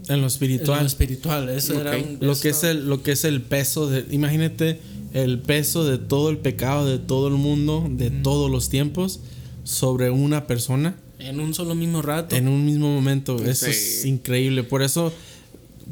En 0.06 0.08
lo 0.08 0.14
en 0.14 0.20
lo 0.20 0.26
espiritual. 0.28 0.86
espiritual. 0.86 1.48
Eso 1.48 1.80
era 1.80 1.96
Ok. 1.96 2.04
un- 2.08 2.18
Lo 2.26 2.32
eso 2.32 2.42
que 2.42 2.48
es 2.50 2.62
el, 2.62 2.88
lo 2.88 3.02
que 3.02 3.12
es 3.12 3.24
el 3.24 3.42
peso 3.42 3.88
de. 3.88 4.04
Imagínate 4.14 4.78
el 5.12 5.40
peso 5.40 5.84
de 5.84 5.98
todo 5.98 6.30
el 6.30 6.38
pecado 6.38 6.86
de 6.86 6.98
todo 6.98 7.26
el 7.26 7.34
mundo, 7.34 7.84
de 7.90 8.10
todos 8.10 8.48
los 8.50 8.68
tiempos, 8.68 9.20
sobre 9.64 10.10
una 10.10 10.46
persona 10.46 10.94
En 11.18 11.40
un 11.40 11.52
solo 11.52 11.74
mismo 11.74 12.00
rato. 12.00 12.36
en 12.36 12.46
un 12.46 12.64
mismo 12.64 12.94
momento. 12.94 13.42
Eso 13.44 13.66
Sí. 13.66 13.72
es 13.72 14.04
increíble. 14.04 14.62
Por 14.62 14.82
eso, 14.82 15.12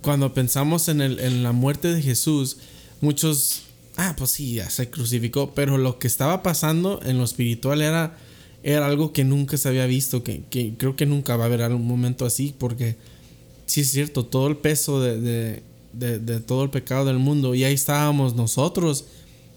cuando 0.03 0.33
pensamos 0.35 0.89
en, 0.89 1.01
el, 1.01 1.19
en 1.19 1.43
la 1.43 1.51
muerte 1.53 1.93
de 1.93 2.01
Jesús, 2.01 2.59
muchos. 3.01 3.63
Ah, 3.97 4.15
pues 4.17 4.31
sí, 4.31 4.55
ya 4.55 4.71
se 4.71 4.89
crucificó. 4.91 5.53
Pero 5.55 5.79
lo 5.79 5.99
que 5.99 6.07
estaba 6.07 6.43
pasando 6.43 7.01
en 7.05 7.19
lo 7.19 7.25
espiritual 7.25 7.83
era, 7.83 8.17
era 8.63 8.87
algo 8.87 9.13
que 9.13 9.25
nunca 9.25 9.57
se 9.57 9.69
había 9.69 9.87
visto. 9.87 10.23
Que, 10.23 10.43
creo 10.77 10.97
que 10.97 11.07
nunca 11.07 11.37
va 11.37 11.45
a 11.45 11.47
haber 11.47 11.63
algún 11.63 11.87
momento 11.87 12.25
así. 12.25 12.55
Porque 12.59 12.97
sí 13.67 13.83
es 13.83 13.91
cierto, 13.91 14.25
todo 14.27 14.47
el 14.49 14.57
peso 14.57 15.01
de, 15.01 15.21
de, 15.93 16.19
de- 16.19 16.41
todo 16.41 16.65
el 16.65 16.71
pecado 16.71 17.05
del 17.05 17.19
mundo. 17.19 17.55
Y 17.55 17.65
ahí 17.65 17.75
estábamos 17.75 18.35
nosotros. 18.35 19.05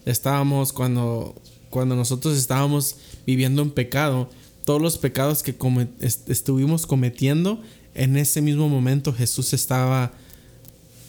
Estábamos 0.06 0.74
cuando, 0.74 1.36
cuando 1.70 1.96
nosotros 1.96 2.38
estábamos 2.38 2.98
viviendo 3.26 3.62
en 3.62 3.72
pecado. 3.72 4.30
Todos 4.66 4.82
los 4.82 4.98
pecados 4.98 5.44
que 5.44 5.56
come- 5.56 5.88
est- 6.02 6.30
estuvimos 6.30 6.86
cometiendo, 6.86 7.62
en 7.96 8.18
ese 8.18 8.42
mismo 8.42 8.68
momento 8.70 9.14
Jesús 9.14 9.54
estaba, 9.54 10.14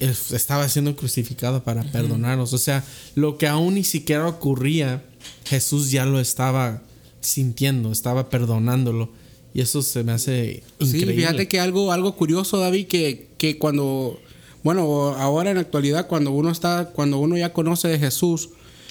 él 0.05 0.17
estaba 0.33 0.69
siendo 0.69 0.95
crucificado 0.97 1.63
para 1.65 1.83
perdonarnos. 1.83 2.53
O 2.53 2.59
sea, 2.59 2.85
lo 3.15 3.39
que 3.39 3.47
aún 3.47 3.75
ni 3.75 3.85
siquiera 3.85 4.27
ocurría, 4.27 5.05
Jesús 5.45 5.91
ya 5.91 6.05
lo 6.05 6.21
estaba 6.21 6.83
sintiendo, 7.21 7.91
estaba 7.91 8.29
perdonándolo. 8.29 9.11
Y 9.55 9.61
eso 9.61 9.83
se 9.83 10.03
me 10.03 10.13
hace 10.13 10.63
increíble. 10.81 11.13
Sí, 11.13 11.21
fíjate 11.21 11.49
que 11.49 11.61
algo, 11.61 11.93
algo 11.93 12.17
curioso, 12.17 12.59
David, 12.59 12.87
que, 12.89 13.29
que 13.39 13.59
cuando, 13.59 14.19
bueno, 14.63 14.83
ahora 15.15 15.51
en 15.51 15.57
la 15.57 15.63
actualidad, 15.63 16.09
cuando 16.09 16.33
uno 16.33 16.51
está, 16.51 16.91
cuando 16.91 17.19
uno 17.19 17.37
ya 17.37 17.53
conoce 17.53 17.89
de 17.89 17.99
Jesús, 17.99 18.51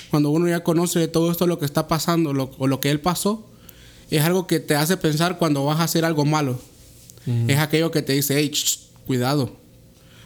cuando 0.09 0.29
uno 0.29 0.47
ya 0.47 0.63
conoce 0.63 0.99
de 0.99 1.07
todo 1.07 1.31
esto 1.31 1.47
lo 1.47 1.59
que 1.59 1.65
está 1.65 1.87
pasando, 1.87 2.33
lo, 2.33 2.51
o 2.57 2.67
lo 2.67 2.79
que 2.79 2.91
él 2.91 3.01
pasó, 3.01 3.45
es 4.09 4.21
algo 4.21 4.47
que 4.47 4.59
te 4.59 4.75
hace 4.75 4.95
pensar 4.95 5.37
cuando 5.37 5.65
vas 5.65 5.79
a 5.79 5.83
hacer 5.83 6.05
algo 6.05 6.25
malo. 6.25 6.59
Es 7.47 7.57
aquello 7.57 7.89
que 7.89 8.01
te 8.01 8.11
dice, 8.11 8.37
hey, 8.37 8.49
ch, 8.49 8.65
ch, 8.65 8.79
cuidado, 9.07 9.55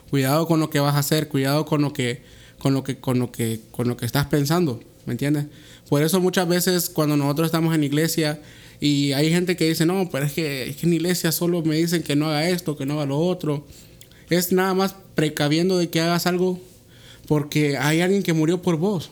cuidado 0.10 0.48
con 0.48 0.60
lo 0.60 0.70
que 0.70 0.80
vas 0.80 0.96
a 0.96 1.00
hacer, 1.00 1.28
cuidado 1.28 1.66
con 1.66 1.82
lo 1.82 1.94
que, 1.94 2.22
con 2.60 2.74
lo 2.74 2.84
que, 2.84 2.98
con 3.00 3.20
lo 3.20 3.32
que, 3.32 3.60
con 3.72 3.88
lo 3.88 3.98
que 3.98 4.06
estás 4.06 4.28
pensando, 4.28 4.80
¿me 5.06 5.14
entiendes? 5.14 5.46
Por 5.90 6.04
eso 6.04 6.20
muchas 6.20 6.48
veces 6.48 6.90
cuando 6.90 7.16
nosotros 7.18 7.46
estamos 7.48 7.74
en 7.76 7.84
iglesia 7.84 8.42
y 8.80 9.14
hay 9.14 9.30
gente 9.32 9.56
que 9.56 9.68
dice, 9.70 9.86
no, 9.86 10.10
pero 10.12 10.26
es 10.26 10.34
que, 10.34 10.70
es 10.70 10.76
que 10.78 10.86
en 10.88 10.94
iglesia 10.94 11.32
solo 11.32 11.62
me 11.64 11.76
dicen 11.78 12.04
que 12.04 12.16
no 12.16 12.28
haga 12.28 12.50
esto, 12.50 12.78
que 12.78 12.86
no 12.86 12.96
haga 12.96 13.06
lo 13.06 13.18
otro, 13.20 13.66
es 14.30 14.52
nada 14.52 14.74
más 14.74 14.96
precaviendo 15.16 15.78
de 15.78 15.90
que 15.90 16.02
hagas 16.02 16.28
algo 16.28 16.60
porque 17.28 17.78
hay 17.78 18.02
alguien 18.02 18.24
que 18.24 18.34
murió 18.34 18.62
por 18.62 18.78
vos. 18.78 19.10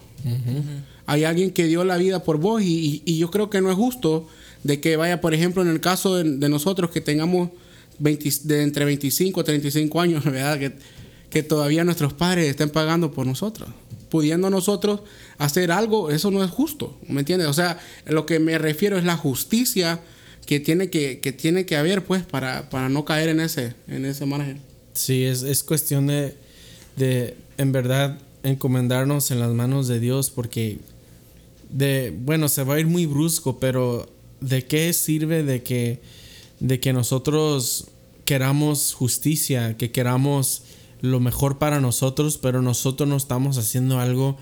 Hay 1.07 1.23
alguien 1.23 1.51
que 1.51 1.65
dio 1.65 1.83
la 1.83 1.97
vida 1.97 2.23
por 2.23 2.39
vos 2.39 2.61
y, 2.63 2.67
y- 2.67 3.01
y 3.05 3.17
yo 3.17 3.29
creo 3.29 3.49
que 3.49 3.61
no 3.61 3.69
es 3.69 3.75
justo 3.75 4.27
de 4.63 4.79
que 4.81 4.95
vaya, 4.97 5.21
por 5.21 5.33
ejemplo, 5.33 5.61
en 5.61 5.67
el 5.69 5.79
caso 5.79 6.15
de, 6.15 6.23
de 6.37 6.49
nosotros 6.49 6.89
que 6.89 6.99
tengamos 7.01 7.49
20 7.99 8.29
de 8.43 8.63
entre 8.63 8.85
25 8.85 9.41
y 9.41 9.43
35 9.43 10.01
años, 10.01 10.23
¿verdad? 10.25 10.59
Que, 10.59 10.73
que 11.29 11.43
todavía 11.43 11.83
nuestros 11.83 12.13
padres 12.13 12.49
estén 12.49 12.69
pagando 12.69 13.11
por 13.11 13.25
nosotros. 13.25 13.69
Pudiendo 14.09 14.49
nosotros 14.49 15.01
hacer 15.37 15.71
algo, 15.71 16.11
eso 16.11 16.31
no 16.31 16.43
es 16.43 16.51
justo, 16.51 16.97
¿me 17.07 17.21
entiendes? 17.21 17.47
O 17.47 17.53
sea, 17.53 17.79
lo 18.05 18.25
que 18.25 18.39
me 18.39 18.57
refiero 18.57 18.97
es 18.97 19.03
la 19.03 19.17
justicia 19.17 19.99
que 20.45 20.59
tiene 20.59 20.89
que, 20.89 21.19
que, 21.19 21.31
tiene 21.31 21.65
que 21.65 21.75
haber, 21.75 22.03
pues, 22.03 22.23
para, 22.23 22.69
para 22.69 22.87
no 22.87 23.03
caer 23.03 23.29
en 23.29 23.39
ese, 23.39 23.73
en 23.87 24.05
ese 24.05 24.25
margen. 24.25 24.61
Sí, 24.93 25.25
es, 25.25 25.43
es 25.43 25.63
cuestión 25.63 26.07
de, 26.07 26.35
de, 26.95 27.35
en 27.57 27.71
verdad, 27.71 28.19
encomendarnos 28.43 29.31
en 29.31 29.39
las 29.39 29.51
manos 29.51 29.87
de 29.87 29.99
Dios 29.99 30.29
porque, 30.29 30.77
de, 31.69 32.13
bueno, 32.17 32.47
se 32.47 32.63
va 32.63 32.75
a 32.75 32.79
ir 32.79 32.87
muy 32.87 33.05
brusco, 33.05 33.59
pero 33.59 34.09
¿de 34.39 34.65
qué 34.65 34.93
sirve 34.93 35.43
de 35.43 35.63
que, 35.63 35.99
de 36.67 36.79
que 36.79 36.93
nosotros 36.93 37.87
queramos 38.25 38.93
justicia, 38.93 39.77
que 39.77 39.91
queramos 39.91 40.63
lo 41.01 41.19
mejor 41.19 41.59
para 41.59 41.79
nosotros, 41.79 42.37
pero 42.37 42.61
nosotros 42.61 43.07
no 43.07 43.17
estamos 43.17 43.57
haciendo 43.57 43.99
algo 43.99 44.37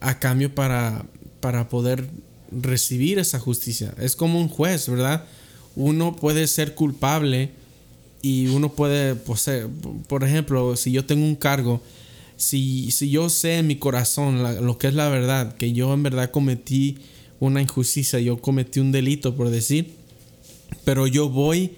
a 0.00 0.18
cambio 0.20 0.54
para, 0.54 1.06
para 1.40 1.68
poder 1.68 2.08
recibir 2.52 3.18
esa 3.18 3.40
justicia? 3.40 3.92
Es 3.98 4.14
como 4.14 4.40
un 4.40 4.48
juez, 4.48 4.88
¿verdad? 4.88 5.24
Uno 5.74 6.14
puede 6.14 6.46
ser 6.46 6.74
culpable 6.74 7.50
y 8.22 8.46
uno 8.46 8.72
puede, 8.72 9.16
ser- 9.36 9.66
por 10.06 10.22
ejemplo, 10.22 10.76
si 10.76 10.92
yo 10.92 11.04
tengo 11.04 11.24
un 11.24 11.34
cargo, 11.36 11.82
si, 12.36 12.90
si 12.92 13.10
yo 13.10 13.28
sé 13.28 13.58
en 13.58 13.66
mi 13.66 13.76
corazón 13.76 14.42
lo 14.64 14.78
que 14.78 14.86
es 14.88 14.94
la 14.94 15.08
verdad, 15.08 15.56
que 15.56 15.72
yo 15.72 15.92
en 15.92 16.02
verdad 16.04 16.30
cometí 16.30 16.98
una 17.40 17.60
injusticia, 17.60 18.20
yo 18.20 18.40
cometí 18.40 18.78
un 18.78 18.92
delito, 18.92 19.34
por 19.34 19.50
decir, 19.50 19.94
pero 20.84 21.06
yo 21.06 21.28
voy 21.28 21.72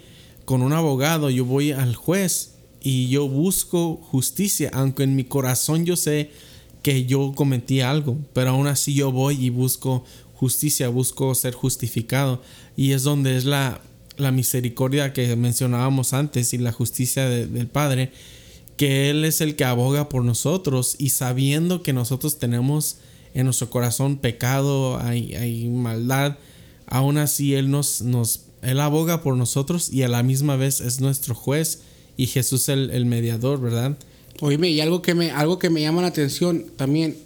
con 0.45 0.63
un 0.63 0.73
abogado, 0.73 1.31
yo 1.31 1.45
voy 1.45 1.73
al 1.73 1.95
juez 1.95 2.55
y 2.81 3.09
yo 3.09 3.29
busco 3.29 3.97
justicia, 3.97 4.71
aunque 4.73 5.03
en 5.03 5.17
mi 5.17 5.25
corazón 5.25 5.85
yo 5.85 5.97
sé 5.97 6.31
que 6.83 7.05
yo 7.07 7.33
cometí 7.35 7.81
algo, 7.81 8.17
pero 8.33 8.51
aún 8.51 8.67
así 8.67 8.95
yo 8.95 9.11
voy 9.13 9.45
y 9.45 9.51
busco 9.51 10.05
justicia, 10.35 10.89
busco 10.89 11.35
ser 11.35 11.55
justificado. 11.55 12.41
Y 12.77 12.93
es 12.93 13.03
donde 13.03 13.37
es 13.37 13.45
la, 13.45 13.81
la 14.17 14.31
misericordia 14.31 15.13
que 15.13 15.35
mencionábamos 15.37 16.13
antes 16.13 16.55
y 16.55 16.59
la 16.59 16.73
justicia 16.73 17.29
de- 17.29 17.47
del 17.47 17.67
Padre, 17.67 18.13
que 18.77 19.11
Él 19.11 19.25
es 19.25 19.41
el 19.41 19.57
que 19.57 19.65
aboga 19.65 20.09
por 20.09 20.25
nosotros 20.25 20.95
y 20.99 21.11
sabiendo 21.11 21.83
que 21.83 21.93
nosotros 21.93 22.39
tenemos 22.39 22.99
en 23.35 23.45
nuestro 23.47 23.69
corazón 23.71 24.17
pecado, 24.19 24.99
hay, 25.01 25.35
hay 25.35 25.69
maldad, 25.69 26.39
aún 26.87 27.19
así 27.19 27.55
Él 27.55 27.71
nos, 27.71 28.03
nos 28.03 28.43
Él 28.63 28.81
aboga 28.81 29.23
por 29.23 29.37
nosotros 29.37 29.91
y 29.93 30.03
a 30.03 30.09
la 30.09 30.23
misma 30.23 30.57
vez 30.57 30.81
es 30.81 31.01
nuestro 31.01 31.35
juez 31.35 31.81
y 32.17 32.27
Jesús 32.27 32.69
el, 32.69 32.91
el 32.91 33.07
mediador, 33.07 33.61
¿verdad? 33.61 33.97
Oíme, 34.41 34.69
y 34.71 34.81
algo 34.81 35.03
que 35.03 35.15
me, 35.15 35.31
algo 35.31 35.59
que 35.59 35.71
me 35.71 35.81
llama 35.81 36.03
la 36.03 36.09
atención 36.09 36.65
también 36.77 37.17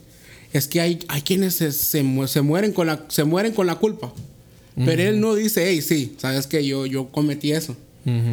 es 0.53 0.69
que 0.69 0.81
hay, 0.81 0.99
hay 1.09 1.23
quienes 1.23 1.55
se, 1.55 1.73
se, 1.73 2.03
mu- 2.03 2.27
se 2.27 2.43
mueren 2.43 2.73
con 2.73 2.87
la, 2.87 3.05
se 3.09 3.25
mueren 3.25 3.53
con 3.53 3.67
la 3.67 3.77
culpa. 3.77 4.13
Pero 4.75 5.03
él 5.03 5.21
no 5.21 5.35
dice, 5.35 5.67
hey, 5.69 5.83
sí, 5.83 6.15
sabes 6.19 6.47
que 6.47 6.65
yo, 6.67 6.87
yo 6.87 7.09
cometí 7.09 7.53
eso. 7.53 7.77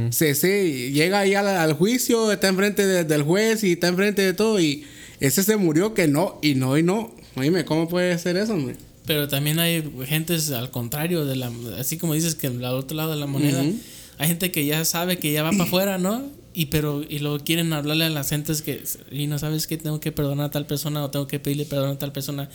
se, 0.09 0.33
se 0.35 0.91
llega 0.91 1.19
ahí 1.19 1.35
al, 1.35 1.47
al 1.47 1.73
juicio, 1.73 2.31
está 2.31 2.47
enfrente 2.47 2.85
de- 2.87 3.03
del 3.03 3.23
juez 3.23 3.63
y 3.63 3.73
está 3.73 3.87
enfrente 3.89 4.21
de 4.21 4.33
todo 4.33 4.59
y 4.59 4.83
ese 5.19 5.43
se 5.43 5.57
murió 5.57 5.93
que 5.93 6.07
no, 6.07 6.39
y 6.41 6.55
no, 6.55 6.77
y 6.77 6.83
no. 6.83 7.11
Oíme, 7.35 7.65
¿cómo 7.65 7.87
puede 7.89 8.17
ser 8.17 8.37
eso, 8.37 8.53
hombre? 8.53 8.75
Pero 9.09 9.27
también 9.27 9.57
hay 9.57 9.83
gentes 10.05 10.51
al 10.51 10.69
contrario, 10.69 11.25
de 11.25 11.35
la, 11.35 11.51
así 11.79 11.97
como 11.97 12.13
dices 12.13 12.35
que 12.35 12.45
al 12.45 12.63
otro 12.63 12.95
lado 12.95 13.09
de 13.09 13.15
la 13.17 13.25
moneda, 13.25 13.63
Ujú. 13.63 13.75
hay 14.19 14.27
gente 14.27 14.51
que 14.51 14.67
ya 14.67 14.85
sabe 14.85 15.17
que 15.17 15.31
ya 15.31 15.41
va 15.41 15.49
para 15.49 15.63
afuera, 15.63 15.97
¿no? 15.97 16.27
Y 16.53 16.67
pero 16.67 17.01
y 17.01 17.17
luego 17.17 17.39
quieren 17.39 17.73
hablarle 17.73 18.05
a 18.05 18.11
las 18.11 18.29
gentes 18.29 18.61
que 18.61 18.83
y 19.11 19.25
no 19.25 19.39
sabes 19.39 19.65
que 19.65 19.77
tengo 19.77 19.99
que 19.99 20.11
perdonar 20.11 20.45
a 20.45 20.51
tal 20.51 20.67
persona 20.67 21.03
o 21.03 21.09
tengo 21.09 21.25
que 21.25 21.39
pedirle 21.39 21.65
perdón 21.65 21.89
a 21.89 21.97
tal 21.97 22.11
persona. 22.11 22.51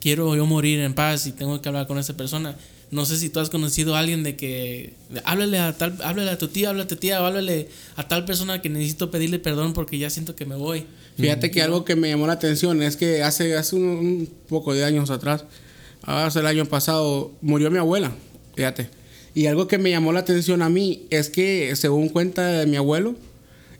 Quiero 0.00 0.34
yo 0.34 0.46
morir 0.46 0.80
en 0.80 0.94
paz 0.94 1.26
y 1.26 1.32
tengo 1.32 1.60
que 1.60 1.68
hablar 1.68 1.86
con 1.86 1.98
esa 1.98 2.16
persona. 2.16 2.56
No 2.90 3.04
sé 3.04 3.18
si 3.18 3.28
tú 3.28 3.40
has 3.40 3.50
conocido 3.50 3.94
a 3.94 3.98
alguien 3.98 4.22
de 4.22 4.34
que 4.34 4.94
de, 5.10 5.20
háblale 5.26 5.58
a 5.58 5.76
tal 5.76 5.94
háblale 6.02 6.30
a 6.30 6.38
tu 6.38 6.48
tía, 6.48 6.70
háblale 6.70 6.84
a 6.84 6.88
tu 6.88 6.96
tía, 6.96 7.20
o 7.20 7.26
háblale 7.26 7.68
a 7.96 8.08
tal 8.08 8.24
persona 8.24 8.62
que 8.62 8.70
necesito 8.70 9.10
pedirle 9.10 9.40
perdón 9.40 9.74
porque 9.74 9.98
ya 9.98 10.08
siento 10.08 10.34
que 10.34 10.46
me 10.46 10.56
voy. 10.56 10.86
Fíjate 11.18 11.50
que 11.50 11.60
algo 11.60 11.84
que 11.84 11.96
me 11.96 12.08
llamó 12.08 12.26
la 12.26 12.32
atención 12.32 12.82
es 12.82 12.96
que 12.96 13.22
hace, 13.22 13.58
hace 13.58 13.76
un, 13.76 13.82
un 13.82 14.30
poco 14.48 14.72
de 14.72 14.84
años 14.86 15.10
atrás, 15.10 15.44
hace 16.08 16.40
el 16.40 16.46
año 16.46 16.64
pasado, 16.66 17.32
murió 17.40 17.70
mi 17.70 17.78
abuela, 17.78 18.12
fíjate. 18.54 18.88
Y 19.34 19.46
algo 19.46 19.68
que 19.68 19.78
me 19.78 19.90
llamó 19.90 20.12
la 20.12 20.20
atención 20.20 20.62
a 20.62 20.68
mí 20.68 21.06
es 21.10 21.28
que, 21.28 21.74
según 21.76 22.08
cuenta 22.08 22.46
de 22.46 22.66
mi 22.66 22.76
abuelo, 22.76 23.14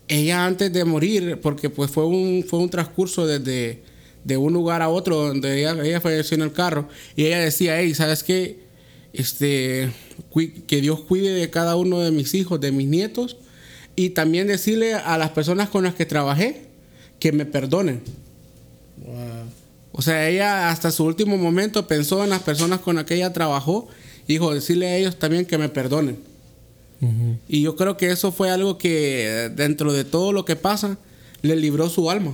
ella 0.07 0.45
antes 0.45 0.71
de 0.71 0.85
morir, 0.85 1.39
porque 1.41 1.69
pues 1.69 1.91
fue 1.91 2.05
un, 2.05 2.45
fue 2.47 2.59
un 2.59 2.69
transcurso 2.69 3.25
desde 3.27 3.81
de 4.23 4.37
un 4.37 4.53
lugar 4.53 4.81
a 4.81 4.89
otro 4.89 5.15
donde 5.27 5.59
ella, 5.59 5.75
ella 5.83 6.01
falleció 6.01 6.35
en 6.35 6.43
el 6.43 6.51
carro, 6.51 6.87
y 7.15 7.25
ella 7.25 7.39
decía, 7.39 7.79
hey, 7.79 7.95
¿sabes 7.95 8.23
qué? 8.23 8.59
Este, 9.13 9.89
que 10.67 10.81
Dios 10.81 11.01
cuide 11.01 11.33
de 11.33 11.49
cada 11.49 11.75
uno 11.75 11.99
de 11.99 12.11
mis 12.11 12.33
hijos, 12.35 12.59
de 12.61 12.71
mis 12.71 12.87
nietos, 12.87 13.37
y 13.95 14.11
también 14.11 14.47
decirle 14.47 14.93
a 14.93 15.17
las 15.17 15.31
personas 15.31 15.69
con 15.69 15.83
las 15.83 15.95
que 15.95 16.05
trabajé 16.05 16.67
que 17.19 17.31
me 17.31 17.45
perdonen. 17.45 18.01
O 19.99 20.01
sea, 20.01 20.29
ella 20.29 20.69
hasta 20.69 20.91
su 20.91 21.03
último 21.03 21.37
momento 21.37 21.85
pensó 21.85 22.23
en 22.23 22.29
las 22.29 22.41
personas 22.41 22.79
con 22.79 22.95
las 22.95 23.03
que 23.03 23.15
ella 23.15 23.33
trabajó 23.33 23.89
y 24.29 24.31
dijo, 24.31 24.53
decirle 24.53 24.87
a 24.87 24.95
ellos 24.95 25.19
también 25.19 25.45
que 25.45 25.57
me 25.57 25.67
perdonen. 25.67 26.17
Y 27.49 27.63
yo 27.63 27.75
creo 27.75 27.97
que 27.97 28.09
eso 28.09 28.31
fue 28.31 28.49
algo 28.49 28.77
que 28.77 29.51
dentro 29.57 29.91
de 29.91 30.05
todo 30.05 30.31
lo 30.31 30.45
que 30.45 30.55
pasa, 30.55 30.97
le 31.41 31.57
libró 31.57 31.89
su 31.89 32.09
alma. 32.09 32.33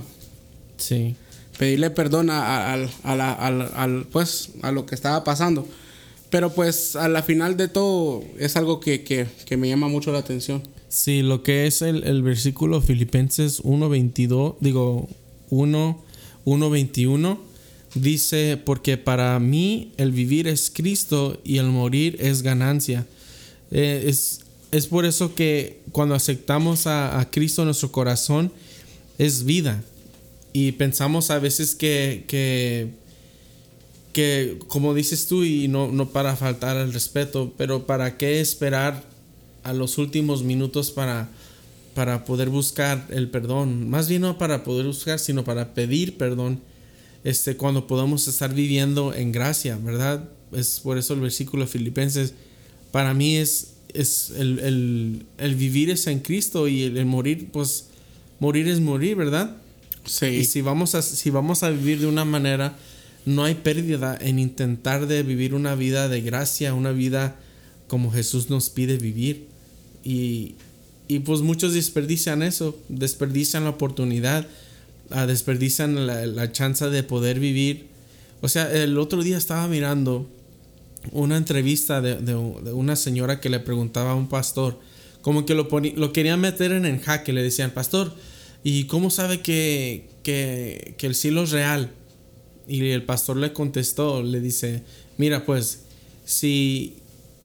Sí. 0.76 1.16
Pedirle 1.58 1.90
perdón 1.90 2.30
a, 2.30 2.72
al, 2.72 4.06
pues, 4.12 4.50
a 4.62 4.70
lo 4.70 4.86
que 4.86 4.94
estaba 4.94 5.24
pasando. 5.24 5.66
Pero 6.30 6.54
pues 6.54 6.94
a 6.94 7.08
la 7.08 7.24
final 7.24 7.56
de 7.56 7.66
todo 7.66 8.22
es 8.38 8.54
algo 8.54 8.78
que, 8.78 9.26
me 9.58 9.68
llama 9.68 9.88
mucho 9.88 10.12
la 10.12 10.18
atención. 10.18 10.62
Sí, 10.86 11.20
lo 11.20 11.42
que 11.42 11.66
es 11.66 11.82
el, 11.82 12.04
el 12.04 12.22
versículo 12.22 12.80
Filipenses 12.80 13.60
1.22, 13.64 14.54
digo 14.60 15.08
1, 15.50 16.04
1.21, 16.44 17.38
dice, 18.00 18.60
porque 18.64 18.96
para 18.96 19.38
mí 19.38 19.92
el 19.96 20.12
vivir 20.12 20.46
es 20.46 20.70
Cristo 20.72 21.40
y 21.44 21.58
el 21.58 21.66
morir 21.66 22.16
es 22.20 22.42
ganancia. 22.42 23.06
Eh, 23.70 24.04
es, 24.06 24.40
es 24.70 24.86
por 24.86 25.04
eso 25.04 25.34
que 25.34 25.80
cuando 25.92 26.14
aceptamos 26.14 26.86
a, 26.86 27.28
Cristo 27.30 27.62
en 27.62 27.66
nuestro 27.66 27.92
corazón 27.92 28.52
es 29.18 29.44
vida. 29.44 29.82
Y 30.52 30.72
pensamos 30.72 31.30
a 31.30 31.38
veces 31.38 31.74
que, 31.74 32.24
que, 32.26 32.90
que 34.12 34.58
como 34.68 34.94
dices 34.94 35.26
tú, 35.26 35.44
y 35.44 35.68
no, 35.68 35.90
no 35.92 36.10
para 36.10 36.36
faltar 36.36 36.76
al 36.76 36.92
respeto, 36.92 37.52
pero 37.56 37.86
¿para 37.86 38.16
qué 38.16 38.40
esperar 38.40 39.04
a 39.62 39.72
los 39.72 39.98
últimos 39.98 40.42
minutos 40.42 40.90
para, 40.90 41.28
para 41.94 42.24
poder 42.24 42.48
buscar 42.48 43.06
el 43.10 43.28
perdón? 43.28 43.90
Más 43.90 44.08
bien 44.08 44.22
no 44.22 44.38
para 44.38 44.64
poder 44.64 44.86
buscar, 44.86 45.18
sino 45.18 45.44
para 45.44 45.74
pedir 45.74 46.16
perdón 46.16 46.60
este, 47.26 47.56
cuando 47.56 47.86
podamos 47.86 48.28
estar 48.28 48.54
viviendo 48.54 49.12
en 49.12 49.32
gracia, 49.32 49.76
¿verdad? 49.76 50.28
Es 50.52 50.80
por 50.80 50.96
eso 50.96 51.14
el 51.14 51.20
versículo 51.20 51.64
de 51.64 51.70
Filipenses, 51.70 52.34
para 52.92 53.12
mí 53.14 53.36
es 53.36 53.76
es 53.96 54.32
el, 54.36 55.24
vivir 55.56 55.90
es 55.90 56.06
en 56.06 56.20
Cristo 56.20 56.68
y 56.68 56.82
el, 56.82 57.06
morir, 57.06 57.48
pues 57.52 57.86
morir 58.38 58.68
es 58.68 58.80
morir, 58.80 59.16
¿verdad? 59.16 59.56
Sí. 60.04 60.26
Y 60.26 60.44
si 60.44 60.60
vamos, 60.60 60.94
a, 60.94 61.02
si 61.02 61.30
vamos 61.30 61.62
a 61.62 61.70
vivir 61.70 62.00
de 62.00 62.06
una 62.06 62.24
manera, 62.24 62.76
no 63.24 63.44
hay 63.44 63.54
pérdida 63.54 64.16
en 64.20 64.38
intentar 64.38 65.06
de 65.06 65.22
vivir 65.22 65.54
una 65.54 65.74
vida 65.74 66.08
de 66.08 66.20
gracia, 66.20 66.74
una 66.74 66.92
vida 66.92 67.36
como 67.88 68.12
Jesús 68.12 68.50
nos 68.50 68.70
pide 68.70 68.98
vivir. 68.98 69.46
Y, 70.04 70.54
pues 71.24 71.40
muchos 71.40 71.74
desperdician 71.74 72.42
eso, 72.42 72.78
desperdician 72.88 73.64
la 73.64 73.70
oportunidad, 73.70 74.46
ah, 75.10 75.26
desperdician 75.26 76.06
la, 76.06 76.26
la 76.26 76.52
chance 76.52 76.88
de 76.88 77.02
poder 77.02 77.40
vivir. 77.40 77.88
O 78.40 78.48
sea, 78.48 78.70
el 78.72 78.98
otro 78.98 79.22
día 79.22 79.38
estaba 79.38 79.66
mirando 79.68 80.28
una 81.12 81.36
entrevista 81.36 82.00
de, 82.00 82.34
una 82.34 82.96
señora 82.96 83.40
que 83.40 83.48
le 83.48 83.60
preguntaba 83.60 84.12
a 84.12 84.14
un 84.14 84.28
pastor, 84.28 84.78
como 85.22 85.44
que 85.44 85.54
lo, 85.54 85.68
lo 85.70 86.36
meter 86.36 86.72
en 86.72 86.86
el 86.86 87.00
jaque, 87.00 87.32
le 87.32 87.42
decían, 87.42 87.72
pastor, 87.72 88.14
¿y 88.62 88.84
cómo 88.84 89.10
sabe 89.10 89.40
que, 89.40 90.08
que, 90.22 90.96
el 91.00 91.14
cielo 91.14 91.44
es 91.44 91.50
real? 91.50 91.92
Y 92.68 92.88
el 92.90 93.02
pastor 93.04 93.36
le 93.36 93.52
contestó, 93.52 94.22
le 94.22 94.40
dice, 94.40 94.82
mira 95.18 95.44
pues, 95.44 95.84
si, 96.24 96.96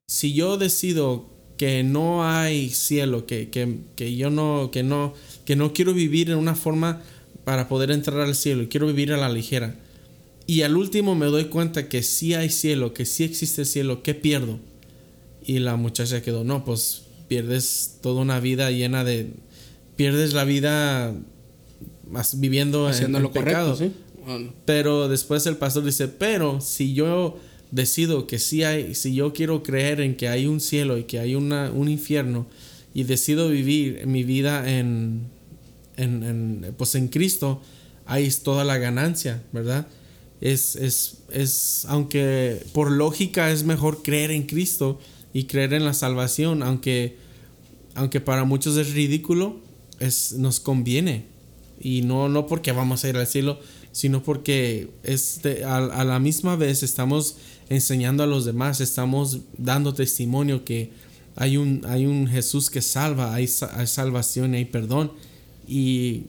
si 0.08 0.34
yo 0.34 0.58
decido 0.58 1.30
que 1.58 1.84
no 1.84 2.28
hay 2.28 2.70
cielo, 2.70 3.28
que, 3.28 3.50
que, 3.50 4.16
yo 4.16 4.30
no, 4.32 4.70
que 4.72 4.82
no, 4.84 5.14
que 5.46 5.56
no 5.56 5.74
quiero 5.74 5.94
vivir 5.94 6.32
en 6.32 6.38
una 6.38 6.56
forma 6.56 7.02
para 7.44 7.68
poder 7.68 7.92
entrar 7.92 8.20
al 8.20 8.36
cielo, 8.36 8.68
quiero 8.70 8.88
vivir 8.88 9.12
a 9.14 9.18
la 9.18 9.30
ligera, 9.30 9.76
y 10.48 10.64
al 10.64 10.76
último 10.76 11.16
me 11.16 11.28
doy 11.28 11.46
cuenta 11.46 11.88
que 11.88 12.04
sí 12.04 12.34
hay 12.34 12.50
cielo, 12.50 12.94
que 12.94 13.06
sí 13.06 13.24
existe 13.24 13.66
cielo, 13.66 14.04
¿qué 14.04 14.14
pierdo? 14.14 14.60
Y 15.46 15.60
la 15.60 15.76
muchacha 15.76 16.22
quedó, 16.22 16.44
no, 16.44 16.66
pues 16.66 17.04
pierdes 17.28 18.00
toda 18.02 18.22
una 18.22 18.40
vida 18.40 18.70
llena 18.72 19.04
de... 19.04 19.30
Pierdes 19.96 20.34
la 20.34 20.44
vida 20.44 21.14
viviendo 22.34 22.88
Haciendo 22.88 23.20
en, 23.20 23.24
lo 23.24 23.32
pecado. 23.32 23.76
¿sí? 23.76 23.92
Pero 24.66 25.08
después 25.08 25.46
el 25.46 25.58
pastor 25.58 25.86
dice, 25.86 26.08
pero 26.08 26.60
si 26.60 26.94
yo 26.94 27.38
decido 27.72 28.28
que 28.28 28.38
sí 28.40 28.64
hay, 28.64 28.96
si 28.96 29.16
yo 29.16 29.32
quiero 29.34 29.64
creer 29.64 30.02
en 30.02 30.16
que 30.16 30.28
hay 30.28 30.48
un 30.48 30.60
cielo 30.60 30.98
y 30.98 31.04
que 31.04 31.20
hay 31.20 31.36
una, 31.36 31.72
un 31.72 31.88
infierno 31.88 32.48
y 32.94 33.04
decido 33.04 33.48
vivir 33.48 34.06
mi 34.06 34.24
vida 34.24 34.70
en, 34.70 35.22
en, 35.98 36.24
en, 36.24 36.76
pues 36.78 36.96
en 36.96 37.08
Cristo, 37.08 37.62
es 38.16 38.44
toda 38.44 38.64
la 38.64 38.78
ganancia, 38.78 39.42
¿verdad? 39.52 39.88
es, 40.42 40.76
es, 40.76 41.20
es, 41.32 41.86
aunque 41.88 42.66
por 42.74 42.92
lógica 42.92 43.52
es 43.52 43.64
mejor 43.64 44.02
creer 44.02 44.32
en 44.32 44.44
Cristo 44.44 45.00
y 45.34 45.44
creer 45.44 45.74
en 45.74 45.86
la 45.86 45.94
salvación, 45.94 46.64
aunque, 46.64 47.16
aunque 47.94 48.20
para 48.20 48.44
muchos 48.44 48.76
es 48.76 48.94
ridículo, 48.94 49.60
es, 50.00 50.34
nos 50.34 50.60
conviene. 50.60 51.26
Y 51.80 52.02
no, 52.02 52.28
no 52.28 52.48
porque 52.48 52.72
vamos 52.72 53.04
a 53.04 53.10
ir 53.10 53.18
al 53.18 53.28
cielo, 53.28 53.60
sino 53.92 54.24
porque 54.24 54.90
es 55.04 55.42
a, 55.66 56.04
la 56.04 56.20
misma 56.20 56.56
vez 56.56 56.82
estamos 56.82 57.38
enseñando 57.70 58.24
a 58.24 58.28
los 58.28 58.44
demás, 58.44 58.82
estamos 58.82 59.42
dando 59.58 59.94
testimonio 59.94 60.66
que 60.66 60.92
hay 61.36 61.58
un, 61.58 61.84
hay 61.88 62.06
un 62.06 62.28
Jesús 62.28 62.70
que 62.70 62.82
salva, 62.82 63.34
hay, 63.34 63.50
hay 63.74 63.88
salvación 63.88 64.56
y 64.56 64.58
hay 64.58 64.66
perdón. 64.66 65.12
Y 65.68 66.26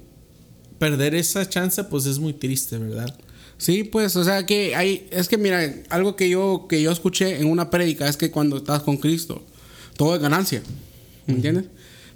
perder 0.78 1.14
esa 1.14 1.48
chance 1.48 1.82
pues 1.84 2.06
es 2.06 2.18
muy 2.18 2.32
triste, 2.32 2.78
¿verdad? 2.78 3.14
Sí, 3.56 3.84
pues, 3.84 4.16
o 4.16 4.24
sea 4.24 4.44
que 4.44 4.74
hay, 4.74 5.06
es 5.12 5.28
que 5.28 5.38
mira, 5.38 5.72
algo 5.88 6.16
que 6.16 6.28
yo, 6.28 6.66
que 6.68 6.82
yo 6.82 6.90
escuché 6.90 7.40
en 7.40 7.46
una 7.46 7.70
prédica 7.70 8.08
es 8.08 8.16
que 8.16 8.32
cuando 8.32 8.56
estás 8.56 8.82
con 8.82 8.96
Cristo, 8.96 9.44
todo 9.96 10.16
es 10.16 10.20
ganancia, 10.20 10.62
¿me 11.26 11.34
entiendes? 11.34 11.66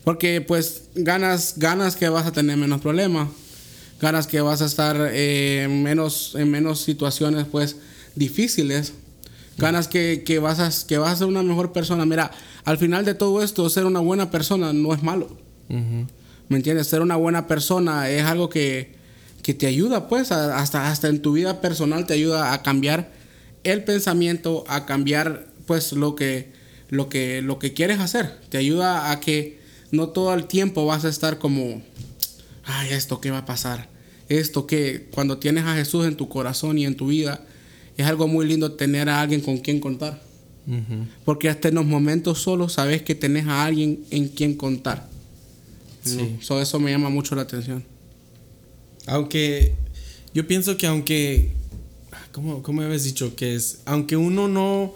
Porque 0.02 0.40
pues 0.40 0.88
ganas, 0.96 1.55
ganas 1.57 1.94
que 1.94 2.09
vas 2.09 2.26
a 2.26 2.33
tener 2.33 2.57
menos 2.57 2.81
problemas, 2.81 3.29
ganas 4.00 4.26
que 4.26 4.40
vas 4.40 4.61
a 4.62 4.66
estar 4.66 4.96
eh, 5.12 5.68
menos, 5.70 6.35
en 6.35 6.50
menos 6.50 6.81
situaciones 6.81 7.46
pues 7.46 7.76
difíciles, 8.16 8.92
ganas 9.59 9.87
que, 9.87 10.24
que, 10.26 10.40
vas 10.40 10.59
a, 10.59 10.87
que 10.87 10.98
vas 10.98 11.12
a 11.12 11.16
ser 11.16 11.26
una 11.29 11.42
mejor 11.44 11.72
persona. 11.72 12.05
Mira, 12.05 12.33
al 12.64 12.79
final 12.79 13.05
de 13.05 13.14
todo 13.14 13.42
esto, 13.42 13.68
ser 13.70 13.87
una 13.87 14.00
buena 14.00 14.31
persona 14.33 14.72
no 14.72 14.92
es 14.92 15.02
malo. 15.02 15.38
¿Me 16.48 16.56
entiendes? 16.56 16.87
Ser 16.87 17.00
una 17.00 17.16
buena 17.16 17.46
persona 17.46 18.09
es 18.09 18.22
algo 18.24 18.48
que, 18.48 18.94
que 19.42 19.54
te 19.54 19.66
ayuda, 19.66 20.09
pues, 20.09 20.32
hasta, 20.32 20.90
hasta 20.90 21.09
en 21.09 21.22
tu 21.22 21.32
vida 21.32 21.61
personal 21.61 22.06
te 22.06 22.14
ayuda 22.14 22.52
a 22.52 22.62
cambiar 22.62 23.12
el 23.64 23.85
pensamiento, 23.85 24.64
a 24.68 24.87
cambiar, 24.87 25.48
pues, 25.66 25.92
lo 25.92 26.14
que, 26.14 26.52
lo 26.88 27.09
que, 27.09 27.42
lo 27.42 27.59
que 27.59 27.72
quieres 27.72 27.98
hacer. 27.98 28.38
Te 28.48 28.59
ayuda 28.59 29.11
a 29.11 29.20
que 29.20 29.59
no 29.90 30.09
todo 30.09 30.35
el 30.35 30.46
tiempo 30.46 30.87
vas 30.87 31.04
a 31.04 31.09
estar 31.09 31.38
como, 31.38 31.82
ay, 32.64 32.90
esto 32.90 33.20
qué 33.20 33.30
va 33.30 33.38
a 33.38 33.46
pasar. 33.46 33.88
Esto 34.28 34.66
que 34.66 35.09
cuando 35.12 35.38
tienes 35.38 35.64
a 35.64 35.74
Jesús 35.74 36.06
en 36.06 36.16
tu 36.16 36.28
corazón 36.28 36.78
y 36.78 36.85
en 36.85 36.96
tu 36.96 37.09
vida, 37.09 37.40
es 37.96 38.06
algo 38.06 38.28
muy 38.28 38.46
lindo 38.46 38.72
tener 38.72 39.09
a 39.09 39.20
alguien 39.20 39.40
con 39.40 39.59
quien 39.59 39.80
contar. 39.80 40.20
Porque 41.24 41.48
hasta 41.48 41.68
en 41.68 41.76
los 41.76 41.87
momentos 41.87 42.40
solos 42.40 42.72
sabes 42.72 43.02
que 43.02 43.14
tenés 43.14 43.46
a 43.46 43.64
alguien 43.64 44.04
en 44.11 44.28
quien 44.28 44.54
contar. 44.54 45.09
Sí. 46.07 46.38
eso 46.61 46.81
me 46.81 46.90
llama 46.90 47.11
mucho 47.11 47.35
la 47.35 47.42
atención. 47.42 47.85
Aunque 49.07 49.75
yo 50.35 50.47
pienso 50.47 50.77
que 50.77 50.87
aunque, 50.87 51.53
¿cómo, 52.33 52.62
cómo 52.62 52.83
habías 52.83 53.05
dicho? 53.05 53.35
Que 53.37 53.55
es, 53.55 53.81
aunque 53.85 54.16
uno 54.16 54.49
no, 54.49 54.95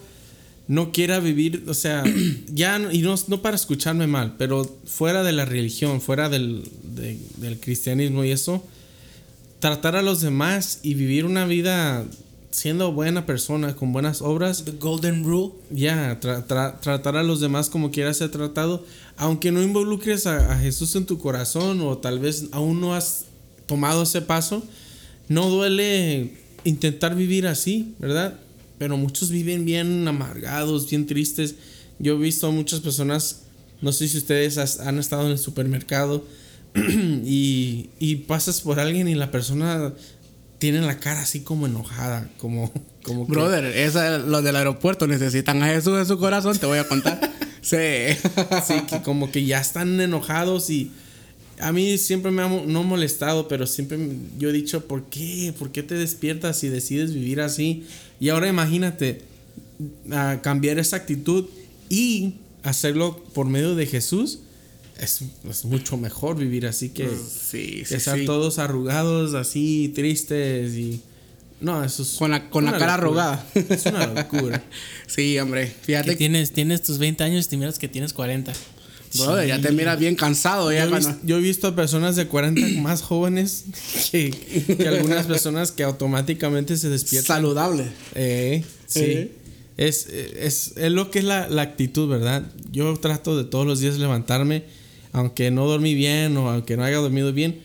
no 0.69 0.93
quiera 0.93 1.21
vivir, 1.21 1.65
o 1.67 1.75
sea, 1.75 2.05
ya, 2.53 2.81
y 2.93 3.03
no, 3.03 3.15
no 3.29 3.43
para 3.43 3.57
escucharme 3.57 4.07
mal, 4.07 4.37
pero 4.39 4.65
fuera 4.85 5.23
de 5.23 5.33
la 5.33 5.45
religión, 5.45 6.01
fuera 6.01 6.29
del, 6.29 6.63
del 7.37 7.61
cristianismo 7.61 8.25
y 8.25 8.31
eso, 8.31 8.65
tratar 9.61 9.97
a 9.97 10.03
los 10.03 10.21
demás 10.21 10.81
y 10.83 10.95
vivir 10.95 11.25
una 11.25 11.45
vida 11.45 12.05
siendo 12.51 12.93
buena 12.93 13.27
persona, 13.27 13.77
con 13.77 13.93
buenas 13.93 14.23
obras. 14.23 14.65
The 14.65 14.73
Golden 14.73 15.25
Rule. 15.25 15.53
Ya, 15.71 16.19
tratar 16.21 17.17
a 17.17 17.23
los 17.23 17.41
demás 17.41 17.69
como 17.69 17.91
quieras 17.91 18.19
ser 18.19 18.31
tratado, 18.31 18.85
aunque 19.17 19.53
no 19.53 19.63
involucres 19.63 20.27
a, 20.27 20.53
a, 20.53 20.59
Jesús 20.59 20.95
en 20.97 21.07
tu 21.07 21.19
corazón 21.19 21.81
o 21.81 21.99
tal 21.99 22.19
vez 22.19 22.47
aún 22.53 22.81
no 22.81 22.95
has 22.95 23.27
tomado 23.67 24.03
ese 24.03 24.21
paso, 24.23 24.63
no 25.29 25.49
duele 25.49 26.33
intentar 26.65 27.15
vivir 27.15 27.47
así, 27.47 27.95
¿verdad? 27.99 28.39
Pero 28.79 28.97
muchos 28.97 29.31
viven 29.31 29.65
bien 29.65 30.07
amargados, 30.09 30.89
bien 30.89 31.07
tristes. 31.07 31.55
Yo 31.99 32.15
he 32.15 32.19
visto 32.19 32.47
a 32.47 32.51
muchas 32.51 32.81
personas, 32.81 33.43
no 33.81 33.93
sé 33.93 34.09
si 34.09 34.19
ustedes 34.19 34.59
han 34.81 34.99
estado 34.99 35.27
en 35.27 35.33
el 35.33 35.39
supermercado 35.39 36.25
y, 36.75 38.25
pasas 38.27 38.61
por 38.61 38.81
alguien 38.81 39.09
y 39.09 39.15
la 39.15 39.31
persona 39.31 39.93
tienen 40.61 40.87
la 40.87 41.01
cara 41.01 41.23
así 41.23 41.41
como 41.41 41.67
enojada, 41.67 42.31
como, 42.39 42.71
como 43.03 43.27
que- 43.27 43.33
Brother, 43.33 43.65
esa, 43.65 44.19
los 44.19 44.45
del 44.45 44.55
aeropuerto 44.55 45.09
necesitan 45.09 45.61
a 45.65 45.67
Jesús 45.67 45.99
en 45.99 46.07
su 46.07 46.19
corazón, 46.19 46.57
te 46.57 46.67
voy 46.67 46.79
a 46.79 46.87
contar. 46.87 47.19
sí. 47.63 47.77
Sí, 48.65 48.75
que 48.89 49.03
como 49.03 49.33
que 49.33 49.45
ya 49.45 49.61
están 49.61 50.01
enojados 50.01 50.71
y 50.71 50.93
a 51.59 51.73
mí 51.73 51.99
siempre 51.99 52.31
me 52.31 52.43
ha 52.43 52.49
no 52.49 52.83
molestado, 52.85 53.49
pero 53.49 53.67
siempre 53.67 53.99
yo 54.39 54.51
he 54.51 54.53
dicho, 54.53 54.87
¿por 54.87 55.05
qué? 55.05 55.53
¿Por 55.59 55.73
qué 55.73 55.83
te 55.83 55.95
despiertas 55.95 56.63
y 56.63 56.69
decides 56.69 57.13
vivir 57.13 57.41
así? 57.41 57.85
Y 58.21 58.29
ahora 58.29 58.49
imagínate 58.49 59.23
cambiar 60.43 60.79
esa 60.79 60.97
actitud 60.97 61.47
y 61.89 62.35
hacerlo 62.63 63.23
por 63.35 63.47
medio 63.47 63.75
de 63.75 63.87
Jesús. 63.87 64.41
Es, 65.01 65.21
es 65.49 65.65
mucho 65.65 65.97
mejor 65.97 66.37
vivir 66.37 66.67
así 66.67 66.91
que, 66.91 67.09
Sí, 67.09 67.79
que 67.81 67.87
sí, 67.87 67.95
estar 67.95 68.19
sí. 68.19 68.27
todos 68.27 68.59
arrugados, 68.59 69.35
así, 69.35 69.91
tristes 69.95 70.75
y... 70.75 71.01
No, 71.61 71.83
eso 71.85 72.03
es... 72.03 72.11
Con 72.13 72.31
la, 72.31 72.49
con 72.51 72.65
la 72.65 72.73
cara 72.73 72.97
locura. 72.97 73.33
arrugada. 73.35 73.47
Es 73.69 73.87
una 73.87 74.07
locura. 74.07 74.63
sí, 75.07 75.39
hombre. 75.39 75.73
Fíjate 75.83 76.11
que, 76.11 76.17
tienes, 76.17 76.53
tienes 76.53 76.83
tus 76.83 76.99
20 76.99 77.23
años 77.25 77.47
y 77.47 77.49
te 77.51 77.57
miras 77.57 77.79
que 77.79 77.89
tienes 77.89 78.13
40. 78.15 78.53
brother, 79.17 79.47
ya 79.49 79.61
te 79.61 79.71
miras 79.73 79.99
bien 79.99 80.17
cansado. 80.17 80.71
Yo 80.73 80.79
Ya 80.79 80.89
cuando- 80.89 81.09
vis- 81.09 81.19
yo 81.25 81.37
he 81.37 81.41
visto 81.41 81.67
a 81.69 81.75
personas 81.77 82.17
de 82.17 82.27
40 82.29 82.61
más 82.81 83.03
jóvenes 83.03 83.65
que, 84.11 84.31
que 84.79 84.89
algunas 84.89 85.27
personas 85.27 85.71
que 85.73 85.83
automáticamente 85.83 86.77
se 86.77 86.89
despiertan. 86.89 87.37
saludable. 87.37 87.89
Eh, 88.15 88.65
sí. 88.87 89.01
Eh. 89.05 89.33
Es, 89.77 90.07
es, 90.09 90.75
es 90.77 90.93
lo 90.93 91.11
que 91.11 91.21
es 91.21 91.25
la, 91.25 91.49
la 91.49 91.63
actitud, 91.63 92.07
¿verdad? 92.09 92.45
Yo 92.71 92.95
trato 92.99 93.37
de 93.39 93.45
todos 93.45 93.67
los 93.67 93.81
días 93.81 93.97
levantarme, 93.99 94.65
aunque 95.13 95.51
no 95.51 95.67
dormí 95.67 95.95
bien 95.95 96.37
o 96.37 96.49
aunque 96.51 96.77
no 96.77 96.85
haya 96.85 96.97
dormido 96.99 97.33
bien, 97.33 97.61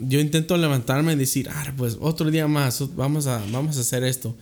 yo 0.00 0.18
intento 0.20 0.56
levantarme 0.56 1.12
y 1.12 1.16
decir, 1.16 1.48
ah, 1.50 1.72
pues 1.76 1.96
otro 2.00 2.30
día 2.30 2.48
más, 2.48 2.82
vamos 2.96 3.26
a, 3.26 3.44
vamos 3.52 3.76
a 3.76 3.80
hacer 3.80 4.02
esto. 4.04 4.34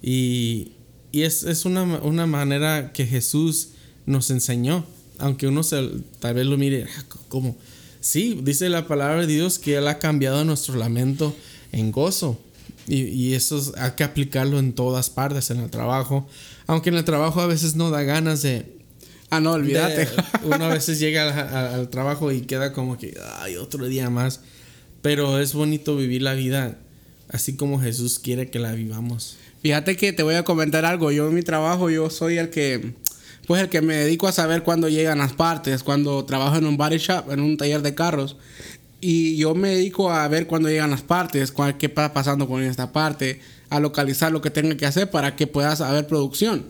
Y, 0.00 0.72
y 1.10 1.22
es, 1.22 1.42
es 1.44 1.64
una, 1.64 1.82
una 1.82 2.26
manera 2.26 2.92
que 2.92 3.06
Jesús 3.06 3.70
nos 4.06 4.30
enseñó, 4.30 4.84
aunque 5.18 5.46
uno 5.46 5.62
se, 5.62 5.88
tal 6.20 6.34
vez 6.34 6.46
lo 6.46 6.56
mire 6.56 6.86
"Ah, 6.98 7.04
como, 7.28 7.56
sí, 8.00 8.40
dice 8.42 8.68
la 8.68 8.86
palabra 8.88 9.26
de 9.26 9.32
Dios 9.32 9.58
que 9.58 9.76
Él 9.76 9.86
ha 9.88 9.98
cambiado 9.98 10.44
nuestro 10.44 10.74
lamento 10.76 11.34
en 11.72 11.92
gozo. 11.92 12.38
Y, 12.88 13.02
y 13.02 13.34
eso 13.34 13.58
es- 13.58 13.72
hay 13.76 13.92
que 13.92 14.02
aplicarlo 14.04 14.58
en 14.58 14.72
todas 14.72 15.08
partes, 15.10 15.50
en 15.50 15.60
el 15.60 15.70
trabajo. 15.70 16.28
Aunque 16.66 16.90
en 16.90 16.96
el 16.96 17.04
trabajo 17.04 17.40
a 17.40 17.46
veces 17.46 17.76
no 17.76 17.90
da 17.90 18.02
ganas 18.02 18.42
de... 18.42 18.81
Ah, 19.32 19.40
no, 19.40 19.52
olvídate. 19.52 20.08
uno 20.44 20.64
a 20.64 20.68
veces 20.68 20.98
llega 20.98 21.22
al, 21.22 21.56
al- 21.56 21.74
al 21.74 21.88
trabajo 21.88 22.30
y 22.32 22.42
queda 22.42 22.72
como 22.72 22.98
que, 22.98 23.16
ay, 23.38 23.56
otro 23.56 23.86
día 23.86 24.10
más. 24.10 24.40
Pero 25.00 25.38
es 25.40 25.54
bonito 25.54 25.96
vivir 25.96 26.22
la 26.22 26.34
vida 26.34 26.76
así 27.30 27.56
como 27.56 27.80
Jesús 27.80 28.18
quiere 28.18 28.50
que 28.50 28.58
la 28.58 28.72
vivamos. 28.72 29.36
Fíjate 29.62 29.96
que 29.96 30.12
te 30.12 30.22
voy 30.22 30.34
a 30.34 30.42
comentar 30.44 30.84
algo. 30.84 31.10
Yo 31.12 31.28
en 31.28 31.34
mi 31.34 31.42
trabajo, 31.42 31.88
yo 31.88 32.10
soy 32.10 32.36
el 32.38 32.50
que, 32.50 32.92
pues 33.46 33.62
el 33.62 33.68
que 33.68 33.80
me 33.80 33.94
dedico 33.96 34.28
a 34.28 34.32
saber 34.32 34.62
cuándo 34.64 34.88
llegan 34.88 35.18
las 35.18 35.32
partes, 35.32 35.82
cuando 35.82 36.24
trabajo 36.24 36.56
en 36.56 36.66
un 36.66 36.76
body 36.76 36.98
shop, 36.98 37.30
en 37.32 37.40
un 37.40 37.56
taller 37.56 37.80
de 37.80 37.94
carros. 37.94 38.36
Y 39.00 39.36
yo 39.36 39.54
me 39.54 39.70
dedico 39.70 40.12
a 40.12 40.28
ver 40.28 40.46
cuándo 40.46 40.68
llegan 40.68 40.90
las 40.90 41.02
partes, 41.02 41.50
cuál, 41.52 41.78
qué 41.78 41.86
está 41.86 42.12
pasando 42.12 42.46
con 42.46 42.62
esta 42.62 42.92
parte, 42.92 43.40
a 43.70 43.80
localizar 43.80 44.30
lo 44.30 44.40
que 44.42 44.50
tenga 44.50 44.76
que 44.76 44.86
hacer 44.86 45.10
para 45.10 45.34
que 45.34 45.46
puedas 45.46 45.80
haber 45.80 46.06
producción. 46.06 46.66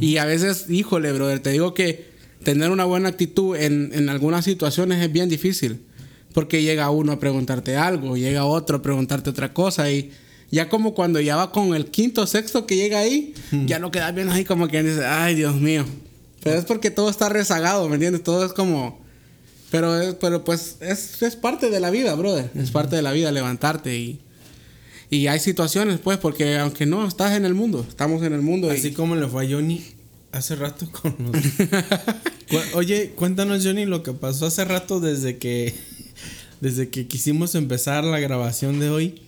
Y 0.00 0.16
a 0.18 0.24
veces, 0.24 0.66
híjole, 0.68 1.12
brother, 1.12 1.40
te 1.40 1.50
digo 1.50 1.74
que 1.74 2.06
tener 2.42 2.70
una 2.70 2.84
buena 2.84 3.08
actitud 3.08 3.56
en, 3.56 3.90
en 3.94 4.08
algunas 4.08 4.44
situaciones 4.44 5.02
es 5.02 5.12
bien 5.12 5.28
difícil. 5.28 5.80
Porque 6.32 6.62
llega 6.62 6.90
uno 6.90 7.12
a 7.12 7.18
preguntarte 7.20 7.76
algo, 7.76 8.16
llega 8.16 8.44
otro 8.44 8.78
a 8.78 8.82
preguntarte 8.82 9.30
otra 9.30 9.52
cosa 9.54 9.90
y 9.90 10.10
ya 10.50 10.68
como 10.68 10.94
cuando 10.94 11.18
ya 11.20 11.36
va 11.36 11.50
con 11.50 11.74
el 11.74 11.86
quinto 11.86 12.22
o 12.22 12.26
sexto 12.26 12.66
que 12.66 12.76
llega 12.76 12.98
ahí, 12.98 13.32
ya 13.66 13.78
no 13.78 13.90
queda 13.90 14.10
bien 14.12 14.28
así 14.28 14.44
como 14.44 14.68
que 14.68 14.82
dice, 14.82 15.04
ay 15.04 15.34
Dios 15.34 15.56
mío. 15.56 15.84
Pero 16.42 16.58
es 16.58 16.64
porque 16.64 16.90
todo 16.90 17.08
está 17.10 17.28
rezagado, 17.28 17.88
¿me 17.88 17.94
entiendes? 17.94 18.22
Todo 18.22 18.44
es 18.44 18.52
como... 18.52 19.00
Pero, 19.70 20.00
es- 20.00 20.14
pero 20.14 20.44
pues 20.44 20.76
es, 20.80 21.20
es 21.22 21.34
parte 21.36 21.70
de 21.70 21.80
la 21.80 21.90
vida, 21.90 22.14
brother. 22.14 22.50
Es 22.54 22.70
parte 22.70 22.96
de 22.96 23.02
la 23.02 23.12
vida 23.12 23.32
levantarte 23.32 23.96
y... 23.96 24.20
Y 25.10 25.28
hay 25.28 25.38
situaciones, 25.40 25.98
pues, 26.00 26.18
porque 26.18 26.56
aunque 26.58 26.84
no, 26.86 27.06
estás 27.06 27.36
en 27.36 27.44
el 27.44 27.54
mundo, 27.54 27.84
estamos 27.88 28.22
en 28.24 28.32
el 28.32 28.42
mundo. 28.42 28.72
y- 28.72 28.76
Así 28.76 28.92
como 28.92 29.14
le 29.16 29.26
fue 29.28 29.46
a 29.46 29.50
Johnny 29.50 29.84
hace 30.32 30.56
rato 30.56 30.90
con 31.02 31.14
los- 31.18 32.74
Oye, 32.74 33.12
cuéntanos 33.16 33.64
Johnny 33.64 33.86
lo 33.86 34.02
que 34.02 34.12
pasó 34.12 34.46
hace 34.46 34.64
rato 34.64 35.00
desde 35.00 35.38
que 35.38 35.74
desde 36.60 36.88
que 36.88 37.06
quisimos 37.06 37.54
empezar 37.54 38.02
la 38.04 38.18
grabación 38.18 38.80
de 38.80 38.88
hoy. 38.90 39.22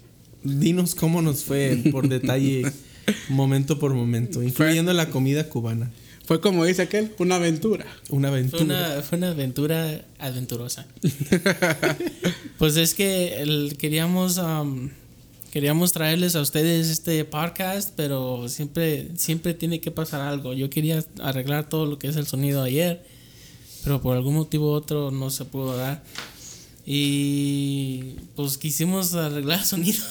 Dinos 0.45 0.95
cómo 0.95 1.21
nos 1.21 1.45
fue 1.45 1.79
por 1.91 2.09
detalle, 2.09 2.63
momento 3.29 3.79
por 3.79 3.93
momento, 3.95 4.43
incluyendo 4.43 4.93
la 4.95 5.11
comida 5.11 5.49
cubana. 5.49 5.91
Fue 6.27 6.41
como 6.41 6.65
dice 6.65 6.83
aquel, 6.83 7.13
una 7.19 7.37
aventura. 7.37 7.87
Una 8.11 8.29
Fue 8.29 8.39
aventura. 8.39 8.65
una, 8.65 9.03
fue 9.03 9.19
una 9.19 9.31
aventura 9.31 10.05
aventurosa. 10.19 10.87
pues 12.59 12.77
es 12.77 12.95
que 12.95 13.41
el- 13.43 13.77
queríamos 13.79 14.39
um, 14.39 14.91
queríamos 15.51 15.93
traerles 15.93 16.37
a 16.37 16.41
ustedes 16.41 16.89
este 16.89 17.25
podcast, 17.25 17.93
pero 17.97 18.49
siempre 18.49 19.09
siempre 19.17 19.55
tiene 19.55 19.81
que 19.81 19.91
pasar 19.91 20.21
algo. 20.21 20.53
Yo 20.53 20.71
quería 20.71 21.05
arreglar 21.21 21.69
todo 21.69 21.87
lo 21.87 21.99
que 21.99 22.09
es 22.09 22.17
el 22.17 22.27
sonido 22.27 22.63
ayer, 22.63 23.05
pero 23.85 24.01
por 24.01 24.17
algún 24.17 24.35
motivo 24.35 24.73
u 24.73 24.75
otro 24.75 25.11
no 25.11 25.31
se 25.31 25.45
pudo 25.45 25.77
dar. 25.77 26.03
Y 26.85 28.17
pues 28.35 28.57
quisimos 28.57 29.15
arreglar 29.15 29.61
el 29.61 29.65
sonido 29.67 30.03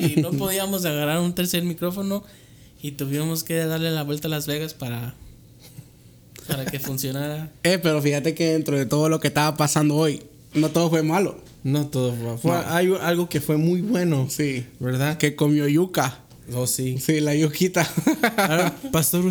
y 0.00 0.20
no 0.20 0.30
podíamos 0.38 0.84
agarrar 0.84 1.20
un 1.20 1.34
tercer 1.34 1.62
micrófono 1.64 2.24
y 2.82 2.92
tuvimos 2.92 3.44
que 3.44 3.56
darle 3.56 3.90
la 3.90 4.02
vuelta 4.02 4.28
a 4.28 4.30
Las 4.30 4.46
Vegas 4.46 4.74
para 4.74 5.14
para 6.46 6.66
que 6.66 6.78
funcionara. 6.78 7.50
Eh, 7.62 7.78
pero 7.78 8.02
fíjate 8.02 8.34
que 8.34 8.52
dentro 8.52 8.76
de 8.76 8.86
todo 8.86 9.08
lo 9.08 9.18
que 9.20 9.28
estaba 9.28 9.56
pasando 9.56 9.96
hoy, 9.96 10.22
no 10.52 10.68
todo 10.70 10.90
fue 10.90 11.02
malo. 11.02 11.38
No 11.64 11.86
todo 11.88 12.14
fue. 12.14 12.38
fue 12.38 12.50
No. 12.52 12.58
algo, 12.68 12.98
algo 13.00 13.28
que 13.28 13.40
fue 13.40 13.56
muy 13.56 13.80
bueno. 13.80 14.26
Sí. 14.30 14.64
¿Verdad? 14.80 15.18
Que 15.18 15.34
comió 15.34 15.66
yuca. 15.66 16.20
Oh, 16.54 16.66
sí. 16.66 16.98
Sí, 16.98 17.20
la 17.20 17.34
yuquita. 17.34 17.90
Ahora, 18.36 18.76
Pastor, 18.92 19.24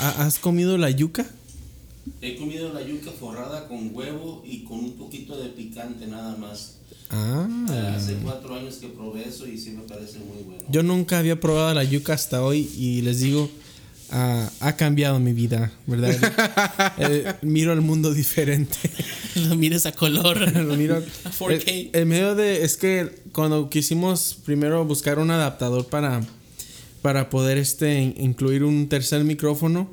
¿ha- 0.00 0.24
¿has 0.26 0.38
comido 0.38 0.76
la 0.78 0.90
yuca? 0.90 1.24
He 2.20 2.36
comido 2.36 2.72
la 2.72 2.82
yuca 2.82 3.10
forrada 3.12 3.68
con 3.68 3.94
huevo 3.94 4.42
y 4.46 4.64
con 4.64 4.78
un 4.80 4.92
poquito 4.92 5.36
de 5.40 5.48
picante 5.50 6.06
nada 6.06 6.36
más. 6.36 6.74
Ah. 7.10 7.48
Hace 7.96 8.14
cuatro 8.16 8.56
años 8.56 8.76
que 8.76 8.88
probé 8.88 9.28
eso 9.28 9.46
y 9.46 9.56
sí 9.58 9.70
me 9.70 9.82
parece 9.82 10.18
muy 10.18 10.42
bueno. 10.44 10.64
Yo 10.68 10.82
nunca 10.82 11.18
había 11.20 11.38
probado 11.38 11.72
la 11.72 11.84
yuca 11.84 12.14
hasta 12.14 12.42
hoy 12.42 12.68
y 12.76 13.02
les 13.02 13.20
digo, 13.20 13.48
ha 14.10 14.76
cambiado 14.76 15.18
mi 15.20 15.32
vida, 15.32 15.72
¿verdad? 15.86 16.14
Eh, 16.98 17.34
miro 17.42 17.72
el 17.72 17.80
mundo 17.82 18.14
diferente. 18.14 18.76
Lo 19.48 19.54
mires 19.56 19.84
a 19.86 19.92
color. 19.92 20.52
Lo 20.56 20.76
miro. 20.76 21.02
A 21.24 21.30
4K. 21.30 21.62
El, 21.66 21.90
el 21.92 22.06
medio 22.06 22.34
de. 22.34 22.64
Es 22.64 22.76
que 22.76 23.10
cuando 23.32 23.68
quisimos 23.68 24.38
primero 24.44 24.84
buscar 24.84 25.18
un 25.18 25.30
adaptador 25.30 25.86
para, 25.86 26.22
para 27.02 27.28
poder 27.28 27.58
este, 27.58 28.00
in- 28.00 28.14
incluir 28.18 28.64
un 28.64 28.88
tercer 28.88 29.24
micrófono, 29.24 29.90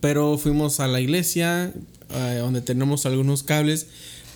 pero 0.00 0.38
fuimos 0.38 0.78
a 0.80 0.86
la 0.86 1.00
iglesia 1.00 1.72
eh, 2.10 2.36
donde 2.40 2.60
tenemos 2.60 3.06
algunos 3.06 3.42
cables. 3.42 3.86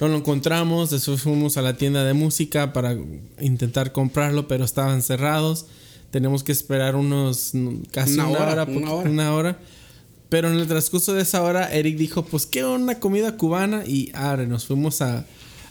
No 0.01 0.09
lo 0.09 0.17
encontramos, 0.17 0.91
después 0.91 1.21
fuimos 1.21 1.57
a 1.59 1.63
la 1.63 1.77
tienda 1.77 2.05
de 2.05 2.15
música 2.15 2.73
para 2.73 2.97
intentar 3.39 3.93
comprarlo, 3.93 4.49
pero 4.49 4.65
estaban 4.65 5.03
cerrados. 5.03 5.67
Tenemos 6.11 6.43
que 6.43 6.53
esperar 6.53 6.97
unos 6.97 7.53
casi 7.93 8.15
Una 8.15 8.27
una, 8.29 8.39
hora, 8.39 8.53
hora, 8.53 8.65
una 8.65 8.93
hora. 8.93 9.11
una 9.11 9.35
hora. 9.35 9.59
Pero 10.29 10.49
en 10.49 10.59
el 10.59 10.67
transcurso 10.69 11.13
de 11.13 11.23
esa 11.23 11.43
hora, 11.43 11.73
Eric 11.73 11.97
dijo, 11.97 12.25
pues 12.25 12.47
qué 12.47 12.65
una 12.65 13.01
comida 13.01 13.37
cubana 13.37 13.85
y 13.85 14.11
ahora 14.15 14.47
nos 14.47 14.65
fuimos 14.67 15.03
a, 15.03 15.27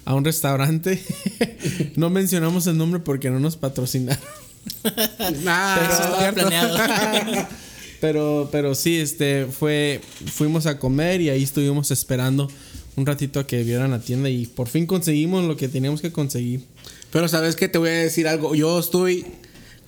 a 0.06 0.16
un 0.16 0.26
restaurante. 0.26 1.02
no 1.96 2.10
mencionamos 2.10 2.68
el 2.68 2.78
nombre 2.78 3.00
porque 3.00 3.30
no 3.30 3.40
nos 3.40 3.56
patrocinaron. 3.56 4.22
Nah, 5.44 5.78
Eso 5.78 6.04
estaba 6.04 6.32
planeado. 6.34 6.78
Pero, 8.02 8.48
pero 8.50 8.76
sí, 8.76 8.96
este, 8.98 9.46
fue, 9.46 10.00
fuimos 10.28 10.66
a 10.68 10.80
comer 10.80 11.20
y 11.20 11.30
ahí 11.30 11.44
estuvimos 11.44 11.92
esperando 11.92 12.50
un 12.96 13.06
ratito 13.06 13.42
a 13.42 13.46
que 13.48 13.62
vieran 13.64 13.92
la 13.92 14.00
tienda 14.00 14.30
y 14.30 14.46
por 14.46 14.70
fin 14.70 14.86
conseguimos 14.86 15.44
lo 15.44 15.58
que 15.58 15.68
teníamos 15.68 16.02
que 16.02 16.10
conseguir. 16.10 16.64
Pero 17.12 17.28
sabes 17.28 17.58
que 17.58 17.68
te 17.68 17.78
voy 17.78 17.90
a 17.90 17.94
decir 17.94 18.28
algo. 18.30 18.56
Yo 18.56 18.80
estoy 18.80 19.26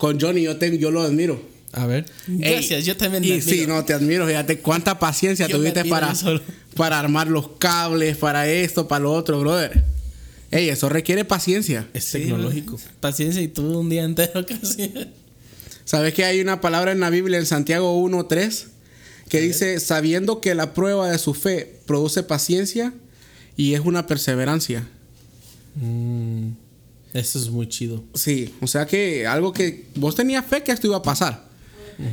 con 0.01 0.19
Johnny, 0.19 0.41
yo, 0.41 0.57
tengo, 0.57 0.77
yo 0.77 0.89
lo 0.89 1.03
admiro. 1.03 1.39
A 1.73 1.85
ver. 1.85 2.05
Gracias, 2.25 2.79
Ey, 2.79 2.85
yo 2.85 2.97
también 2.97 3.23
Y 3.23 3.27
te 3.33 3.41
sí, 3.43 3.49
admiro. 3.51 3.75
no, 3.75 3.85
te 3.85 3.93
admiro. 3.93 4.25
Fíjate 4.25 4.57
cuánta 4.57 4.97
paciencia 4.97 5.45
Yo 5.47 5.57
tuviste 5.57 5.81
admiro 5.81 5.95
para, 5.95 6.15
para 6.75 6.99
armar 6.99 7.27
los 7.27 7.49
cables, 7.59 8.17
para 8.17 8.49
esto, 8.49 8.87
para 8.87 9.03
lo 9.03 9.13
otro, 9.13 9.39
brother. 9.39 9.83
Ey, 10.49 10.69
eso 10.69 10.89
requiere 10.89 11.23
paciencia. 11.23 11.87
Es 11.93 12.05
Sí, 12.05 12.13
tecnológico. 12.21 12.79
Paciencia 12.99 13.43
y 13.43 13.47
todo 13.47 13.79
un 13.79 13.89
día 13.89 14.03
entero 14.03 14.43
casi. 14.47 14.91
¿Sabes 15.85 16.15
que 16.15 16.25
hay 16.25 16.41
una 16.41 16.61
palabra 16.61 16.91
en 16.93 16.99
la 16.99 17.11
Biblia, 17.11 17.37
en 17.37 17.45
Santiago 17.45 17.95
1.3, 18.03 18.63
que 19.29 19.39
dice, 19.39 19.79
sabiendo 19.79 20.41
que 20.41 20.55
la 20.55 20.73
prueba 20.73 21.11
de 21.11 21.19
su 21.19 21.35
fe 21.35 21.75
produce 21.85 22.23
paciencia 22.23 22.91
y 23.55 23.75
es 23.75 23.81
una 23.81 24.07
perseverancia? 24.07 24.87
Mm, 25.75 26.53
Eso 27.13 27.39
es 27.39 27.49
muy 27.49 27.67
chido. 27.67 28.03
Sí, 28.13 28.53
o 28.61 28.67
sea 28.67 28.85
que 28.85 29.27
algo 29.27 29.51
que 29.53 29.85
vos 29.95 30.15
tenías 30.15 30.45
fe 30.45 30.63
que 30.63 30.71
esto 30.71 30.87
iba 30.87 30.97
a 30.97 31.01
pasar. 31.03 31.49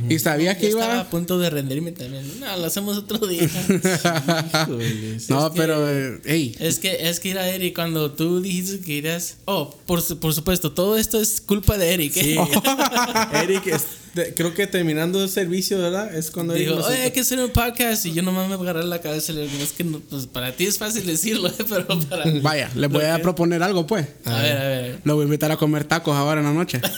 Y 0.07 0.19
sabías 0.19 0.55
que 0.57 0.63
Yo 0.69 0.77
estaba 0.77 0.93
iba... 0.93 1.01
a 1.01 1.09
punto 1.09 1.39
de 1.39 1.49
rendirme 1.49 1.91
también. 1.91 2.23
No, 2.39 2.57
lo 2.57 2.65
hacemos 2.67 2.95
otro 2.97 3.25
día. 3.25 3.43
Híjoles. 4.63 5.29
No, 5.29 5.47
Es 5.47 5.51
que- 5.53 5.57
pero, 5.59 5.89
eh, 5.89 6.21
hey, 6.25 6.55
es 6.59 6.77
que, 6.79 7.09
es 7.09 7.19
que 7.19 7.31
era 7.31 7.47
Eric, 7.49 7.73
cuando 7.75 8.11
tú 8.11 8.39
dijiste 8.41 8.81
que 8.81 8.93
irías. 8.93 9.37
Oh, 9.45 9.75
por, 9.87 10.03
por 10.19 10.33
supuesto, 10.35 10.73
todo 10.73 10.95
esto 10.97 11.19
es 11.19 11.41
culpa 11.41 11.77
de 11.77 11.93
Eric. 11.93 12.17
¿eh? 12.17 12.21
Sí. 12.23 12.37
Eric, 13.43 13.67
es- 13.67 13.87
de- 14.13 14.33
creo 14.33 14.53
que 14.53 14.67
terminando 14.67 15.23
el 15.23 15.29
servicio, 15.29 15.77
¿verdad? 15.77 16.15
Es 16.15 16.31
cuando 16.31 16.53
Digo, 16.53 16.75
oye, 16.75 17.01
hay 17.01 17.11
que 17.11 17.21
hacer 17.21 17.39
un 17.39 17.51
podcast. 17.51 18.05
Y 18.05 18.13
yo 18.13 18.21
nomás 18.21 18.47
me 18.47 18.55
agarré 18.55 18.83
la 18.83 19.01
cabeza 19.01 19.31
y 19.31 19.35
le 19.35 19.47
digo, 19.47 19.63
es 19.63 19.71
que 19.71 19.83
no, 19.83 19.99
pues 19.99 20.27
para 20.27 20.51
ti 20.53 20.65
es 20.65 20.77
fácil 20.77 21.05
decirlo, 21.05 21.49
¿eh? 21.49 21.53
pero 21.69 21.87
para. 21.87 22.25
vaya, 22.41 22.69
les 22.75 22.89
voy 22.89 23.05
a 23.05 23.21
proponer 23.21 23.63
algo, 23.63 23.87
pues. 23.87 24.07
A 24.25 24.41
ver, 24.41 24.57
a 24.57 24.67
ver. 24.67 24.99
Lo 25.03 25.15
voy 25.15 25.23
a 25.23 25.25
invitar 25.25 25.51
a 25.51 25.57
comer 25.57 25.83
tacos 25.83 26.15
ahora 26.15 26.41
en 26.41 26.47
la 26.47 26.53
noche. 26.53 26.81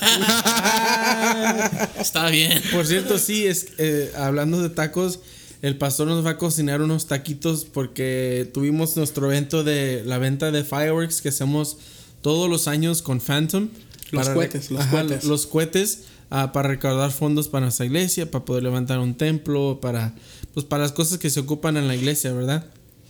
Está 2.00 2.30
bien. 2.30 2.62
Por 2.72 2.88
cierto, 2.88 3.18
sí, 3.18 3.46
es 3.46 3.68
eh, 3.78 4.12
hablando 4.16 4.62
de 4.62 4.70
tacos, 4.70 5.20
el 5.62 5.78
pastor 5.78 6.08
nos 6.08 6.26
va 6.26 6.32
a 6.32 6.38
cocinar 6.38 6.82
unos 6.82 7.08
taquitos 7.08 7.66
porque 7.66 8.50
tuvimos 8.54 8.98
nuestro 8.98 9.28
evento 9.28 9.64
de 9.64 10.04
la 10.06 10.18
venta 10.18 10.52
de 10.52 10.64
fireworks 10.64 11.22
que 11.22 11.30
hacemos 11.30 11.78
todos 12.22 12.50
los 12.50 12.68
años 12.68 13.02
con 13.02 13.20
Phantom. 13.20 13.70
Los 14.12 14.30
cohetes, 14.30 14.72
los 14.72 14.86
cohetes. 14.86 15.24
Los 15.24 15.48
cohetes 15.48 16.00
ah, 16.32 16.52
para 16.52 16.70
recaudar 16.70 17.12
fondos 17.12 17.48
para 17.48 17.66
nuestra 17.66 17.86
iglesia, 17.86 18.32
para 18.32 18.44
poder 18.44 18.64
levantar 18.64 18.98
un 19.00 19.14
templo, 19.14 19.78
para 19.80 20.16
pues 20.56 20.66
para 20.66 20.82
las 20.84 20.92
cosas 20.92 21.20
que 21.20 21.30
se 21.30 21.40
ocupan 21.42 21.78
en 21.78 21.88
la 21.88 21.96
iglesia, 21.96 22.34
¿verdad? 22.34 22.66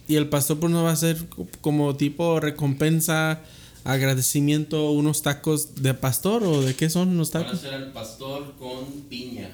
Y 0.07 0.15
el 0.17 0.27
pastor 0.27 0.59
pues 0.59 0.71
nos 0.73 0.83
va 0.83 0.89
a 0.89 0.93
hacer 0.93 1.25
co- 1.29 1.47
como 1.61 1.95
tipo 1.95 2.39
recompensa, 2.41 3.39
agradecimiento, 3.83 4.91
unos 4.91 5.21
tacos 5.21 5.75
de 5.81 5.93
pastor 5.93 6.43
o 6.43 6.61
de 6.61 6.75
qué 6.75 6.89
son 6.89 7.17
los 7.17 7.31
Van 7.31 7.43
a 7.43 7.45
tacos. 7.45 7.59
hacer 7.59 7.73
al 7.73 7.91
pastor 7.91 8.53
con 8.59 8.85
piña. 9.09 9.49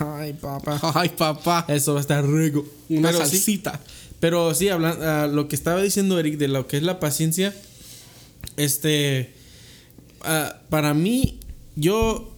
Ay, 0.00 0.32
papá. 0.32 0.80
Ay, 0.94 1.10
papá. 1.10 1.64
Eso 1.68 1.92
va 1.92 1.98
a 1.98 2.00
estar 2.00 2.26
rico. 2.26 2.64
Una 2.88 3.10
Pero 3.12 3.24
sí- 3.24 3.30
salsita. 3.36 3.80
pero 4.18 4.54
sí, 4.54 4.68
hablando, 4.68 5.28
lo 5.28 5.46
que 5.48 5.54
estaba 5.56 5.80
diciendo 5.82 6.18
Eric 6.18 6.38
de 6.38 6.48
lo 6.48 6.66
que 6.66 6.76
es 6.78 6.82
la 6.82 6.98
paciencia, 6.98 7.54
este, 8.56 9.32
ah, 10.22 10.56
para 10.70 10.94
mí, 10.94 11.38
yo, 11.76 12.31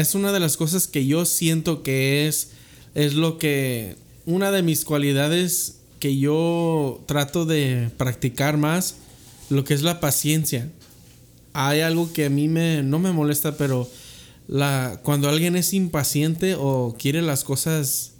es 0.00 0.14
una 0.14 0.32
de 0.32 0.40
las 0.40 0.56
cosas 0.56 0.86
que 0.86 1.06
yo 1.06 1.24
siento 1.24 1.82
que 1.82 2.28
es, 2.28 2.50
es 2.94 3.14
lo 3.14 3.38
que, 3.38 3.96
una 4.26 4.50
de 4.50 4.62
mis 4.62 4.84
cualidades 4.84 5.80
que 5.98 6.16
yo 6.16 7.02
trato 7.06 7.44
de 7.44 7.90
practicar 7.96 8.56
más, 8.56 8.96
lo 9.50 9.64
que 9.64 9.74
es 9.74 9.82
la 9.82 10.00
paciencia. 10.00 10.70
Hay 11.52 11.80
algo 11.80 12.12
que 12.12 12.26
a 12.26 12.30
mí 12.30 12.46
me, 12.46 12.82
no 12.82 12.98
me 12.98 13.10
molesta, 13.10 13.56
pero 13.56 13.88
la, 14.46 15.00
cuando 15.02 15.28
alguien 15.28 15.56
es 15.56 15.72
impaciente 15.72 16.54
o 16.56 16.94
quiere 16.98 17.20
las 17.20 17.42
cosas 17.42 18.12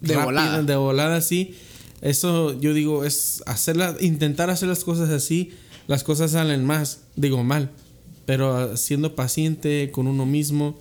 De 0.00 0.14
rápidas, 0.14 0.24
volada. 0.24 0.62
de 0.62 0.76
volada 0.76 1.16
así, 1.16 1.54
eso 2.00 2.58
yo 2.58 2.72
digo 2.72 3.04
es 3.04 3.42
hacerla, 3.44 3.94
intentar 4.00 4.48
hacer 4.48 4.68
las 4.68 4.84
cosas 4.84 5.10
así, 5.10 5.50
las 5.86 6.02
cosas 6.02 6.30
salen 6.30 6.64
más, 6.64 7.02
digo 7.16 7.44
mal, 7.44 7.70
pero 8.24 8.76
siendo 8.78 9.14
paciente 9.14 9.90
con 9.92 10.06
uno 10.06 10.24
mismo. 10.24 10.78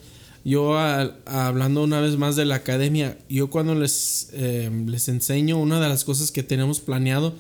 Yo 0.50 0.80
hablando 0.80 1.84
una 1.84 2.02
vez 2.02 2.18
más 2.18 2.36
de 2.36 2.44
la 2.44 2.56
academia, 2.56 3.20
yo 3.30 3.52
cuando 3.52 3.76
les, 3.76 4.30
eh, 4.34 4.72
les 4.88 5.08
enseño 5.08 5.60
una 5.60 5.80
de 5.80 5.88
las 5.88 6.04
cosas 6.04 6.32
que 6.32 6.42
tenemos 6.42 6.80
planeado 6.80 7.36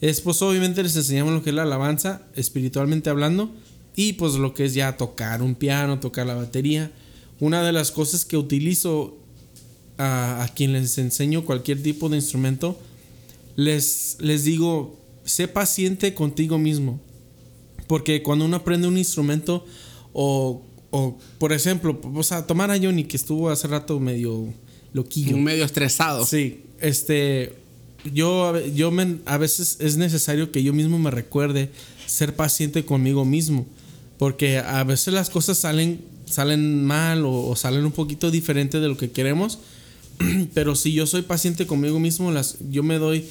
es 0.00 0.20
pues 0.20 0.40
obviamente 0.40 0.80
les 0.84 0.94
enseñamos 0.94 1.34
lo 1.34 1.42
que 1.42 1.50
es 1.50 1.56
la 1.56 1.64
alabanza, 1.64 2.22
espiritualmente 2.36 3.10
hablando, 3.10 3.50
y 3.96 4.12
pues 4.12 4.34
lo 4.34 4.54
que 4.54 4.66
es 4.66 4.74
ya 4.74 4.96
tocar 4.96 5.42
un 5.42 5.56
piano, 5.56 5.98
tocar 5.98 6.28
la 6.28 6.36
batería. 6.36 6.92
Una 7.40 7.64
de 7.64 7.72
las 7.72 7.90
cosas 7.90 8.24
que 8.24 8.36
utilizo 8.36 9.18
a, 9.98 10.44
a 10.44 10.46
quien 10.46 10.74
les 10.74 10.96
enseño 10.98 11.44
cualquier 11.44 11.82
tipo 11.82 12.08
de 12.08 12.18
instrumento, 12.18 12.78
les, 13.56 14.16
les 14.20 14.44
digo, 14.44 14.96
sé 15.24 15.48
paciente 15.48 16.14
contigo 16.14 16.56
mismo. 16.58 17.00
Porque 17.88 18.22
cuando 18.22 18.44
uno 18.44 18.58
aprende 18.58 18.86
un 18.86 18.96
instrumento, 18.96 19.66
o, 20.12 20.62
o 20.96 21.18
por 21.38 21.52
ejemplo, 21.52 22.00
o 22.14 22.22
sea, 22.22 22.46
tomar 22.46 22.70
a 22.70 22.78
Johnny 22.78 23.04
que 23.04 23.16
estuvo 23.16 23.50
hace 23.50 23.66
rato 23.66 23.98
medio 23.98 24.46
loquillo. 24.92 25.36
Medio 25.36 25.64
estresado. 25.64 26.24
Sí, 26.24 26.60
este, 26.80 27.52
yo, 28.12 28.58
yo 28.68 28.90
me- 28.92 29.16
a 29.26 29.36
veces 29.38 29.78
es 29.80 29.96
necesario 29.96 30.52
que 30.52 30.62
yo 30.62 30.72
mismo 30.72 30.98
me 30.98 31.10
recuerde 31.10 31.70
ser 32.06 32.36
paciente 32.36 32.84
conmigo 32.84 33.24
mismo, 33.24 33.66
porque 34.18 34.58
a 34.58 34.84
veces 34.84 35.12
las 35.14 35.30
cosas 35.30 35.58
salen, 35.58 36.00
salen 36.26 36.84
mal 36.84 37.24
o, 37.24 37.48
o 37.48 37.56
salen 37.56 37.84
un 37.84 37.92
poquito 37.92 38.30
diferente 38.30 38.78
de 38.78 38.86
lo 38.88 38.96
que 38.96 39.10
queremos, 39.10 39.58
pero 40.54 40.76
si 40.76 40.92
yo 40.92 41.06
soy 41.06 41.22
paciente 41.22 41.66
conmigo 41.66 41.98
mismo, 41.98 42.30
las, 42.30 42.56
yo 42.70 42.82
me 42.84 42.98
doy 42.98 43.24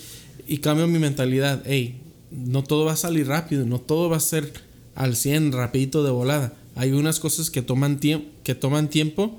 y 0.47 0.57
cambio 0.57 0.87
mi 0.87 0.99
mentalidad, 0.99 1.63
hey, 1.65 1.95
no 2.31 2.63
todo 2.63 2.83
va 2.85 2.93
a 2.93 2.97
salir 2.97 3.27
rápido, 3.27 3.65
no 3.65 3.79
todo 3.79 4.09
va 4.09 4.17
a 4.17 4.19
ser 4.19 4.51
al 4.95 5.15
100 5.15 5.53
rapidito 5.53 6.03
de 6.03 6.11
volada. 6.11 6.53
Hay 6.75 6.91
unas 6.91 7.19
cosas 7.19 7.49
que 7.49 7.61
toman, 7.61 7.99
que 7.99 8.55
toman 8.55 8.89
tiempo 8.89 9.37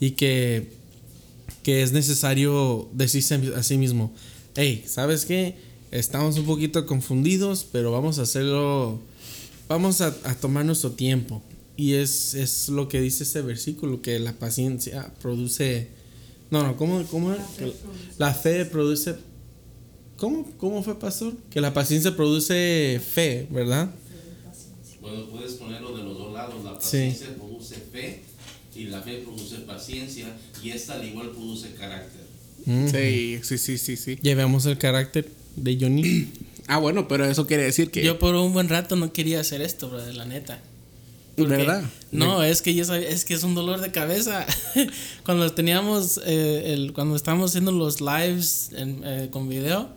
y 0.00 0.12
que 0.12 0.82
que 1.62 1.82
es 1.82 1.92
necesario 1.92 2.88
decirse 2.92 3.40
a 3.56 3.62
sí 3.62 3.76
mismo, 3.76 4.12
hey, 4.56 4.84
¿sabes 4.86 5.24
qué? 5.24 5.56
Estamos 5.90 6.38
un 6.38 6.46
poquito 6.46 6.86
confundidos, 6.86 7.66
pero 7.70 7.92
vamos 7.92 8.18
a 8.18 8.22
hacerlo, 8.22 8.98
vamos 9.68 10.00
a, 10.00 10.08
a 10.24 10.34
tomar 10.34 10.64
nuestro 10.64 10.92
tiempo. 10.92 11.42
Y 11.76 11.94
es, 11.94 12.34
es 12.34 12.68
lo 12.68 12.88
que 12.88 13.00
dice 13.00 13.24
ese 13.24 13.42
versículo, 13.42 14.02
que 14.02 14.18
la 14.18 14.32
paciencia 14.32 15.12
produce... 15.20 15.88
No, 16.50 16.62
no, 16.62 16.76
¿cómo, 16.76 17.02
cómo 17.04 17.32
era? 17.32 17.46
La 18.18 18.34
fe 18.34 18.64
produce... 18.64 19.16
¿Cómo, 20.16 20.46
¿Cómo 20.58 20.82
fue, 20.82 20.98
pastor? 20.98 21.34
Que 21.50 21.60
la 21.60 21.72
paciencia 21.72 22.14
produce 22.14 23.00
fe, 23.12 23.46
¿verdad? 23.50 23.90
Bueno, 25.00 25.26
puedes 25.26 25.54
ponerlo 25.54 25.96
de 25.96 26.04
los 26.04 26.16
dos 26.16 26.31
lados. 26.48 26.64
La 26.64 26.70
Sí. 26.80 26.98
paciencia 27.08 27.28
produce 27.36 27.76
fe 27.92 28.22
y 28.74 28.84
la 28.84 29.00
fe 29.02 29.18
produce 29.18 29.56
paciencia 29.58 30.26
y 30.62 30.70
esta 30.70 30.94
al 30.94 31.06
igual 31.06 31.30
produce 31.30 31.72
carácter. 31.74 32.22
Mm. 32.66 32.88
Sí, 32.88 33.40
sí, 33.42 33.58
sí, 33.58 33.78
sí, 33.78 33.96
sí. 33.96 34.18
Llevemos 34.22 34.66
el 34.66 34.78
carácter 34.78 35.28
de 35.56 35.78
Johnny. 35.80 36.28
Ah, 36.68 36.78
bueno, 36.78 37.08
pero 37.08 37.24
eso 37.24 37.44
quiere 37.48 37.64
decir 37.64 37.90
que... 37.90 38.04
Yo 38.04 38.20
por 38.20 38.36
un 38.36 38.52
buen 38.52 38.68
rato 38.68 38.94
no 38.94 39.12
quería 39.12 39.40
hacer 39.40 39.60
esto, 39.62 39.88
brother, 39.90 40.14
la 40.14 40.24
neta. 40.26 40.60
Porque- 41.36 41.56
¿Verdad? 41.56 41.82
No, 42.12 42.44
es 42.44 42.62
que 42.62 42.72
yo 42.72 42.84
sabía- 42.84 43.08
es 43.08 43.24
que 43.24 43.34
es 43.34 43.42
un 43.42 43.56
dolor 43.56 43.80
de 43.80 43.90
cabeza. 43.90 44.46
cuando 45.24 45.50
teníamos, 45.52 46.20
eh, 46.24 46.72
el, 46.72 46.92
cuando 46.92 47.16
estábamos 47.16 47.50
haciendo 47.50 47.72
los 47.72 48.00
lives 48.00 48.70
en- 48.76 49.00
eh, 49.04 49.28
con 49.32 49.48
video, 49.48 49.88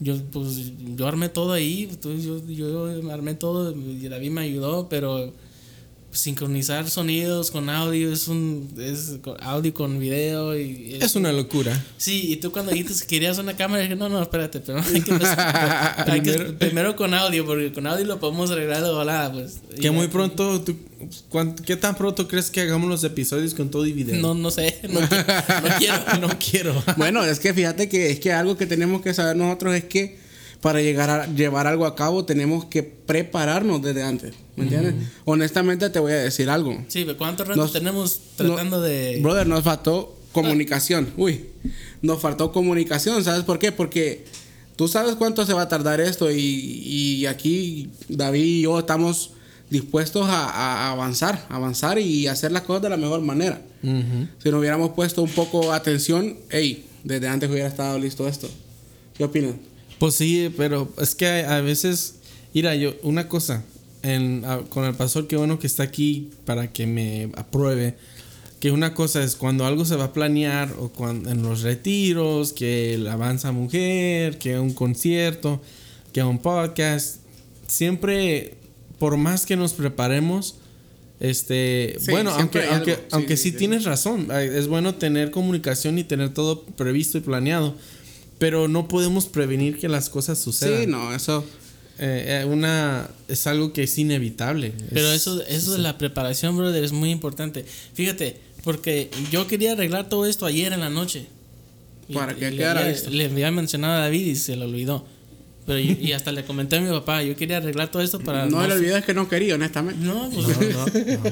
yo 0.00 0.16
pues 0.32 0.72
yo 0.96 1.06
armé 1.06 1.28
todo 1.28 1.52
ahí, 1.52 1.86
entonces 1.90 2.24
yo, 2.24 2.40
yo 2.48 3.12
armé 3.12 3.34
todo 3.34 3.72
y 3.76 4.08
David 4.08 4.30
me 4.30 4.40
ayudó, 4.40 4.88
pero 4.88 5.34
sincronizar 6.10 6.88
sonidos 6.88 7.50
con 7.50 7.68
audio 7.68 8.10
es 8.12 8.28
un 8.28 8.68
es 8.78 9.16
audio 9.40 9.74
con 9.74 9.98
video 9.98 10.58
y 10.58 10.96
Es 11.00 11.14
una 11.16 11.32
locura. 11.32 11.84
Sí, 11.98 12.32
y 12.32 12.36
tú 12.36 12.50
cuando 12.50 12.72
dijiste 12.72 12.94
que 13.02 13.06
querías 13.06 13.38
una 13.38 13.56
cámara, 13.56 13.82
dije, 13.82 13.94
no, 13.94 14.08
no, 14.08 14.20
espérate, 14.22 14.60
pero 14.60 14.78
hay 14.94 15.00
que, 15.02 15.10
empezar- 15.12 16.04
hay 16.10 16.20
que- 16.22 16.32
Primero- 16.32 16.58
primero 16.58 16.96
con 16.96 17.14
audio, 17.14 17.44
porque 17.44 17.72
con 17.72 17.86
audio 17.86 18.06
lo 18.06 18.18
podemos 18.18 18.50
arreglar 18.50 18.82
de 18.82 18.90
volada, 18.90 19.32
pues. 19.32 19.58
Que 19.80 19.90
muy 19.90 20.08
pronto, 20.08 20.60
tú- 20.62 20.76
¿qué 21.64 21.76
tan 21.76 21.94
pronto 21.94 22.26
crees 22.26 22.50
que 22.50 22.62
hagamos 22.62 22.88
los 22.88 23.04
episodios 23.04 23.54
con 23.54 23.70
todo 23.70 23.86
y 23.86 23.92
video? 23.92 24.20
No, 24.20 24.34
no 24.34 24.50
sé, 24.50 24.80
no 24.88 25.00
quiero. 25.78 25.96
no 26.20 26.28
quiero. 26.38 26.82
Bueno, 26.96 27.22
es 27.24 27.38
que 27.38 27.52
fíjate 27.54 27.88
que 27.88 28.10
es 28.10 28.18
que 28.20 28.32
algo 28.32 28.56
que 28.56 28.66
tenemos 28.66 29.02
que 29.02 29.12
saber 29.14 29.36
nosotros 29.36 29.74
es 29.74 29.84
que 29.84 30.18
para 30.60 30.80
llegar 30.82 31.08
a 31.08 31.26
llevar 31.26 31.66
algo 31.66 31.86
a 31.86 31.94
cabo 31.94 32.24
tenemos 32.24 32.64
que 32.64 32.82
prepararnos 32.82 33.80
desde 33.82 34.02
antes, 34.02 34.34
¿me 34.56 34.64
entiendes? 34.64 34.94
Honestamente 35.24 35.88
te 35.90 35.98
voy 36.00 36.12
a 36.12 36.16
decir 36.16 36.50
algo. 36.50 36.76
Sí, 36.88 37.04
pero 37.04 37.16
¿cuánto 37.16 37.44
rato 37.44 37.60
Nos- 37.60 37.72
tenemos 37.72 38.20
tratando 38.36 38.78
No, 38.78 38.82
de...? 38.82 39.20
Brother, 39.22 39.46
nos 39.46 39.62
faltó 39.62 40.16
comunicación. 40.32 41.10
Uy, 41.16 41.44
nos 42.02 42.20
faltó 42.20 42.52
comunicación, 42.52 43.22
¿sabes 43.24 43.44
por 43.44 43.58
qué? 43.58 43.70
Porque 43.72 44.24
tú 44.76 44.88
sabes 44.88 45.14
cuánto 45.14 45.46
se 45.46 45.52
va 45.52 45.62
a 45.62 45.68
tardar 45.68 46.00
esto 46.00 46.30
y, 46.30 46.36
y 46.40 47.26
aquí 47.26 47.90
David 48.08 48.42
y 48.44 48.62
yo 48.62 48.78
estamos 48.80 49.30
dispuestos 49.70 50.28
a, 50.28 50.44
a 50.48 50.90
avanzar, 50.92 51.46
avanzar 51.50 51.98
y 51.98 52.26
hacer 52.26 52.50
las 52.52 52.62
cosas 52.62 52.82
de 52.82 52.88
la 52.88 52.96
mejor 52.96 53.20
manera. 53.20 53.60
Si 53.82 54.50
nos 54.50 54.58
hubiéramos 54.60 54.90
puesto 54.90 55.22
un 55.22 55.30
poco 55.30 55.72
atención, 55.72 56.36
hey, 56.50 56.84
desde 57.04 57.28
antes 57.28 57.48
hubiera 57.50 57.68
estado 57.68 57.98
listo 57.98 58.26
esto. 58.26 58.48
¿Qué 59.16 59.24
opinas? 59.24 59.52
Pues 59.98 60.14
sí, 60.14 60.52
pero 60.56 60.92
es 61.00 61.14
que 61.14 61.26
a, 61.26 61.60
veces, 61.60 62.14
mira, 62.54 62.74
yo, 62.76 62.94
una 63.02 63.28
cosa, 63.28 63.64
en, 64.02 64.44
a- 64.44 64.60
con 64.68 64.84
el 64.84 64.94
pastor, 64.94 65.26
qué 65.26 65.36
bueno 65.36 65.58
que 65.58 65.66
está 65.66 65.82
aquí 65.82 66.30
para 66.44 66.72
que 66.72 66.86
me 66.86 67.30
apruebe, 67.36 67.96
que 68.60 68.70
una 68.70 68.94
cosa 68.94 69.22
es 69.22 69.36
cuando 69.36 69.66
algo 69.66 69.84
se 69.84 69.96
va 69.96 70.04
a 70.04 70.12
planear 70.12 70.72
o 70.78 70.88
cuando, 70.88 71.30
en 71.30 71.42
los 71.42 71.62
retiros, 71.62 72.52
que 72.52 72.94
el 72.94 73.06
avanza 73.08 73.52
mujer, 73.52 74.38
que 74.38 74.58
un 74.58 74.72
concierto, 74.72 75.60
que 76.12 76.22
un 76.22 76.38
podcast, 76.38 77.16
siempre 77.66 78.54
por 78.98 79.16
más 79.16 79.46
que 79.46 79.56
nos 79.56 79.72
preparemos, 79.74 80.56
este, 81.20 81.96
Sí, 82.00 82.10
bueno, 82.12 82.30
aunque, 82.30 82.64
aunque. 82.64 82.94
Sí, 82.94 83.00
aunque 83.12 83.36
sí, 83.36 83.52
tienes 83.52 83.84
razón, 83.84 84.28
es 84.32 84.68
bueno 84.68 84.94
tener 84.94 85.30
comunicación 85.30 85.98
y 85.98 86.04
tener 86.04 86.32
todo 86.32 86.62
previsto 86.62 87.18
y 87.18 87.20
planeado, 87.20 87.74
pero 88.38 88.68
no 88.68 88.88
podemos 88.88 89.26
prevenir 89.26 89.78
que 89.78 89.88
las 89.88 90.08
cosas 90.10 90.38
sucedan. 90.38 90.80
Sí, 90.82 90.86
no, 90.86 91.14
eso. 91.14 91.44
Eh, 92.00 92.42
eh, 92.42 92.44
una 92.44 93.10
es 93.26 93.46
algo 93.48 93.72
que 93.72 93.82
es 93.82 93.98
inevitable. 93.98 94.72
Pero 94.92 95.08
Es- 95.12 95.22
eso, 95.22 95.42
eso 95.46 95.72
de 95.72 95.78
la 95.78 95.98
preparación, 95.98 96.56
brother, 96.56 96.84
es 96.84 96.92
muy 96.92 97.10
importante. 97.10 97.64
Fíjate, 97.94 98.36
porque 98.62 99.10
yo 99.32 99.46
quería 99.48 99.72
arreglar 99.72 100.08
todo 100.08 100.26
esto 100.26 100.46
ayer 100.46 100.72
en 100.72 100.80
la 100.80 100.90
noche. 100.90 101.26
Para 102.12 102.32
y 102.32 102.36
que 102.36 102.50
le 102.52 102.56
quedara 102.58 102.80
había- 102.80 102.92
listo. 102.92 103.10
Le 103.10 103.24
había 103.26 103.50
mencionado 103.50 103.94
a 103.94 103.98
David 103.98 104.26
y 104.26 104.36
se 104.36 104.54
lo 104.56 104.66
olvidó. 104.66 105.04
Pero 105.66 105.80
yo- 105.80 105.96
y 106.00 106.12
hasta 106.12 106.32
le 106.32 106.44
comenté 106.44 106.76
a 106.76 106.80
mi 106.80 106.88
papá, 106.88 107.22
yo 107.22 107.36
quería 107.36 107.58
arreglar 107.58 107.90
todo 107.90 108.00
esto 108.00 108.20
para... 108.20 108.46
No 108.46 108.66
le 108.66 108.72
olvides 108.74 109.04
que 109.04 109.12
no 109.12 109.28
quería, 109.28 109.56
honestamente. 109.56 110.02
No, 110.06 110.30
pues, 110.30 110.46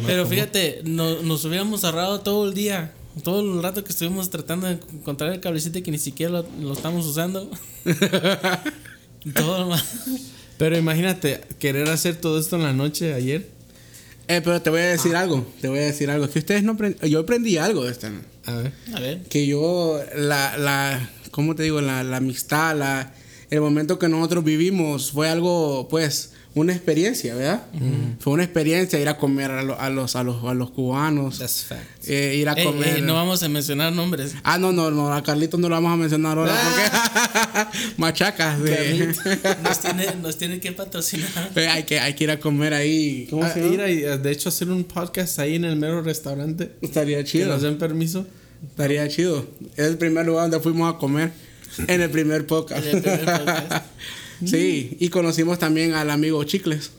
pero 0.07 0.27
fíjate, 0.27 0.81
no- 0.85 1.23
nos 1.23 1.45
hubiéramos 1.47 1.85
ahorrado 1.85 2.21
todo 2.21 2.47
el 2.49 2.53
día, 2.55 2.93
todo 3.23 3.41
el 3.41 3.63
rato 3.63 3.83
que 3.85 3.91
estuvimos 3.93 4.31
tratando 4.31 4.67
de 4.67 4.75
encontrar 4.93 5.33
el 5.33 5.41
cablecito 5.41 5.83
que 5.83 5.91
ni 5.91 5.99
siquiera 5.99 6.33
lo, 6.33 6.47
lo 6.61 6.73
estamos 6.73 7.07
usando. 7.07 7.51
todo 9.35 9.59
lo 9.61 9.67
más. 9.69 9.85
Pero 10.59 10.77
imagínate, 10.79 11.41
querer 11.59 11.89
hacer 11.91 12.17
todo 12.17 12.39
esto 12.39 12.57
en 12.57 12.63
la 12.63 12.73
noche 12.73 13.15
ayer. 13.15 13.49
Eh, 14.29 14.41
pero 14.43 14.61
te 14.61 14.71
voy 14.71 14.81
a 14.81 14.87
decir 14.87 15.15
Ah. 15.15 15.21
algo. 15.21 15.47
Te 15.61 15.69
voy 15.69 15.79
a 15.79 15.83
decir 15.83 16.11
algo. 16.11 16.29
Que 16.29 16.39
ustedes 16.39 16.63
no 16.63 16.77
aprend- 16.77 17.01
Yo 17.07 17.21
aprendí 17.21 17.59
algo 17.59 17.85
de 17.85 17.93
esta. 17.93 18.11
A 18.47 18.55
ver. 18.55 18.73
A 18.95 19.01
ver. 19.01 19.23
Que 19.25 19.47
yo, 19.47 20.01
la, 20.17 20.57
la, 20.59 21.11
¿cómo 21.31 21.55
te 21.55 21.63
digo? 21.63 21.81
La, 21.81 22.03
la 22.03 22.17
amistad, 22.19 22.77
la, 22.77 23.13
el 23.51 23.61
momento 23.61 23.99
que 23.99 24.09
nosotros 24.09 24.43
vivimos 24.45 25.13
fue 25.13 25.29
algo, 25.29 25.89
pues, 25.89 26.33
una 26.57 26.73
experiencia, 26.73 27.35
¿verdad? 27.35 27.67
Fue 28.19 28.33
una 28.33 28.43
experiencia 28.43 28.99
ir 28.99 29.09
a 29.09 29.19
comer 29.19 29.51
a, 29.51 29.63
lo- 29.63 29.79
a 29.79 29.91
los, 29.91 30.17
a, 30.17 30.23
los, 30.25 30.43
a 30.43 30.55
los 30.55 30.71
cubanos. 30.71 31.39
fact. 31.69 32.09
eh, 32.09 32.35
ir 32.37 32.49
a 32.49 32.55
Ey, 32.55 32.65
comer. 32.65 32.97
ey, 32.97 33.03
no 33.03 33.13
vamos 33.15 33.43
a 33.43 33.49
mencionar 33.49 33.93
nombres. 33.93 34.35
Ah, 34.43 34.57
no, 34.59 34.73
no, 34.73 34.91
no, 34.91 35.13
a 35.13 35.23
Carlitos 35.23 35.61
no 35.61 35.69
lo 35.69 35.75
vamos 35.75 35.93
a 35.93 35.97
mencionar 35.97 36.39
ahora 36.39 36.55
porque 36.55 37.79
machacas. 37.99 38.61
de- 38.63 39.15
Nos 39.63 39.81
tiene, 39.81 40.07
nos 40.23 40.39
tiene 40.39 40.59
que 40.59 40.73
patrocinar. 40.73 41.51
Eh, 41.55 41.69
hay, 41.69 41.83
que, 41.85 42.01
hay 42.01 42.15
que 42.15 42.25
ir 42.25 42.31
a 42.31 42.41
comer 42.41 42.73
ahí. 42.75 43.27
¿Cómo 43.31 43.45
Ah, 43.45 43.53
se 43.53 43.61
llama? 43.61 43.89
ir 43.89 44.09
a- 44.09 44.17
de 44.17 44.33
hecho, 44.33 44.49
hacer 44.49 44.71
un 44.71 44.83
podcast 44.85 45.39
ahí 45.39 45.57
en 45.57 45.67
el 45.67 45.77
mero 45.77 46.01
restaurante. 46.03 46.73
Estaría 46.81 47.19
Que 47.19 47.25
chido. 47.25 47.49
nos 47.49 47.63
den 47.63 47.77
permiso. 47.79 48.27
Estaría 48.67 49.07
chido. 49.09 49.47
Es 49.77 49.87
el 49.87 49.99
primer 49.99 50.25
lugar 50.25 50.45
donde 50.51 50.61
fuimos 50.61 50.95
a 50.95 50.99
comer 50.99 51.33
en 51.87 52.01
el 52.01 52.09
primer 52.09 52.47
podcast. 52.47 52.83
En 52.87 52.97
el 52.97 53.03
primer 53.03 53.25
podcast. 53.45 53.87
sí, 54.45 54.97
y 54.99 55.09
conocimos 55.09 55.59
también 55.59 55.95
al 55.95 56.11
amigo 56.11 56.43
Chicles. 56.45 56.91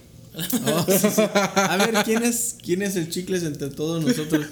Oh, 0.67 0.85
sí, 0.88 1.07
sí. 1.15 1.21
A 1.33 1.77
ver, 1.77 2.03
¿quién 2.05 2.23
es, 2.23 2.57
¿quién 2.63 2.83
es 2.83 2.95
el 2.95 3.09
chicles 3.09 3.41
entre 3.43 3.69
todos 3.69 4.03
nosotros? 4.05 4.45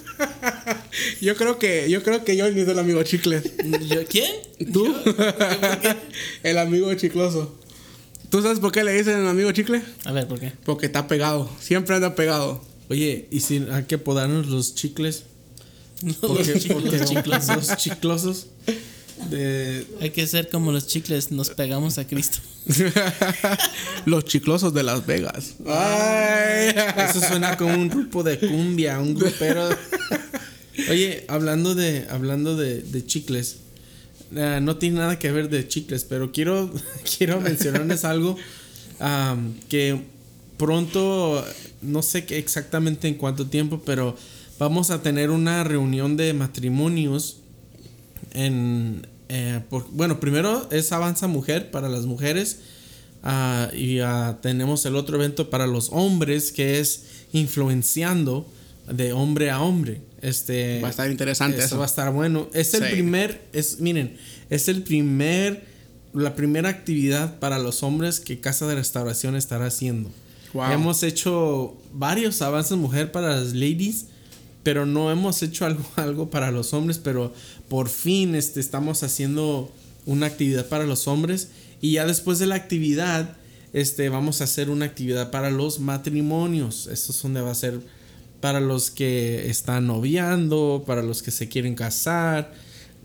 Yo 1.20 1.36
creo 1.36 1.58
que 1.58 1.88
yo 1.88 2.02
creo 2.02 2.24
que 2.24 2.36
yo 2.36 2.46
soy 2.46 2.58
el 2.60 2.78
amigo 2.78 3.02
Chicles. 3.02 3.44
¿Yo, 3.88 4.04
¿Quién? 4.08 4.32
¿Tú? 4.72 4.94
El 6.42 6.58
amigo 6.58 6.92
chicloso. 6.94 7.54
¿Tú 8.30 8.42
sabes 8.42 8.58
por 8.58 8.72
qué 8.72 8.82
le 8.82 8.92
dicen 8.92 9.18
el 9.18 9.26
amigo 9.28 9.52
Chicle? 9.52 9.82
A 10.04 10.12
ver, 10.12 10.26
¿por 10.26 10.40
qué? 10.40 10.52
Porque 10.64 10.86
está 10.86 11.06
pegado. 11.06 11.48
Siempre 11.60 11.94
anda 11.94 12.14
pegado. 12.14 12.62
Oye, 12.88 13.28
¿y 13.30 13.40
si 13.40 13.64
hay 13.70 13.84
que 13.84 13.98
podarnos 13.98 14.48
los 14.48 14.74
chicles? 14.74 15.24
Porque, 16.20 16.52
Los 16.52 16.62
chicles, 16.62 16.72
porque 16.72 16.98
los 16.98 17.08
chicles. 17.10 17.48
los 17.48 17.76
chiclosos 17.76 18.46
de... 19.30 19.86
Hay 20.00 20.10
que 20.10 20.26
ser 20.26 20.48
como 20.48 20.72
los 20.72 20.86
chicles, 20.86 21.30
nos 21.30 21.50
pegamos 21.50 21.98
a 21.98 22.06
Cristo. 22.06 22.38
Los 24.06 24.24
chiclosos 24.24 24.74
de 24.74 24.82
Las 24.82 25.06
Vegas. 25.06 25.54
Ay. 25.66 26.74
Eso 27.08 27.20
suena 27.20 27.56
como 27.56 27.74
un 27.74 27.88
grupo 27.88 28.22
de 28.22 28.38
cumbia, 28.38 28.98
un 28.98 29.14
grupero. 29.14 29.68
Oye, 30.90 31.24
hablando 31.28 31.74
de, 31.74 32.06
hablando 32.10 32.56
de, 32.56 32.82
de 32.82 33.06
chicles, 33.06 33.58
eh, 34.34 34.58
no 34.60 34.76
tiene 34.76 34.98
nada 34.98 35.18
que 35.18 35.30
ver 35.30 35.48
de 35.48 35.68
chicles, 35.68 36.04
pero 36.04 36.32
quiero, 36.32 36.72
quiero 37.18 37.40
mencionarles 37.40 38.04
algo 38.04 38.36
que 39.68 40.00
pronto, 40.56 41.44
no 41.82 42.02
sé 42.02 42.24
qué 42.24 42.38
exactamente 42.38 43.08
en 43.08 43.14
cuánto 43.14 43.46
tiempo, 43.46 43.82
pero 43.84 44.16
vamos 44.58 44.90
a 44.90 45.02
tener 45.02 45.30
una 45.30 45.64
reunión 45.64 46.16
de 46.16 46.32
matrimonios 46.32 47.38
en 48.32 49.06
eh, 49.28 49.60
por- 49.68 49.88
bueno 49.90 50.20
primero 50.20 50.68
es 50.70 50.92
avanza 50.92 51.26
mujer 51.26 51.70
para 51.70 51.88
las 51.88 52.06
mujeres 52.06 52.60
ah, 53.22 53.68
y 53.74 53.98
ah, 54.00 54.38
tenemos 54.42 54.84
el 54.86 54.94
otro 54.96 55.16
evento 55.16 55.50
para 55.50 55.66
los 55.66 55.88
hombres 55.92 56.52
que 56.52 56.78
es 56.80 57.04
influenciando 57.32 58.46
de 58.90 59.12
hombre 59.12 59.50
a 59.50 59.60
hombre 59.62 60.00
este 60.22 60.80
Va 60.80 60.88
a 60.88 60.90
estar 60.90 61.10
interesante 61.10 61.56
eso 61.58 61.66
eso. 61.66 61.78
va 61.78 61.84
a 61.84 61.86
estar 61.88 62.12
bueno 62.12 62.48
es 62.54 62.72
el 62.74 62.84
Sí. 62.84 62.90
primer 62.92 63.42
es 63.52 63.80
miren 63.80 64.16
es 64.50 64.68
el 64.68 64.82
primer 64.82 65.64
la 66.14 66.34
primera 66.34 66.68
actividad 66.68 67.38
para 67.40 67.58
los 67.58 67.82
hombres 67.82 68.20
que 68.20 68.40
casa 68.40 68.66
de 68.66 68.74
restauración 68.76 69.34
estará 69.36 69.66
haciendo 69.66 70.10
Wow. 70.54 70.70
hemos 70.72 71.02
hecho 71.02 71.76
varios 71.92 72.40
avances 72.40 72.78
mujer 72.78 73.10
para 73.12 73.36
las 73.36 73.52
ladies 73.52 74.06
pero 74.66 74.84
no 74.84 75.12
hemos 75.12 75.44
hecho 75.44 75.64
algo, 75.64 75.84
algo 75.94 76.28
para 76.28 76.50
los 76.50 76.74
hombres, 76.74 76.98
pero 76.98 77.32
por 77.68 77.88
fin 77.88 78.34
este, 78.34 78.58
estamos 78.58 79.04
haciendo 79.04 79.72
una 80.06 80.26
actividad 80.26 80.66
para 80.66 80.82
los 80.86 81.06
hombres 81.06 81.50
y 81.80 81.92
ya 81.92 82.04
después 82.04 82.40
de 82.40 82.46
la 82.46 82.56
actividad 82.56 83.36
este, 83.72 84.08
vamos 84.08 84.40
a 84.40 84.44
hacer 84.44 84.68
una 84.68 84.84
actividad 84.84 85.30
para 85.30 85.52
los 85.52 85.78
matrimonios. 85.78 86.88
Eso 86.88 87.12
es 87.12 87.22
donde 87.22 87.42
va 87.42 87.52
a 87.52 87.54
ser 87.54 87.78
para 88.40 88.58
los 88.58 88.90
que 88.90 89.48
están 89.48 89.86
noviando, 89.86 90.82
para 90.84 91.02
los 91.02 91.22
que 91.22 91.30
se 91.30 91.48
quieren 91.48 91.76
casar, 91.76 92.52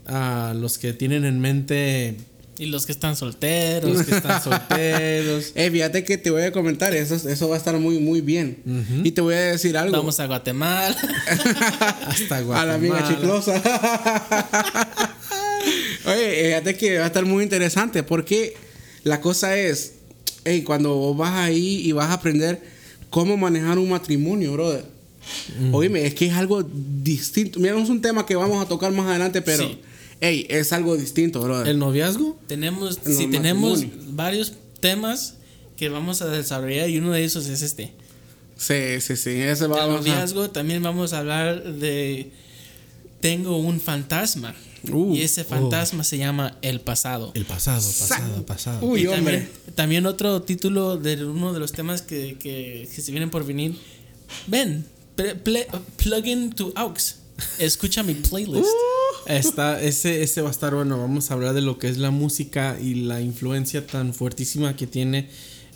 a 0.06 0.54
los 0.56 0.78
que 0.78 0.92
tienen 0.92 1.24
en 1.24 1.38
mente 1.38 2.16
Y 2.62 2.66
los 2.66 2.86
que 2.86 2.92
están 2.92 3.16
solteros. 3.16 3.90
los 3.90 4.06
que 4.06 4.14
están 4.14 4.40
solteros. 4.44 5.50
Eh, 5.56 5.68
fíjate 5.72 6.04
que 6.04 6.16
te 6.16 6.30
voy 6.30 6.42
a 6.42 6.52
comentar, 6.52 6.94
eso, 6.94 7.16
eso 7.16 7.48
va 7.48 7.56
a 7.56 7.58
estar 7.58 7.76
muy, 7.76 7.98
muy 7.98 8.20
bien. 8.20 8.58
Y 9.02 9.10
te 9.10 9.20
voy 9.20 9.34
a 9.34 9.40
decir 9.40 9.76
algo. 9.76 9.96
Vamos 9.96 10.20
a 10.20 10.26
Guatemala. 10.26 10.96
Hasta 12.06 12.36
a 12.36 12.64
la 12.64 12.74
amiga 12.74 13.00
Guatemala. 13.00 13.08
chiclosa. 13.08 13.62
Oye, 16.06 16.44
fíjate 16.46 16.76
que 16.76 16.98
va 16.98 17.04
a 17.04 17.06
estar 17.08 17.24
muy 17.24 17.42
interesante 17.42 18.04
porque 18.04 18.54
la 19.02 19.20
cosa 19.20 19.56
es, 19.56 19.94
hey, 20.44 20.62
cuando 20.62 20.94
vos 20.94 21.16
vas 21.16 21.32
ahí 21.32 21.80
y 21.84 21.90
vas 21.90 22.10
a 22.10 22.12
aprender 22.14 22.62
cómo 23.10 23.36
manejar 23.36 23.76
un 23.78 23.90
matrimonio, 23.90 24.52
brother. 24.52 24.84
Oíme, 25.72 26.06
es 26.06 26.14
que 26.14 26.26
es 26.26 26.34
algo 26.34 26.62
distinto. 26.62 27.58
Mira, 27.58 27.74
no 27.74 27.82
es 27.82 27.88
un 27.88 28.00
tema 28.00 28.24
que 28.24 28.36
vamos 28.36 28.64
a 28.64 28.68
tocar 28.68 28.92
más 28.92 29.06
adelante, 29.08 29.42
pero, 29.42 29.64
Sí. 29.64 29.80
Hey, 30.22 30.46
es 30.48 30.72
algo 30.72 30.96
distinto, 30.96 31.40
brother. 31.42 31.68
¿El 31.68 31.78
noviazgo? 31.78 32.38
tenemos, 32.46 32.98
En 33.04 33.14
si 33.14 33.26
tenemos 33.26 33.84
varios 34.14 34.54
temas 34.80 35.34
que 35.76 35.88
vamos 35.90 36.22
a 36.22 36.28
desarrollar 36.28 36.88
y 36.88 36.96
uno 36.96 37.10
de 37.12 37.24
esos 37.24 37.46
es 37.48 37.60
este. 37.60 37.92
Sí, 38.56 39.00
sí, 39.00 39.16
sí. 39.16 39.30
Ese 39.30 39.66
va 39.66 39.84
El 39.84 39.90
a- 39.90 39.94
noviazgo 39.96 40.48
también 40.50 40.82
vamos 40.82 41.12
a 41.12 41.18
hablar 41.18 41.62
de 41.74 42.30
tengo 43.20 43.56
un 43.58 43.80
fantasma 43.80 44.54
Uh, 44.90 45.14
y 45.14 45.22
ese 45.22 45.44
fantasma 45.44 46.02
se 46.02 46.18
llama 46.18 46.58
el 46.60 46.80
pasado. 46.80 47.30
El 47.34 47.44
pasado, 47.44 47.86
pasado, 47.86 48.44
pasado. 48.44 48.84
Uy, 48.84 49.02
y 49.02 49.06
hombre. 49.06 49.16
también, 49.38 49.50
también 49.76 50.06
otro 50.06 50.42
título 50.42 50.96
de 50.96 51.24
uno 51.24 51.52
de 51.52 51.60
los 51.60 51.70
temas 51.70 52.02
que, 52.02 52.36
que, 52.40 52.88
que 52.92 53.00
se 53.00 53.12
vienen 53.12 53.30
por 53.30 53.46
venir. 53.46 53.76
Ven, 54.48 54.84
pre- 55.14 55.36
ple- 55.40 55.68
plug 55.98 56.26
in 56.26 56.50
to 56.52 56.72
aux. 56.74 57.14
Escucha 57.60 58.02
mi 58.02 58.14
playlist. 58.14 58.66
Está, 59.26 59.82
ese, 59.82 60.22
ese 60.22 60.42
va 60.42 60.48
a 60.48 60.50
estar 60.50 60.74
bueno. 60.74 60.98
Vamos 60.98 61.30
a 61.30 61.34
hablar 61.34 61.54
de 61.54 61.60
lo 61.60 61.78
que 61.78 61.88
es 61.88 61.98
la 61.98 62.10
música 62.10 62.76
y 62.80 62.94
la 62.94 63.20
influencia 63.20 63.86
tan 63.86 64.14
fuertísima 64.14 64.76
que 64.76 64.86
tiene 64.86 65.28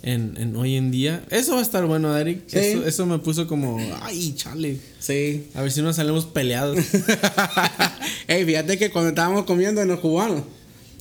en, 0.03 0.35
en 0.37 0.55
hoy 0.55 0.75
en 0.75 0.91
día. 0.91 1.23
Eso 1.29 1.53
va 1.53 1.59
a 1.59 1.63
estar 1.63 1.85
bueno, 1.85 2.15
Eric. 2.17 2.43
Sí. 2.47 2.57
Eso, 2.59 2.85
eso 2.85 3.05
me 3.05 3.19
puso 3.19 3.47
como, 3.47 3.77
ay, 4.01 4.33
chale. 4.35 4.77
Sí. 4.99 5.47
A 5.53 5.61
ver 5.61 5.71
si 5.71 5.81
nos 5.81 5.95
salimos 5.95 6.25
peleados. 6.25 6.77
Ey, 8.27 8.45
fíjate 8.45 8.77
que 8.77 8.91
cuando 8.91 9.09
estábamos 9.09 9.45
comiendo 9.45 9.81
en 9.81 9.87
los 9.87 9.99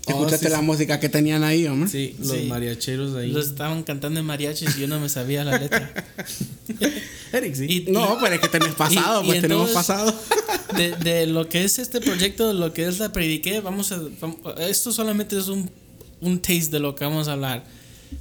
Oh, 0.06 0.10
escuchaste 0.12 0.46
sí, 0.46 0.52
la 0.52 0.58
sí. 0.60 0.64
música 0.64 1.00
que 1.00 1.08
tenían 1.08 1.42
ahí, 1.44 1.66
hombre. 1.66 1.88
Sí, 1.90 2.14
los 2.20 2.30
Sí. 2.36 2.44
mariacheros 2.44 3.14
ahí. 3.16 3.30
Los 3.30 3.46
estaban 3.48 3.82
cantando 3.82 4.20
en 4.20 4.26
mariachis 4.26 4.76
y 4.76 4.80
yo 4.82 4.88
no 4.88 5.00
me 5.00 5.08
sabía 5.08 5.42
la 5.44 5.58
letra. 5.58 5.92
Eric, 7.32 7.54
sí. 7.54 7.66
Y- 7.88 7.90
No, 7.92 8.16
pero 8.22 8.34
es 8.36 8.40
que 8.40 8.48
tenés 8.48 8.74
pasado, 8.74 9.22
y- 9.22 9.24
y 9.24 9.28
pues 9.30 9.40
tenemos 9.42 9.68
entonces- 9.68 9.74
pasado. 9.94 10.14
de, 10.76 10.92
de 10.96 11.26
lo 11.26 11.48
que 11.48 11.64
es 11.64 11.78
este 11.78 12.00
proyecto, 12.00 12.52
lo 12.52 12.72
que 12.72 12.86
es 12.86 12.98
la 12.98 13.12
prediqué, 13.12 13.60
vamos 13.60 13.92
a. 13.92 14.00
vam- 14.00 14.38
Esto 14.60 14.92
solamente 14.92 15.38
es 15.38 15.48
un, 15.48 15.68
un 16.20 16.38
taste 16.40 16.70
de 16.70 16.78
lo 16.80 16.94
que 16.94 17.04
vamos 17.04 17.28
a 17.28 17.32
hablar. 17.32 17.64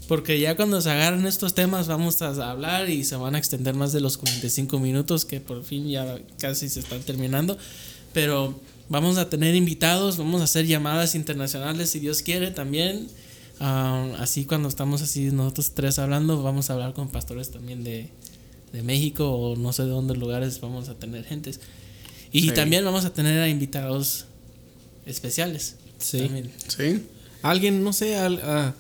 Porque 0.08 0.40
ya 0.40 0.56
cuando 0.56 0.82
se 0.82 0.90
agarren 0.90 1.28
estos 1.28 1.54
temas, 1.54 1.88
vamos 1.88 2.20
a 2.22 2.30
hablar 2.50 2.90
y 2.90 3.04
se 3.04 3.16
van 3.16 3.36
a 3.36 3.38
extender 3.38 3.76
más 3.76 3.94
de 3.94 4.02
los 4.02 4.18
45 4.18 4.80
minutos, 4.80 5.26
que 5.26 5.40
por 5.40 5.64
fin 5.64 5.88
ya 5.88 6.18
casi 6.40 6.70
se 6.70 6.80
están 6.80 7.02
terminando. 7.02 7.58
Pero 8.12 8.60
vamos 8.90 9.18
a 9.18 9.30
tener 9.30 9.56
invitados, 9.56 10.18
vamos 10.18 10.42
a 10.42 10.46
hacer 10.46 10.66
llamadas 10.68 11.16
internacionales 11.16 11.90
si 11.90 12.00
Dios 12.00 12.22
quiere 12.22 12.52
también. 12.52 13.08
Ah, 13.60 14.08
así 14.20 14.46
cuando 14.46 14.68
estamos 14.68 15.02
así 15.02 15.32
nosotros 15.32 15.72
tres 15.74 15.98
hablando, 16.00 16.42
vamos 16.44 16.70
a 16.70 16.74
hablar 16.74 16.94
con 16.94 17.10
pastores 17.10 17.52
también 17.52 17.84
de, 17.84 18.10
de 18.74 18.84
México 18.84 19.32
o 19.32 19.56
no 19.56 19.72
sé 19.74 19.84
de 19.84 19.90
dónde 19.90 20.16
lugares 20.16 20.60
vamos 20.62 20.90
a 20.90 20.96
tener 20.96 21.24
gentes. 21.24 21.60
Y 22.32 22.42
Sí. 22.42 22.52
también 22.52 22.84
vamos 22.84 23.06
a 23.06 23.14
tener 23.14 23.40
a 23.40 23.48
invitados 23.48 24.26
especiales. 25.06 25.76
Sí. 26.00 26.20
también. 26.20 26.52
Sí. 26.68 27.04
Alguien, 27.42 27.84
no 27.84 27.94
sé, 27.94 28.18
al- 28.18 28.42
a, 28.42 28.76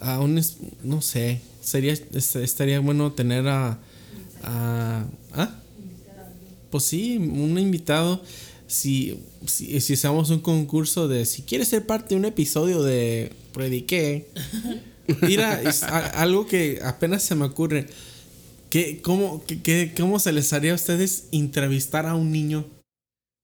a 0.00 0.20
un, 0.20 0.42
no 0.82 1.00
sé, 1.02 1.40
sería, 1.62 1.92
est- 1.92 2.36
estaría 2.36 2.80
bueno 2.80 3.12
tener 3.12 3.46
a, 3.46 3.78
a, 4.42 5.04
¿ah? 5.34 5.54
Pues 6.70 6.84
sí, 6.84 7.16
un 7.18 7.56
invitado. 7.58 8.20
Si, 8.68 9.18
si, 9.46 9.80
si 9.80 9.94
hacemos 9.94 10.28
un 10.30 10.40
concurso 10.40 11.08
de 11.08 11.24
si 11.24 11.42
quieres 11.42 11.68
ser 11.68 11.86
parte 11.86 12.10
de 12.10 12.16
un 12.16 12.24
episodio 12.26 12.82
de 12.82 13.32
Prediqué, 13.52 14.28
mira, 15.22 15.60
es 15.62 15.82
a- 15.82 16.06
algo 16.20 16.46
que 16.46 16.78
apenas 16.84 17.22
se 17.22 17.34
me 17.34 17.46
ocurre. 17.46 17.86
¿Qué, 18.70 19.00
cómo, 19.00 19.42
qué- 19.46 19.92
¿Cómo 19.96 20.20
se 20.20 20.32
les 20.32 20.52
haría 20.52 20.72
a 20.72 20.74
ustedes 20.74 21.24
entrevistar 21.32 22.04
a 22.06 22.14
un 22.14 22.30
niño? 22.30 22.66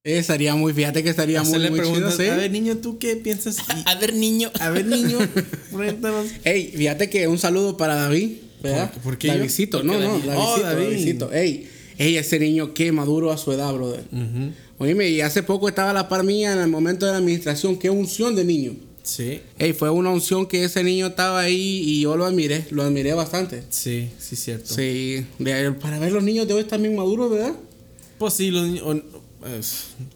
Eh, 0.06 0.18
estaría 0.18 0.54
muy, 0.54 0.74
fíjate 0.74 1.02
que 1.02 1.08
estaría 1.08 1.40
muy, 1.42 1.48
Hacerle 1.48 1.70
muy 1.70 1.80
chido, 1.80 2.10
¿sí? 2.10 2.26
A 2.26 2.36
ver, 2.36 2.50
niño, 2.50 2.76
¿tú 2.76 2.98
qué 2.98 3.16
piensas? 3.16 3.56
A 3.86 3.94
ver, 3.94 4.12
niño. 4.14 4.50
a 4.60 4.68
ver, 4.68 4.84
niño, 4.84 5.16
cuéntanos. 5.72 6.26
Ey, 6.44 6.74
fíjate 6.76 7.08
que 7.08 7.26
un 7.26 7.38
saludo 7.38 7.78
para 7.78 7.94
David, 7.94 8.32
¿verdad? 8.62 8.92
¿Por- 8.92 9.02
por 9.02 9.18
qué? 9.18 9.28
Davidcito, 9.28 9.78
¿Por 9.78 9.86
no, 9.86 9.94
no, 9.94 10.00
David? 10.00 10.24
Davidcito, 10.26 10.52
Oh, 10.54 10.60
David. 10.60 10.84
Davidcito. 10.84 11.32
Ey, 11.32 11.68
ey, 11.96 12.16
ese 12.18 12.38
niño 12.38 12.74
qué 12.74 12.92
maduro 12.92 13.32
a 13.32 13.38
su 13.38 13.50
edad, 13.52 13.72
brother. 13.72 14.04
Ujú. 14.12 14.52
Oíme, 14.78 15.08
y 15.08 15.20
hace 15.20 15.42
poco 15.42 15.68
estaba 15.68 15.90
a 15.90 15.94
la 15.94 16.08
par 16.08 16.24
mía 16.24 16.52
en 16.52 16.58
el 16.58 16.68
momento 16.68 17.06
de 17.06 17.12
la 17.12 17.18
administración, 17.18 17.78
qué 17.78 17.90
unción 17.90 18.34
de 18.34 18.44
niño. 18.44 18.74
Sí, 19.02 19.42
Ey, 19.58 19.74
fue 19.74 19.90
una 19.90 20.10
unción 20.10 20.46
que 20.46 20.64
ese 20.64 20.82
niño 20.82 21.08
estaba 21.08 21.40
ahí 21.40 21.82
y 21.84 22.00
yo 22.00 22.16
lo 22.16 22.24
admiré, 22.24 22.66
lo 22.70 22.82
admiré 22.82 23.12
bastante. 23.12 23.62
sí, 23.68 24.10
sí, 24.18 24.34
cierto. 24.34 24.74
Sí, 24.74 25.26
para 25.80 25.98
ver 25.98 26.10
los 26.10 26.24
niños 26.24 26.48
de 26.48 26.54
hoy 26.54 26.64
también 26.64 26.96
maduros, 26.96 27.30
¿verdad? 27.30 27.54
Pues 28.18 28.32
sí, 28.32 28.50
los 28.50 28.66
niños, 28.66 29.02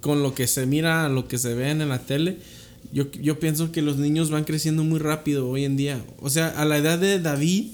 con 0.01 0.23
lo 0.23 0.35
que 0.35 0.47
se 0.47 0.65
mira, 0.65 1.09
lo 1.11 1.29
que 1.29 1.37
se 1.37 1.53
ve 1.53 1.71
en 1.71 1.87
la 1.87 1.99
tele, 1.99 2.39
yo, 2.91 3.11
yo 3.11 3.39
pienso 3.39 3.73
que 3.73 3.83
los 3.83 3.99
niños 3.99 4.31
van 4.31 4.45
creciendo 4.45 4.83
muy 4.85 4.99
rápido 4.99 5.49
hoy 5.51 5.67
en 5.67 5.77
día. 5.77 6.03
O 6.21 6.31
sea, 6.31 6.49
a 6.49 6.65
la 6.65 6.79
edad 6.79 6.99
de 6.99 7.21
David, 7.21 7.73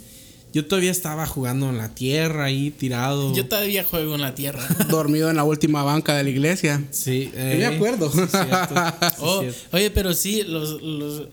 yo 0.55 0.65
todavía 0.65 0.93
estaba 0.93 1.27
jugando 1.27 1.69
en 1.69 1.79
la 1.79 1.95
tierra 1.95 2.45
ahí, 2.45 2.71
tirado. 2.71 3.35
Yo 3.35 3.47
todavía 3.49 3.83
juego 3.83 4.15
en 4.15 4.21
la 4.21 4.35
tierra. 4.37 4.65
Dormido 4.89 5.29
en 5.29 5.37
la 5.37 5.43
última 5.45 5.83
banca 5.83 6.15
de 6.17 6.23
la 6.23 6.31
iglesia. 6.31 6.83
Sí, 6.93 7.31
Yo 7.35 7.39
me 7.41 7.57
eh, 7.59 7.67
acuerdo. 7.67 8.09
sí, 8.11 8.19
cierto, 8.19 8.75
sí, 9.01 9.17
Oh, 9.19 9.41
cierto. 9.41 9.77
oye, 9.77 9.91
pero 9.91 10.15
sí, 10.15 10.45
los, 10.45 10.81
los 10.81 11.29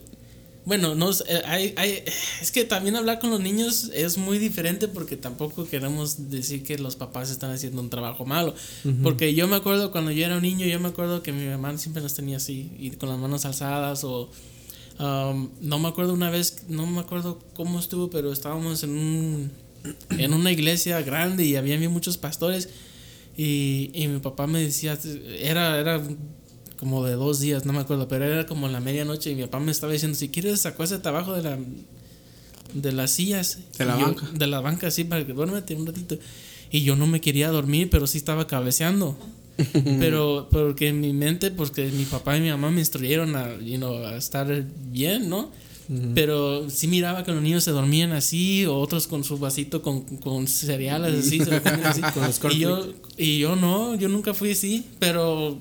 bueno, 0.64 0.94
no, 0.94 1.10
eh, 1.10 1.42
hay, 1.44 1.74
hay, 1.76 2.04
es 2.40 2.52
que 2.52 2.64
también 2.64 2.94
hablar 2.96 3.18
con 3.18 3.30
los 3.30 3.40
niños 3.40 3.90
es 3.94 4.16
muy 4.16 4.38
diferente 4.38 4.86
porque 4.88 5.16
tampoco 5.16 5.66
queremos 5.68 6.30
decir 6.30 6.62
que 6.62 6.78
los 6.78 6.94
papás 6.94 7.30
están 7.30 7.50
haciendo 7.50 7.80
un 7.80 7.90
trabajo 7.90 8.24
malo. 8.24 8.54
Porque 9.02 9.34
yo 9.34 9.48
me 9.48 9.56
acuerdo 9.56 9.90
cuando 9.90 10.10
yo 10.12 10.24
era 10.24 10.36
un 10.36 10.42
niño, 10.42 10.66
yo 10.66 10.78
me 10.80 10.88
acuerdo 10.88 11.22
que 11.22 11.32
mi 11.32 11.46
mamá 11.46 11.76
siempre 11.78 12.02
nos 12.02 12.14
tenía 12.14 12.36
así, 12.36 12.70
y 12.78 12.90
con 12.90 13.08
las 13.08 13.18
manos 13.18 13.44
alzadas 13.44 14.04
o... 14.04 14.30
um, 14.98 15.50
no 15.60 15.78
me 15.78 15.88
acuerdo 15.88 16.12
una 16.14 16.30
vez, 16.30 16.64
no 16.68 16.86
me 16.86 17.00
acuerdo 17.00 17.38
cómo 17.54 17.78
estuvo, 17.78 18.10
pero 18.10 18.32
estábamos 18.32 18.82
en 18.84 18.90
un 18.90 19.50
en 20.10 20.32
una 20.32 20.52
iglesia 20.52 21.02
grande 21.02 21.44
y 21.44 21.56
había 21.56 21.76
muchos 21.90 22.16
pastores 22.16 22.68
y, 23.36 23.90
y 23.94 24.06
mi 24.08 24.20
papá 24.20 24.46
me 24.46 24.60
decía, 24.60 24.96
era, 25.40 25.78
era 25.80 26.00
como 26.78 27.04
de 27.04 27.14
dos 27.14 27.40
días, 27.40 27.64
no 27.64 27.72
me 27.72 27.80
acuerdo, 27.80 28.06
pero 28.06 28.24
era 28.24 28.46
como 28.46 28.68
la 28.68 28.78
medianoche 28.80 29.30
y 29.32 29.34
mi 29.34 29.42
papá 29.42 29.58
me 29.60 29.72
estaba 29.72 29.92
diciendo, 29.92 30.16
si 30.16 30.28
quieres 30.28 30.64
acuéstate 30.66 31.08
abajo 31.08 31.34
de 31.34 31.42
la 31.42 31.58
de 32.74 32.92
las 32.92 33.10
sillas. 33.12 33.58
De 33.76 33.84
la 33.84 33.98
yo- 33.98 34.06
banca. 34.06 34.26
De 34.32 34.46
la 34.46 34.60
banca, 34.60 34.90
sí, 34.90 35.04
para 35.04 35.26
que 35.26 35.32
duérmete 35.32 35.74
un 35.74 35.86
ratito. 35.86 36.16
Y 36.70 36.82
yo 36.82 36.96
no 36.96 37.06
me 37.06 37.20
quería 37.20 37.50
dormir, 37.50 37.90
pero 37.90 38.06
sí 38.06 38.16
estaba 38.18 38.46
cabeceando. 38.46 39.18
pero 40.00 40.48
porque 40.50 40.88
en 40.88 41.00
mi 41.00 41.12
mente, 41.12 41.50
porque 41.50 41.86
mi 41.86 42.04
papá 42.04 42.36
y 42.36 42.40
mi 42.40 42.50
mamá 42.50 42.70
me 42.70 42.80
instruyeron 42.80 43.36
a, 43.36 43.58
you 43.60 43.76
know, 43.76 44.04
a 44.04 44.16
estar 44.16 44.64
bien, 44.90 45.28
¿no? 45.28 45.50
Pero 46.14 46.70
sí 46.70 46.86
miraba 46.86 47.22
que 47.24 47.32
los 47.32 47.42
niños 47.42 47.64
se 47.64 47.70
dormían 47.70 48.12
así, 48.12 48.64
o 48.64 48.76
otros 48.76 49.06
con 49.06 49.24
su 49.24 49.38
vasito 49.38 49.82
con, 49.82 50.02
con 50.18 50.46
cereales 50.46 51.26
así, 51.26 51.38
se 51.38 51.50
lo 51.50 51.60
así. 51.84 52.00
Con 52.14 52.24
los 52.24 52.40
y 52.54 52.58
yo 52.60 52.92
y 53.18 53.38
yo 53.38 53.56
no, 53.56 53.94
yo 53.94 54.08
nunca 54.08 54.32
fui 54.32 54.52
así, 54.52 54.86
pero 54.98 55.58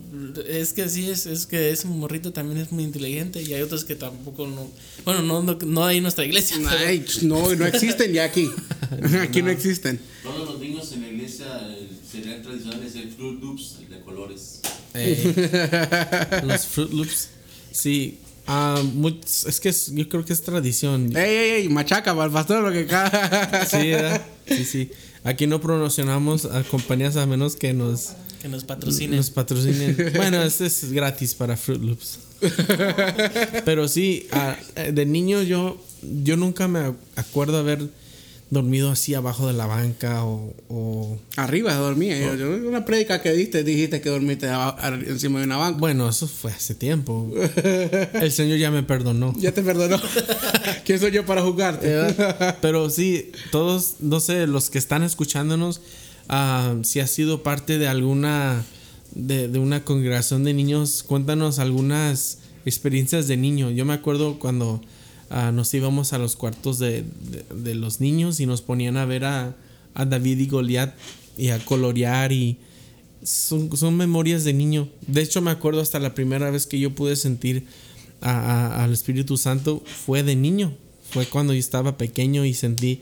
es 0.47 0.73
que 0.73 0.87
sí 0.87 1.09
es, 1.09 1.25
es 1.25 1.45
que 1.45 1.71
ese 1.71 1.87
morrito 1.87 2.31
también 2.31 2.59
es 2.59 2.71
muy 2.71 2.83
inteligente 2.83 3.41
y 3.41 3.53
hay 3.53 3.61
otros 3.61 3.83
que 3.83 3.95
tampoco 3.95 4.47
no, 4.47 4.69
bueno, 5.03 5.21
no 5.21 5.43
no, 5.43 5.57
no 5.65 5.85
hay 5.85 5.97
en 5.97 6.03
nuestra 6.03 6.23
iglesia. 6.23 6.57
Ay, 6.85 7.05
no, 7.23 7.53
no 7.55 7.65
existen 7.65 8.13
ya 8.13 8.23
aquí. 8.23 8.49
Aquí 9.21 9.41
no 9.41 9.49
existen. 9.49 9.99
Todos 10.23 10.49
los 10.49 10.59
niños 10.59 10.91
en 10.93 11.01
la 11.01 11.07
iglesia, 11.09 11.45
el 11.77 11.89
cereal 12.09 12.41
tradicional 12.41 12.83
es 12.83 12.95
el 12.95 13.09
Fruit 13.21 13.39
Loops, 13.39 13.75
el 13.83 13.89
de 13.91 14.01
colores. 14.01 14.61
Eh, 14.95 16.41
los 16.43 16.65
Fruit 16.65 16.91
Loops. 16.91 17.27
Sí. 17.71 18.17
ah, 18.47 18.81
es 19.47 19.59
que 19.59 19.69
es- 19.69 19.93
yo 19.93 20.09
creo 20.09 20.25
que 20.25 20.33
es 20.33 20.41
tradición. 20.41 21.15
Ey, 21.15 21.35
ey, 21.35 21.49
ey, 21.61 21.69
machaca 21.69 22.15
para 22.15 22.25
el 22.25 22.31
pastor, 22.31 22.63
lo 22.63 22.71
que 22.71 22.87
cada. 22.87 23.63
Sí, 23.69 23.91
¿verdad? 23.91 24.25
sí, 24.47 24.65
sí. 24.65 24.89
Aquí 25.23 25.45
no 25.45 25.61
promocionamos 25.61 26.45
a 26.45 26.63
compañías 26.63 27.15
a 27.15 27.27
menos 27.27 27.55
que 27.55 27.73
nos, 27.73 28.13
que 28.41 28.47
nos 28.49 28.63
patrocinen. 28.63 29.17
nos 29.17 29.29
patrocinen. 29.29 29.95
Bueno, 30.15 30.41
este 30.41 30.65
es 30.65 30.91
gratis 30.91 31.35
para 31.35 31.55
Fruit 31.57 31.79
Loops. 31.79 32.17
Pero 33.65 33.87
sí, 33.87 34.25
ah, 34.31 34.57
de 34.91 35.05
niño 35.05 35.43
yo, 35.43 35.79
yo 36.23 36.37
nunca 36.37 36.67
me 36.67 36.95
acuerdo 37.15 37.59
haber 37.59 37.87
dormido 38.51 38.91
así 38.91 39.13
abajo 39.15 39.47
de 39.47 39.53
la 39.53 39.65
banca 39.65 40.23
o, 40.25 40.53
o- 40.67 41.17
Arriba 41.37 41.73
dormía. 41.73 42.19
Yo, 42.19 42.35
yo- 42.35 42.67
una 42.69 42.85
prédica 42.85 43.21
que 43.21 43.31
diste, 43.31 43.63
dijiste 43.63 44.01
que 44.01 44.09
dormiste 44.09 44.47
encima 45.07 45.39
de 45.39 45.45
una 45.45 45.55
banca. 45.57 45.79
Bueno, 45.79 46.07
eso 46.09 46.27
fue 46.27 46.51
hace 46.51 46.75
tiempo. 46.75 47.31
El 48.13 48.31
Señor 48.31 48.57
ya 48.59 48.69
me 48.69 48.83
perdonó. 48.83 49.33
Ya 49.37 49.53
te 49.53 49.63
perdonó. 49.63 49.99
¿Quién 50.85 50.99
soy 50.99 51.11
yo 51.11 51.25
para 51.25 51.41
juzgarte? 51.41 51.87
¿verdad? 51.87 52.57
Pero 52.61 52.89
sí, 52.89 53.31
todos, 53.51 53.95
no 54.01 54.19
sé, 54.19 54.45
los 54.47 54.69
que 54.69 54.77
están 54.77 55.03
escuchándonos, 55.03 55.79
ah, 56.27 56.75
si 56.83 56.99
has 56.99 57.09
sido 57.09 57.43
parte 57.43 57.77
de 57.77 57.87
alguna, 57.87 58.63
de, 59.15 59.47
de 59.47 59.59
una 59.59 59.85
congregación 59.85 60.43
de 60.43 60.53
niños, 60.53 61.03
cuéntanos 61.03 61.57
algunas 61.59 62.39
experiencias 62.65 63.27
de 63.29 63.37
niño. 63.37 63.71
Yo 63.71 63.85
me 63.85 63.93
acuerdo 63.93 64.39
cuando 64.39 64.81
ah, 65.31 65.51
nos 65.51 65.73
íbamos 65.73 66.13
a 66.13 66.17
los 66.19 66.35
cuartos 66.35 66.77
de, 66.79 67.03
de- 67.03 67.45
de 67.63 67.75
los 67.75 67.99
niños 67.99 68.39
y 68.39 68.45
nos 68.45 68.61
ponían 68.61 68.97
a 68.97 69.05
ver 69.05 69.25
a, 69.25 69.55
a 69.95 70.05
David 70.05 70.39
y 70.39 70.45
Goliat 70.47 70.93
y 71.37 71.49
a 71.49 71.59
colorear 71.65 72.31
y 72.31 72.57
son, 73.23 73.75
son 73.77 73.95
memorias 73.97 74.43
de 74.43 74.53
niño. 74.53 74.89
De 75.07 75.21
hecho, 75.21 75.41
me 75.41 75.51
acuerdo 75.51 75.81
hasta 75.81 75.99
la 75.99 76.13
primera 76.15 76.49
vez 76.51 76.65
que 76.67 76.79
yo 76.79 76.93
pude 76.93 77.15
sentir 77.15 77.65
a- 78.21 78.29
a- 78.77 78.83
al 78.83 78.93
Espíritu 78.93 79.37
Santo 79.37 79.83
fue 80.05 80.23
de 80.23 80.35
niño. 80.35 80.73
Fue 81.09 81.25
cuando 81.25 81.53
yo 81.53 81.59
estaba 81.59 81.97
pequeño 81.97 82.45
y 82.45 82.53
sentí. 82.53 83.01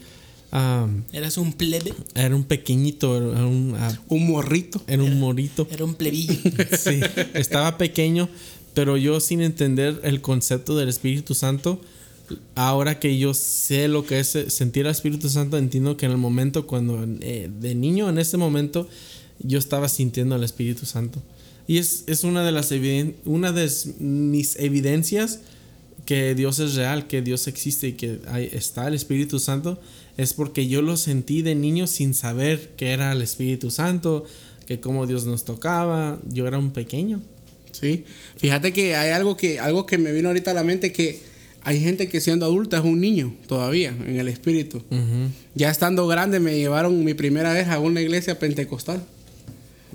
am, 0.51 1.03
Eras 1.13 1.37
un 1.37 1.53
plebe, 1.53 1.93
era 2.15 2.35
un 2.35 2.43
pequeñito, 2.43 3.15
era 3.31 3.45
un, 3.45 3.75
Un 4.07 4.27
morrito. 4.27 4.81
era 4.87 5.03
un 5.03 5.19
morito. 5.19 5.67
era 5.71 5.85
un 5.85 5.93
plebillo. 5.95 6.33
Sí, 6.77 6.99
estaba 7.35 7.77
pequeño, 7.77 8.27
pero 8.73 8.97
yo 8.97 9.19
sin 9.19 9.41
entender 9.41 10.01
el 10.03 10.21
concepto 10.21 10.75
del 10.75 10.89
Espíritu 10.89 11.35
Santo, 11.35 11.79
ahora 12.55 12.99
que 12.99 13.17
yo 13.17 13.33
sé 13.33 13.87
lo 13.87 14.05
que 14.05 14.19
es 14.19 14.35
eh, 14.35 14.49
sentir 14.49 14.85
al 14.85 14.91
Espíritu 14.91 15.29
Santo, 15.29 15.57
entiendo 15.57 15.97
que 15.97 16.05
en 16.05 16.11
el 16.11 16.17
momento 16.17 16.67
cuando 16.67 17.05
eh, 17.21 17.49
de 17.59 17.75
niño, 17.75 18.09
en 18.09 18.17
ese 18.17 18.37
momento, 18.37 18.87
yo 19.39 19.59
estaba 19.59 19.89
sintiendo 19.89 20.35
al 20.35 20.43
Espíritu 20.43 20.85
Santo. 20.85 21.21
Y 21.67 21.77
es, 21.77 22.03
es 22.07 22.23
una 22.23 22.43
de 22.43 22.51
las 22.51 22.73
una 23.25 23.51
de 23.51 23.71
mis 23.99 24.55
evidencias 24.57 25.41
que 26.05 26.33
Dios 26.33 26.57
es 26.59 26.75
real, 26.75 27.05
que 27.05 27.21
Dios 27.21 27.47
existe 27.47 27.89
y 27.89 27.93
que 27.93 28.19
ahí 28.27 28.49
está 28.51 28.87
el 28.87 28.95
Espíritu 28.95 29.37
Santo, 29.37 29.79
es 30.17 30.33
porque 30.33 30.67
yo 30.67 30.81
lo 30.81 30.97
sentí 30.97 31.43
de 31.43 31.53
niño 31.53 31.85
sin 31.85 32.15
saber 32.15 32.71
que 32.75 32.91
era 32.91 33.11
el 33.11 33.21
Espíritu 33.21 33.69
Santo, 33.69 34.25
que 34.65 34.79
cómo 34.79 35.05
Dios 35.05 35.25
nos 35.25 35.45
tocaba. 35.45 36.19
Yo 36.27 36.47
era 36.47 36.57
un 36.57 36.71
pequeño. 36.71 37.21
Sí. 37.71 38.05
Fíjate 38.37 38.73
que 38.73 38.95
hay 38.95 39.11
algo 39.11 39.37
que, 39.37 39.59
algo 39.59 39.85
que 39.85 39.97
me 39.97 40.11
vino 40.11 40.29
ahorita 40.29 40.51
a 40.51 40.53
la 40.55 40.63
mente 40.63 40.91
que 40.91 41.21
hay 41.69 41.79
gente 41.79 42.07
que 42.09 42.19
siendo 42.19 42.45
adulta 42.47 42.77
es 42.79 42.83
un 42.83 42.99
niño 42.99 43.35
todavía 43.47 43.89
en 44.07 44.19
el 44.19 44.27
espíritu. 44.27 44.81
Ya 45.53 45.69
estando 45.69 46.07
grande 46.07 46.39
me 46.39 46.57
llevaron 46.57 47.03
mi 47.03 47.13
primera 47.13 47.53
vez 47.53 47.67
a 47.67 47.77
una 47.79 48.01
iglesia 48.01 48.39
pentecostal. 48.39 49.03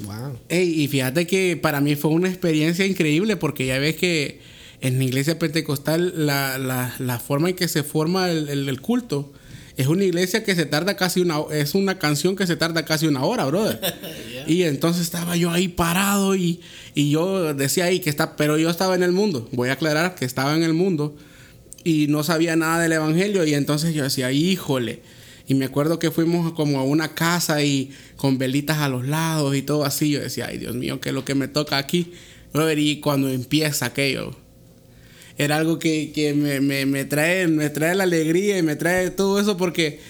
Wow. 0.05 0.39
Ey, 0.49 0.83
y 0.83 0.89
fíjate 0.89 1.27
que 1.27 1.57
para 1.57 1.81
mí 1.81 1.97
fue 1.97 2.11
una 2.13 2.29
experiencia 2.29 2.87
increíble 2.87 3.37
porque 3.37 3.67
ya 3.67 3.79
ves 3.79 3.97
que 3.97 4.41
en 4.81 4.99
la 4.99 5.05
iglesia 5.05 5.39
pentecostal 5.39 6.13
la, 6.27 6.59
la- 6.59 6.95
la 6.99 7.19
forma 7.19 7.49
en 7.51 7.57
que 7.57 7.67
se 7.69 7.83
forma 7.83 8.31
el, 8.31 8.49
el- 8.49 8.69
el 8.69 8.81
culto 8.81 9.33
es 9.77 9.89
una 9.89 10.05
iglesia 10.05 10.45
que 10.45 10.55
se 10.55 10.67
tarda 10.67 10.97
casi 10.97 11.21
una 11.21 11.39
es 11.53 11.75
una 11.75 11.99
canción 11.99 12.37
que 12.37 12.47
se 12.47 12.55
tarda 12.55 12.85
casi 12.85 13.07
una 13.09 13.25
hora, 13.25 13.45
brother. 13.47 13.81
Y 14.47 14.63
entonces 14.65 15.03
estaba 15.03 15.37
yo 15.37 15.51
ahí 15.51 15.67
parado 15.69 16.37
y, 16.37 16.61
y 16.95 17.11
yo 17.11 17.53
decía 17.55 17.87
ahí 17.87 17.99
que 18.01 18.11
está, 18.11 18.37
pero 18.37 18.59
yo 18.59 18.69
estaba 18.71 18.95
en 18.95 19.03
el 19.03 19.11
mundo, 19.13 19.49
voy 19.53 19.71
a 19.71 19.73
aclarar 19.73 20.15
que 20.15 20.25
estaba 20.27 20.55
en 20.55 20.63
el 20.63 20.75
mundo 20.75 21.17
y 21.85 22.07
no 22.09 22.25
sabía 22.25 22.57
nada 22.57 22.83
del 22.83 22.93
evangelio 22.93 23.45
y 23.45 23.55
entonces 23.55 23.95
yo 23.95 24.03
decía, 24.03 24.33
híjole. 24.33 25.01
Y 25.47 25.55
me 25.55 25.67
acuerdo 25.67 25.99
que 25.99 26.11
fuimos 26.11 26.55
como 26.55 26.81
a 26.81 26.85
una 26.85 27.15
casa 27.15 27.63
y 27.63 27.91
con 28.17 28.39
velitas 28.39 28.79
a 28.79 28.89
los 28.89 29.07
lados 29.07 29.55
y 29.55 29.61
todo 29.61 29.85
así. 29.85 30.11
Yo 30.11 30.21
decía, 30.21 30.47
ay 30.49 30.57
Dios 30.57 30.75
mío, 30.75 31.03
¿qué 31.03 31.11
es 31.11 31.15
lo 31.15 31.27
que 31.27 31.35
me 31.35 31.49
toca 31.49 31.77
aquí? 31.77 32.13
Brother, 32.55 32.79
y 32.79 33.01
cuando 33.01 33.29
empieza 33.29 33.85
aquello, 33.85 34.35
era 35.37 35.57
algo 35.57 35.79
que, 35.79 36.13
que 36.13 36.33
me, 36.33 36.61
me, 36.61 36.87
me, 36.87 37.05
trae, 37.05 37.47
me 37.49 37.69
trae 37.69 37.95
la 37.95 38.05
alegría 38.05 38.57
y 38.57 38.63
me 38.63 38.77
trae 38.77 39.11
todo 39.11 39.39
eso 39.39 39.57
porque, 39.57 40.01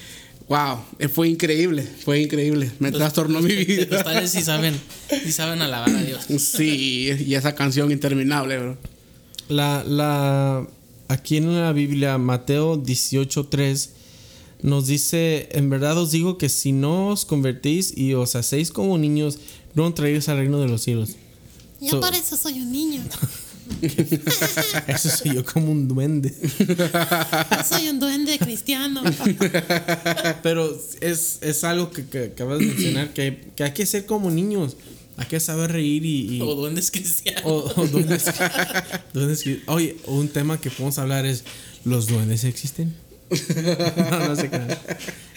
wow, 0.48 0.78
fue 1.12 1.28
increíble, 1.28 1.82
fue 1.82 2.20
increíble. 2.20 2.70
Me 2.78 2.92
trastornó 2.92 3.40
mi 3.40 3.54
vida. 3.64 3.96
Ustedes 3.96 4.30
sí 4.30 4.42
saben, 4.42 4.78
sí 5.08 5.32
saben 5.32 5.62
alabar 5.62 5.90
a 5.90 6.02
Dios. 6.02 6.26
Sí, 6.38 7.10
y 7.26 7.34
esa 7.34 7.54
canción 7.54 7.90
interminable, 7.90 8.58
bro. 8.58 8.78
La, 9.48 9.82
la, 9.86 10.66
aquí 11.08 11.36
en 11.36 11.52
la 11.60 11.72
Biblia, 11.72 12.18
Mateo 12.18 12.76
18:3 12.82 13.90
nos 14.62 14.86
dice, 14.86 15.48
en 15.52 15.68
verdad 15.68 15.98
os 15.98 16.10
digo 16.10 16.38
que 16.38 16.48
si 16.48 16.72
no 16.72 17.08
os 17.08 17.24
convertís 17.26 17.92
y 17.96 18.14
os 18.14 18.34
hacéis 18.34 18.70
como 18.70 18.96
niños, 18.96 19.38
no 19.74 19.86
entraréis 19.86 20.28
al 20.28 20.38
reino 20.38 20.58
de 20.60 20.68
los 20.68 20.82
cielos. 20.82 21.10
Ya 21.80 21.90
So- 21.90 22.00
por 22.00 22.14
eso 22.14 22.36
soy 22.36 22.60
un 22.60 22.72
niño. 22.72 23.02
Eso 24.86 25.08
soy 25.08 25.34
yo 25.36 25.44
como 25.44 25.72
un 25.72 25.88
duende. 25.88 26.28
Soy 27.66 27.88
un 27.88 27.98
duende 27.98 28.38
cristiano. 28.38 29.02
Pero 30.42 30.70
es, 31.00 31.38
es 31.40 31.64
algo 31.64 31.90
que, 31.90 32.04
que 32.06 32.24
acabas 32.24 32.58
de 32.58 32.66
mencionar, 32.66 33.14
que, 33.14 33.52
que 33.56 33.64
hay 33.64 33.72
que 33.72 33.86
ser 33.86 34.04
como 34.04 34.30
niños. 34.30 34.76
Hay 35.16 35.26
que 35.26 35.38
saber 35.40 35.70
reír 35.72 36.04
y... 36.04 36.36
y- 36.36 36.40
O 36.40 36.54
duendes 36.54 36.90
cristianos. 36.90 37.42
o- 37.44 37.72
o 37.80 37.86
duendes, 37.86 38.24
duendes 39.12 39.44
Oye, 39.66 39.96
un 40.06 40.28
tema 40.28 40.60
que 40.60 40.70
podemos 40.70 40.98
hablar 40.98 41.24
es, 41.26 41.44
¿los 41.84 42.06
duendes 42.08 42.42
existen? 42.44 42.94
no, 43.96 44.28
no 44.28 44.36
se 44.36 44.48
crean. 44.48 44.76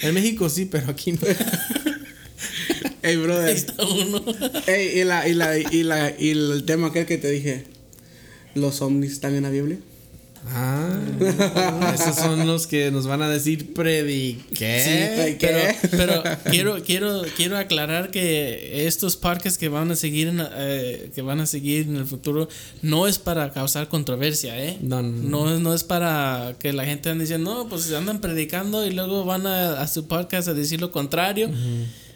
En 0.02 0.14
México 0.14 0.50
sí, 0.50 0.66
pero 0.66 0.90
aquí 0.92 1.12
no. 1.14 1.20
Ahí 3.04 3.16
brother. 3.16 3.56
está 3.56 3.84
uno. 3.86 4.24
Hey, 4.66 4.92
y, 4.96 5.04
la, 5.04 5.28
y, 5.28 5.34
la, 5.34 5.58
y, 5.58 5.84
la, 5.84 6.14
y 6.20 6.30
el 6.32 6.64
tema 6.66 6.88
aquel 6.88 7.06
que 7.06 7.18
te 7.18 7.30
dije, 7.30 7.64
¿los 8.56 8.82
ovnis 8.82 9.12
están 9.14 9.36
en 9.36 9.44
la 9.44 9.50
Biblia? 9.50 9.78
Ah, 10.50 10.90
esos 11.94 12.16
son 12.16 12.48
los 12.48 12.68
que 12.68 12.90
nos 12.92 13.06
van 13.08 13.22
a 13.22 13.30
decir 13.30 13.74
prediqué. 13.74 15.36
¿Qué? 15.38 15.38
Pero, 15.40 15.60
pero 15.92 16.24
quiero, 16.50 16.84
quiero, 16.84 17.22
quiero 17.36 17.58
aclarar 17.58 18.12
que 18.12 18.88
estos 18.88 19.18
parques 19.18 19.58
que 19.58 19.70
van 19.70 19.92
a 19.92 19.96
seguir 19.96 20.28
en, 20.30 20.42
eh, 20.56 21.12
que 21.14 21.22
van 21.22 21.40
a 21.42 21.46
seguir 21.46 21.88
en 21.88 21.98
el 21.98 22.06
futuro 22.06 22.48
no 22.82 23.08
es 23.08 23.20
para 23.20 23.52
causar 23.52 23.88
controversia, 23.90 24.62
¿eh? 24.64 24.78
No, 24.82 25.02
no, 25.02 25.10
no. 25.10 25.30
No, 25.46 25.54
es- 25.56 25.60
no 25.62 25.74
es 25.74 25.84
para 25.84 26.56
que 26.60 26.74
la 26.74 26.86
gente 26.86 27.10
ande 27.10 27.24
diciendo, 27.26 27.54
no, 27.54 27.70
pues 27.70 27.92
andan 27.94 28.20
predicando 28.22 28.86
y 28.86 28.92
luego 28.92 29.26
van 29.26 29.46
a, 29.48 29.82
a 29.82 29.88
su 29.88 30.08
podcast 30.08 30.48
a 30.48 30.54
decir 30.54 30.80
lo 30.82 30.92
contrario. 30.92 31.50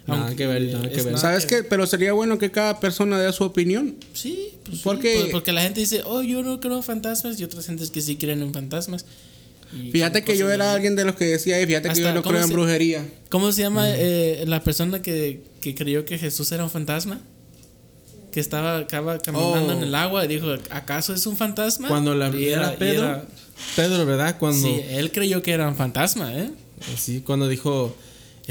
Nada 0.08 0.22
Aunque 0.22 0.36
que 0.36 0.48
ver, 0.48 0.62
nada 0.74 0.90
que 0.90 0.96
ver. 0.98 1.06
nada 1.06 1.18
¿Sabes 1.18 1.46
que- 1.46 1.58
qué? 1.58 1.64
Pero 1.64 1.86
sería 1.86 2.12
bueno 2.14 2.38
que 2.40 2.50
cada 2.52 2.80
persona 2.80 3.20
dé 3.20 3.32
su 3.34 3.44
opinión. 3.44 3.96
Sí, 4.14 4.50
pues 4.64 4.78
sí, 4.78 4.82
Porque- 4.84 5.16
pues 5.20 5.32
porque 5.32 5.52
la 5.52 5.62
gente 5.62 5.80
dice, 5.80 6.02
oh, 6.06 6.24
yo 6.24 6.42
no 6.42 6.60
creo 6.60 6.78
en 6.78 6.84
fantasmas 6.84 7.40
y 7.40 7.44
otras 7.44 7.66
gentes 7.68 7.92
que 7.92 8.02
sí 8.02 8.16
creen 8.16 8.42
en 8.42 8.52
fantasmas. 8.54 9.06
Y 9.74 9.92
Fíjate 9.92 10.24
que 10.24 10.36
yo 10.38 10.52
era 10.52 10.74
alguien 10.74 10.96
de 10.98 11.06
los 11.06 11.16
que 11.16 11.26
decía, 11.26 11.58
"Ey, 11.60 11.66
fíjate 11.66 11.84
que 11.88 11.92
Hasta, 11.92 12.02
yo 12.04 12.14
no 12.14 12.24
¿cómo 12.24 12.32
creo 12.34 12.42
en 12.42 12.48
se- 12.50 12.54
brujería. 12.54 13.06
¿Cómo 13.30 13.52
se 13.54 13.62
llama 13.62 13.86
eh, 13.90 14.44
la 14.48 14.62
persona 14.64 15.02
que, 15.02 15.44
que 15.62 15.76
creyó 15.76 16.04
que 16.04 16.18
Jesús 16.18 16.52
era 16.52 16.64
un 16.64 16.70
fantasma? 16.72 17.22
Que 18.34 18.40
estaba, 18.40 18.82
estaba 18.82 19.20
caminando 19.20 19.74
Oh. 19.74 19.78
en 19.78 19.84
el 19.84 19.94
agua 19.96 20.26
y 20.26 20.28
dijo, 20.30 20.48
¿acaso 20.72 21.14
es 21.14 21.26
un 21.26 21.38
fantasma? 21.38 21.88
Cuando 21.90 22.16
la 22.16 22.30
Y 22.36 22.50
era 22.50 22.74
y 22.74 22.78
Pedro, 22.78 23.04
era- 23.06 23.26
Pedro, 23.76 24.06
¿verdad? 24.06 24.38
Cuando 24.40 24.68
sí, 24.68 24.82
él 24.90 25.12
creyó 25.12 25.42
que 25.42 25.52
era 25.52 25.68
un 25.70 25.76
fantasma, 25.76 26.34
¿eh? 26.36 26.50
sí, 26.98 27.22
cuando 27.26 27.48
dijo 27.48 27.96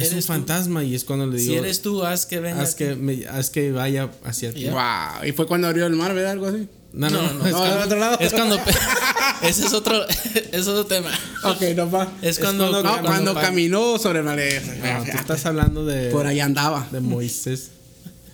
es 0.03 0.13
un 0.13 0.21
tú. 0.21 0.27
fantasma 0.27 0.85
y 0.85 0.95
es 0.95 1.05
cuando 1.05 1.27
le 1.27 1.39
digo 1.39 1.53
si 1.53 1.59
eres 1.59 1.83
tú, 1.83 2.05
haz 2.05 2.27
que 2.27 2.41
venga. 2.41 2.63
haz 2.63 2.75
que 2.75 2.95
me- 2.95 3.27
haz 3.27 3.51
que 3.51 3.73
vaya 3.73 4.11
hacia 4.25 4.53
ti. 4.53 4.69
Wow. 4.69 5.25
Y 5.27 5.33
fue 5.33 5.47
cuando 5.47 5.69
abrió 5.69 5.87
el 5.87 5.95
mar, 5.95 6.15
¿verdad? 6.15 6.33
Algo 6.33 6.47
así. 6.47 6.69
No, 6.93 7.09
no, 7.09 7.23
No, 7.23 7.33
no, 7.33 7.39
no, 7.39 7.47
es 7.47 7.53
No, 7.53 7.59
cuando- 7.59 7.75
del 7.77 7.85
otro 7.87 7.99
lado. 8.01 8.19
Es 8.21 8.33
cuando... 8.33 8.61
ese 9.43 9.67
es 9.67 9.73
otro, 9.73 10.05
es 10.53 10.67
otro 10.67 10.87
tema. 10.87 11.11
Ok, 11.45 11.63
no 11.77 11.91
va. 11.91 12.13
Es 12.21 12.39
cuando... 12.39 12.69
cuando- 12.71 12.83
No, 12.83 13.03
cuando 13.03 13.35
caminó 13.35 13.99
sobre 13.99 14.19
el 14.21 14.25
mar. 14.25 14.39
No, 14.39 15.05
tú 15.13 15.17
estás 15.19 15.47
hablando 15.47 15.85
de 15.87 16.11
Por 16.11 16.27
ahí 16.27 16.41
andaba. 16.41 16.89
de 16.91 17.01
Moisés. 17.01 17.71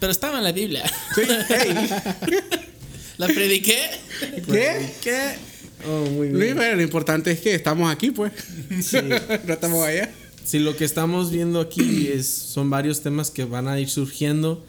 Pero 0.01 0.13
estaba 0.13 0.39
en 0.39 0.45
la 0.45 0.53
Biblia. 0.53 0.85
Sí, 1.15 1.23
hey, 1.49 1.89
La 3.19 3.27
prediqué. 3.29 3.79
¿Qué? 4.51 4.91
¿Qué? 5.03 5.35
Oh, 5.89 6.05
muy 6.11 6.29
Luis, 6.31 6.45
bien. 6.45 6.57
pero 6.57 6.77
lo 6.77 6.83
importante 6.83 7.31
es 7.31 7.41
que 7.41 7.55
estamos 7.55 7.91
aquí, 7.91 8.11
pues. 8.11 8.33
Sí. 8.83 8.99
no 9.03 9.53
estamos 9.53 9.87
allá. 9.87 10.11
Sí, 10.47 10.61
lo 10.61 10.77
que 10.77 10.85
estamos 10.85 11.33
viendo 11.33 11.61
aquí 11.61 12.07
es, 12.13 12.29
son 12.29 12.71
varios 12.71 13.03
temas 13.03 13.31
que 13.31 13.45
van 13.45 13.67
a 13.67 13.81
ir 13.81 13.91
surgiendo. 13.91 14.65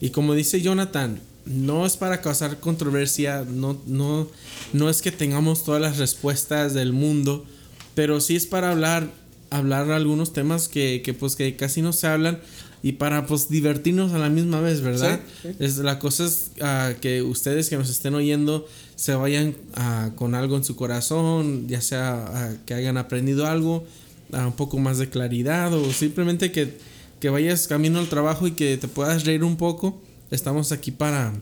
Y 0.00 0.10
como 0.10 0.34
dice 0.34 0.60
Jonathan, 0.60 1.18
no 1.46 1.86
es 1.86 1.96
para 1.96 2.20
causar 2.20 2.60
controversia, 2.60 3.44
no, 3.48 3.80
no, 3.86 4.28
no 4.72 4.90
es 4.90 5.00
que 5.00 5.10
tengamos 5.12 5.64
todas 5.64 5.80
las 5.80 5.98
respuestas 5.98 6.74
del 6.74 6.92
mundo, 6.92 7.44
pero 7.94 8.20
sí 8.20 8.36
es 8.36 8.46
para 8.46 8.70
hablar, 8.70 9.10
hablar 9.50 9.90
algunos 9.90 10.32
temas 10.32 10.68
que, 10.68 11.00
que, 11.02 11.14
pues 11.14 11.36
que 11.36 11.56
casi 11.56 11.80
no 11.80 11.92
se 11.92 12.06
hablan 12.06 12.40
y 12.82 12.92
para 12.92 13.24
pues 13.24 13.48
divertirnos 13.48 14.12
a 14.12 14.18
la 14.18 14.28
misma 14.28 14.60
vez, 14.60 14.82
¿verdad? 14.82 15.20
Sí, 15.42 15.48
sí. 15.48 15.56
Es, 15.58 15.78
la 15.78 15.98
cosa 15.98 16.26
es 16.26 16.50
ah, 16.60 16.92
que 17.00 17.22
ustedes 17.22 17.70
que 17.70 17.78
nos 17.78 17.88
estén 17.88 18.14
oyendo 18.14 18.66
se 18.94 19.14
vayan 19.14 19.56
ah, 19.74 20.10
con 20.16 20.34
algo 20.34 20.58
en 20.58 20.64
su 20.64 20.76
corazón, 20.76 21.66
ya 21.66 21.80
sea 21.80 22.26
ah, 22.28 22.52
que 22.66 22.74
hayan 22.74 22.98
aprendido 22.98 23.46
algo, 23.46 23.86
ah, 24.32 24.46
un 24.46 24.52
poco 24.54 24.78
más 24.78 24.98
de 24.98 25.08
claridad 25.08 25.72
o 25.74 25.92
simplemente 25.92 26.52
que, 26.52 26.78
que 27.20 27.30
vayas 27.30 27.66
camino 27.68 27.98
al 27.98 28.08
trabajo 28.08 28.46
y 28.46 28.52
que 28.52 28.76
te 28.76 28.88
puedas 28.88 29.24
reír 29.24 29.44
un 29.44 29.56
poco. 29.56 30.00
Estamos 30.30 30.72
aquí 30.72 30.90
para, 30.90 31.32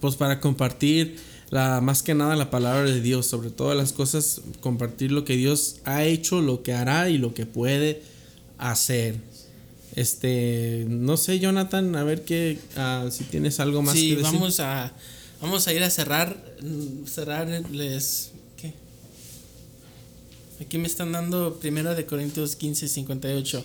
pues 0.00 0.16
para 0.16 0.40
compartir 0.40 1.16
la, 1.50 1.80
más 1.80 2.02
que 2.02 2.14
nada 2.14 2.34
la 2.36 2.50
palabra 2.50 2.82
de 2.90 3.00
Dios, 3.00 3.26
sobre 3.26 3.50
todas 3.50 3.76
las 3.76 3.92
cosas, 3.92 4.40
compartir 4.60 5.12
lo 5.12 5.24
que 5.24 5.36
Dios 5.36 5.76
ha 5.84 6.04
hecho, 6.04 6.40
lo 6.40 6.62
que 6.62 6.72
hará 6.72 7.08
y 7.10 7.18
lo 7.18 7.34
que 7.34 7.46
puede 7.46 8.02
hacer. 8.58 9.16
Este, 9.94 10.84
no 10.88 11.16
sé, 11.16 11.38
Jonathan, 11.38 11.96
a 11.96 12.04
ver 12.04 12.24
qué, 12.24 12.58
ah, 12.76 13.06
si 13.10 13.24
tienes 13.24 13.60
algo 13.60 13.80
más 13.82 13.94
Sí, 13.94 14.10
que 14.10 14.16
decir. 14.16 14.32
vamos 14.34 14.60
a 14.60 14.92
vamos 15.40 15.66
a 15.68 15.72
ir 15.74 15.82
a 15.82 15.90
cerrar 15.90 16.36
mm, 16.62 17.06
cerrarles 17.06 18.32
¿qué? 18.32 18.35
Aquí 20.60 20.78
me 20.78 20.86
están 20.86 21.12
dando 21.12 21.58
Primera 21.60 21.94
de 21.94 22.06
Corintios 22.06 22.56
15 22.56 22.88
58. 22.88 23.64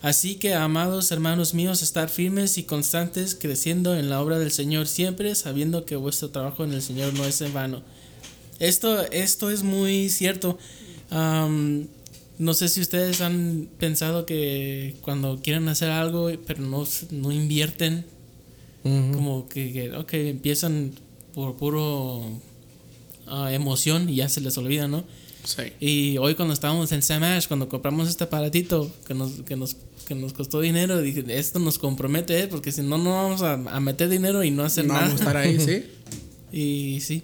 Así 0.00 0.36
que, 0.36 0.54
amados 0.54 1.10
hermanos 1.10 1.52
míos, 1.52 1.82
estar 1.82 2.08
firmes 2.08 2.56
y 2.56 2.62
constantes, 2.62 3.34
creciendo 3.34 3.96
en 3.96 4.08
la 4.08 4.22
obra 4.22 4.38
del 4.38 4.50
Señor 4.50 4.86
siempre, 4.86 5.34
sabiendo 5.34 5.84
que 5.84 5.96
vuestro 5.96 6.30
trabajo 6.30 6.64
en 6.64 6.72
el 6.72 6.80
Señor 6.80 7.12
no 7.14 7.24
es 7.24 7.40
en 7.42 7.52
vano. 7.52 7.82
Esto, 8.58 9.02
esto 9.12 9.50
es 9.50 9.62
muy 9.62 10.08
cierto. 10.08 10.58
Am, 11.10 11.86
no 12.38 12.54
sé 12.54 12.68
si 12.68 12.80
ustedes 12.80 13.20
han 13.20 13.68
pensado 13.78 14.24
que 14.24 14.96
cuando 15.02 15.40
quieren 15.42 15.68
hacer 15.68 15.90
algo, 15.90 16.30
pero 16.46 16.62
no, 16.62 16.86
no 17.10 17.32
invierten, 17.32 18.06
como 18.82 19.48
que, 19.48 19.92
que, 20.06 20.30
empiezan 20.30 20.92
por 21.34 21.56
puro 21.56 22.22
ah, 23.26 23.52
emoción 23.52 24.08
y 24.08 24.16
ya 24.16 24.28
se 24.28 24.40
les 24.40 24.56
olvida, 24.56 24.86
¿no? 24.86 25.04
Sí. 25.46 25.62
Y 25.80 26.18
hoy 26.18 26.34
cuando 26.34 26.52
estábamos 26.52 26.90
en 26.92 27.00
Samash, 27.02 27.46
cuando 27.46 27.68
compramos 27.68 28.08
este 28.08 28.24
aparatito 28.24 28.92
que 29.06 29.14
nos, 29.14 29.30
que 29.46 29.56
nos, 29.56 29.76
que 30.06 30.14
nos 30.14 30.32
costó 30.32 30.60
dinero, 30.60 31.00
dije, 31.00 31.24
esto 31.28 31.58
nos 31.60 31.78
compromete, 31.78 32.40
¿eh? 32.42 32.48
porque 32.48 32.72
si 32.72 32.82
no, 32.82 32.98
no 32.98 33.10
vamos 33.12 33.42
a, 33.42 33.52
a 33.54 33.80
meter 33.80 34.08
dinero 34.08 34.42
y 34.44 34.50
no 34.50 34.64
hacer 34.64 34.84
No 34.86 34.94
nada. 34.94 35.06
vamos 35.06 35.20
a 35.20 35.24
estar 35.24 35.36
ahí, 35.36 35.58
¿sí? 35.60 35.84
Y 36.52 37.00
sí. 37.00 37.22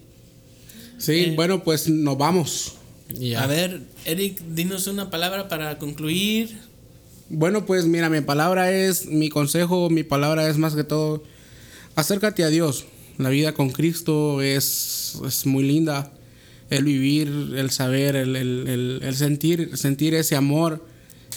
Sí, 0.98 1.12
Eh. 1.12 1.32
bueno, 1.36 1.62
pues 1.64 1.88
nos 1.88 2.16
vamos. 2.16 2.74
A 3.38 3.46
ver, 3.46 3.82
Eric, 4.04 4.40
dinos 4.54 4.86
una 4.86 5.10
palabra 5.10 5.48
para 5.48 5.78
concluir. 5.78 6.56
Bueno, 7.28 7.66
pues 7.66 7.86
mira, 7.86 8.08
mi 8.08 8.20
palabra 8.20 8.70
es, 8.72 9.06
mi 9.06 9.28
consejo, 9.30 9.90
mi 9.90 10.02
palabra 10.04 10.48
es 10.48 10.58
más 10.58 10.74
que 10.74 10.84
todo, 10.84 11.22
acércate 11.96 12.44
a 12.44 12.48
Dios. 12.48 12.84
La 13.18 13.28
vida 13.30 13.52
con 13.52 13.70
Cristo 13.70 14.40
es, 14.42 15.16
es 15.26 15.44
muy 15.46 15.64
linda. 15.64 16.12
El 16.76 16.84
vivir, 16.84 17.28
el 17.56 17.70
saber, 17.70 18.16
el, 18.16 18.36
el- 18.36 18.68
el- 18.68 19.00
el 19.02 19.14
sentir, 19.16 19.76
sentir 19.76 20.14
ese 20.14 20.36
amor, 20.36 20.84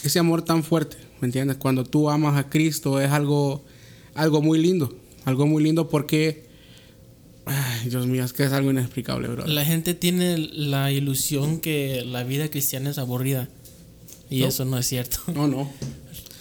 ese 0.03 0.19
amor 0.19 0.41
tan 0.43 0.63
fuerte, 0.63 0.97
¿me 1.21 1.27
entiendes? 1.27 1.57
Cuando 1.57 1.83
tú 1.83 2.09
amas 2.09 2.38
a 2.38 2.49
Cristo 2.49 2.99
es 3.01 3.11
algo, 3.11 3.63
algo 4.13 4.41
muy 4.41 4.59
lindo, 4.59 4.97
algo 5.25 5.45
muy 5.47 5.63
lindo 5.63 5.89
porque, 5.89 6.45
ay, 7.45 7.89
Dios 7.89 8.07
mío, 8.07 8.23
es 8.23 8.33
que 8.33 8.43
es 8.43 8.51
algo 8.51 8.71
inexplicable, 8.71 9.27
bro. 9.27 9.45
La 9.47 9.65
gente 9.65 9.93
tiene 9.93 10.38
la 10.38 10.91
ilusión 10.91 11.59
que 11.59 12.03
la 12.05 12.23
vida 12.23 12.49
cristiana 12.49 12.89
es 12.89 12.97
aburrida. 12.97 13.49
Y 14.29 14.39
No. 14.41 14.47
eso 14.47 14.65
no 14.65 14.77
es 14.77 14.88
cierto. 14.88 15.19
No, 15.36 15.47
no. 15.47 15.69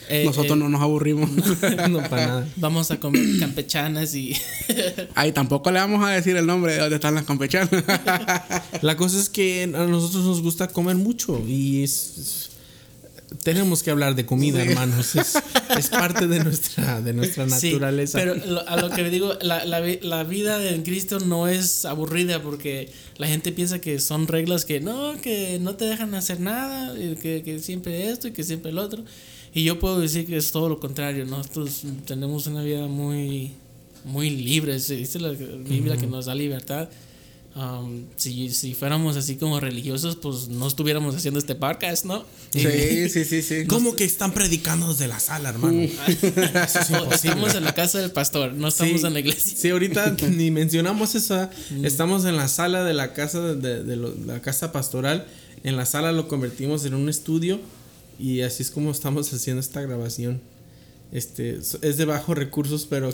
Eh, 0.09 0.24
Nosotros 0.26 0.57
eh, 0.57 0.61
no 0.61 0.68
nos 0.68 0.82
aburrimos. 0.82 1.30
no, 1.90 2.02
para 2.09 2.26
nada. 2.26 2.48
Vamos 2.57 2.90
a 2.90 3.00
comer 3.00 3.38
campechanas 3.40 4.14
y. 4.14 4.36
Ahí 5.14 5.32
tampoco 5.32 5.70
le 5.70 5.78
vamos 5.80 6.05
a 6.05 6.11
decir 6.11 6.36
el 6.36 6.46
nombre 6.46 6.74
de 6.74 6.78
dónde 6.80 6.96
están 6.96 7.14
las 7.14 7.24
campechanas. 7.24 7.70
La 8.82 8.96
cosa 8.96 9.18
es 9.18 9.28
que 9.28 9.64
a 9.64 9.66
nosotros 9.86 10.24
nos 10.24 10.42
gusta 10.42 10.68
comer 10.68 10.96
mucho 10.96 11.42
y 11.46 11.82
es, 11.84 12.18
es- 12.18 12.50
tenemos 13.42 13.82
que 13.82 13.90
hablar 13.90 14.14
de 14.14 14.24
comida, 14.26 14.62
Sí. 14.62 14.68
hermanos. 14.70 15.16
Es, 15.16 15.34
es 15.76 15.88
parte 15.88 16.28
de 16.28 16.44
nuestra, 16.44 17.00
de 17.00 17.12
nuestra 17.12 17.48
Sí, 17.48 17.68
naturaleza. 17.72 18.18
pero 18.18 18.34
lo- 18.36 18.68
a 18.68 18.76
lo 18.76 18.90
que 18.90 19.02
le 19.02 19.11
digo, 19.11 19.32
la, 19.42 19.64
la 19.64 19.80
vi- 19.80 19.98
la 20.02 20.22
vida 20.22 20.62
en 20.70 20.82
Cristo 20.82 21.18
no 21.18 21.48
es 21.48 21.84
aburrida 21.84 22.40
porque 22.42 22.90
la 23.16 23.26
gente 23.26 23.50
piensa 23.50 23.80
que 23.80 23.98
son 23.98 24.28
reglas 24.28 24.64
que 24.64 24.80
no, 24.80 25.20
que 25.20 25.59
no 25.61 25.74
te 25.74 25.84
dejan 25.86 26.14
hacer 26.14 26.38
nada, 26.40 26.94
y 26.98 27.16
que, 27.16 27.42
que 27.42 27.59
siempre 27.59 28.09
esto 28.11 28.28
y 28.28 28.32
que 28.32 28.44
siempre 28.44 28.70
el 28.70 28.78
otro. 28.78 29.02
Y 29.55 29.62
yo 29.64 29.78
puedo 29.78 30.00
decir 30.00 30.26
que 30.26 30.36
es 30.36 30.50
todo 30.50 30.68
lo 30.68 30.80
contrario. 30.80 31.24
Nosotros 31.26 31.82
tenemos 32.07 32.46
una 32.48 32.62
vida 32.62 32.86
muy, 32.88 33.52
muy 34.05 34.30
libre. 34.30 34.78
Se 34.80 34.96
dice 34.96 35.18
la 35.20 35.30
Biblia 35.30 35.96
que 35.96 36.07
nos 36.09 36.26
da 36.26 36.34
libertad. 36.34 36.88
Um, 37.57 38.07
si, 38.16 38.50
si 38.50 38.74
fuéramos 38.74 39.16
así 39.16 39.36
como 39.36 39.61
religiosos, 39.61 40.16
pues 40.16 40.48
no 40.48 40.66
estuviéramos 40.66 41.14
haciendo 41.14 41.38
este 41.38 41.55
podcast, 41.55 42.05
¿no? 42.05 42.24
sí, 42.50 43.09
sí, 43.09 43.24
sí, 43.24 43.42
sí. 43.42 43.64
¿Cómo 43.68 43.94
que 43.94 44.02
están 44.02 44.32
predicando 44.34 44.88
desde 44.88 45.07
la 45.07 45.20
sala, 45.20 45.50
hermano? 45.50 45.82
Eso 45.82 46.26
es 46.80 46.90
No, 46.90 47.12
estamos 47.12 47.55
en 47.55 47.62
la 47.62 47.72
casa 47.72 48.00
del 48.00 48.11
pastor, 48.11 48.55
no 48.55 48.66
estamos 48.66 49.02
Sí, 49.02 49.07
en 49.07 49.12
la 49.12 49.20
iglesia. 49.20 49.57
Sí, 49.57 49.70
ahorita 49.70 50.16
ni 50.32 50.50
mencionamos 50.50 51.14
eso. 51.14 51.36
¿ah? 51.36 51.50
Estamos 51.84 52.24
en 52.24 52.36
la 52.36 52.48
sala 52.48 52.82
de 52.82 52.92
la 52.92 53.12
casa 53.12 53.40
de, 53.40 53.55
de- 53.55 53.84
de 53.84 53.94
lo- 53.94 54.16
la 54.26 54.42
casa 54.42 54.72
pastoral. 54.72 55.24
En 55.62 55.76
la 55.76 55.86
sala 55.86 56.11
lo 56.11 56.26
convertimos 56.26 56.84
en 56.86 56.94
un 56.94 57.09
estudio 57.09 57.61
y 58.19 58.41
así 58.43 58.62
es 58.62 58.71
como 58.71 58.91
estamos 58.91 59.33
haciendo 59.33 59.61
esta 59.61 59.81
grabación. 59.83 60.41
Este 61.12 61.59
es 61.59 61.97
de 61.97 62.05
bajos 62.05 62.37
recursos, 62.37 62.87
pero 62.91 63.12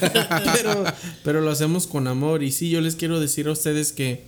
pero, 0.54 0.84
pero 1.22 1.40
lo 1.40 1.50
hacemos 1.50 1.86
con 1.86 2.06
amor. 2.06 2.42
Y 2.42 2.50
sí, 2.50 2.70
yo 2.70 2.80
les 2.80 2.96
quiero 2.96 3.20
decir 3.20 3.46
a 3.48 3.52
ustedes 3.52 3.92
que, 3.92 4.22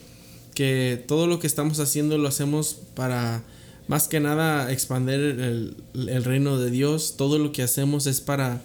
que 0.55 1.03
todo 1.09 1.27
lo 1.27 1.39
que 1.39 1.47
estamos 1.47 1.81
haciendo 1.81 2.19
lo 2.19 2.29
hacemos 2.29 2.77
para 2.95 3.43
más 3.89 4.09
que 4.09 4.21
nada 4.21 4.71
expandir 4.73 5.15
el, 5.15 5.77
el 5.95 6.25
reino 6.25 6.59
de 6.59 6.71
Dios. 6.71 7.15
Todo 7.17 7.39
lo 7.39 7.53
que 7.53 7.63
hacemos 7.63 8.07
es 8.07 8.21
para, 8.21 8.63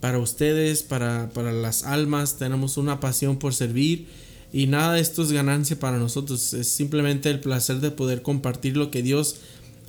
para 0.00 0.18
ustedes, 0.18 0.82
para, 0.82 1.30
para 1.30 1.52
las 1.52 1.84
almas. 1.84 2.36
Tenemos 2.36 2.76
una 2.76 3.00
pasión 3.00 3.38
por 3.38 3.54
servir. 3.54 4.08
Y 4.52 4.66
nada 4.66 4.92
de 4.92 5.00
esto 5.00 5.22
es 5.22 5.32
ganancia 5.32 5.78
para 5.78 5.96
nosotros. 5.96 6.52
Es 6.52 6.68
simplemente 6.68 7.30
el 7.30 7.40
placer 7.40 7.80
de 7.80 7.90
poder 7.90 8.20
compartir 8.20 8.76
lo 8.76 8.90
que 8.90 9.02
Dios 9.02 9.36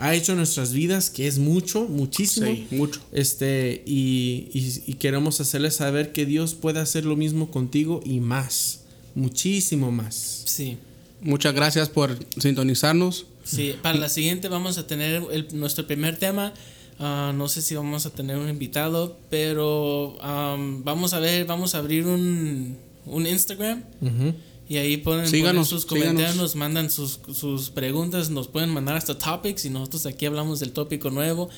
ha 0.03 0.13
hecho 0.15 0.31
en 0.33 0.39
nuestras 0.39 0.73
vidas, 0.73 1.09
que 1.09 1.27
es 1.27 1.37
mucho, 1.39 1.85
muchísimo. 1.87 2.47
Sí, 2.47 2.67
mucho. 2.71 2.99
Este, 3.11 3.83
y, 3.85 4.49
y- 4.53 4.83
y 4.85 4.93
queremos 4.95 5.39
hacerles 5.39 5.75
saber 5.75 6.11
que 6.11 6.25
Dios 6.25 6.55
puede 6.55 6.79
hacer 6.79 7.05
lo 7.05 7.15
mismo 7.15 7.49
contigo 7.51 8.01
y 8.05 8.19
más. 8.19 8.81
Muchísimo 9.15 9.91
más. 9.91 10.41
Sí. 10.45 10.77
Muchas 11.21 11.53
gracias 11.53 11.89
por 11.89 12.17
sintonizarnos. 12.37 13.25
Sí, 13.45 13.75
para 13.81 13.97
la 13.97 14.09
siguiente 14.09 14.47
vamos 14.49 14.77
a 14.77 14.87
tener 14.87 15.23
el- 15.31 15.47
nuestro 15.53 15.85
primer 15.87 16.17
tema. 16.17 16.53
Ah, 16.99 17.33
no 17.35 17.47
sé 17.47 17.61
si 17.61 17.75
vamos 17.75 18.05
a 18.05 18.09
tener 18.11 18.37
un 18.37 18.49
invitado, 18.49 19.17
pero 19.29 20.15
am, 20.21 20.83
vamos 20.83 21.13
a 21.13 21.19
ver, 21.19 21.45
vamos 21.45 21.75
a 21.75 21.79
abrir 21.79 22.05
un, 22.05 22.77
un 23.05 23.25
Instagram 23.27 23.83
Ujú. 24.01 24.33
Y 24.73 24.77
ahí 24.77 24.97
pueden 24.97 25.27
Síganos, 25.27 25.67
sus 25.69 25.85
comentarios, 25.85 26.21
síganos. 26.31 26.37
nos 26.41 26.55
mandan 26.55 26.89
sus, 26.89 27.19
sus 27.33 27.69
preguntas, 27.69 28.29
nos 28.29 28.47
pueden 28.47 28.69
mandar 28.69 28.95
hasta 28.97 29.17
topics 29.17 29.65
y 29.65 29.69
nosotros 29.69 30.05
aquí 30.05 30.25
hablamos 30.25 30.59
del 30.59 30.71
tópico 30.71 31.09
nuevo. 31.11 31.49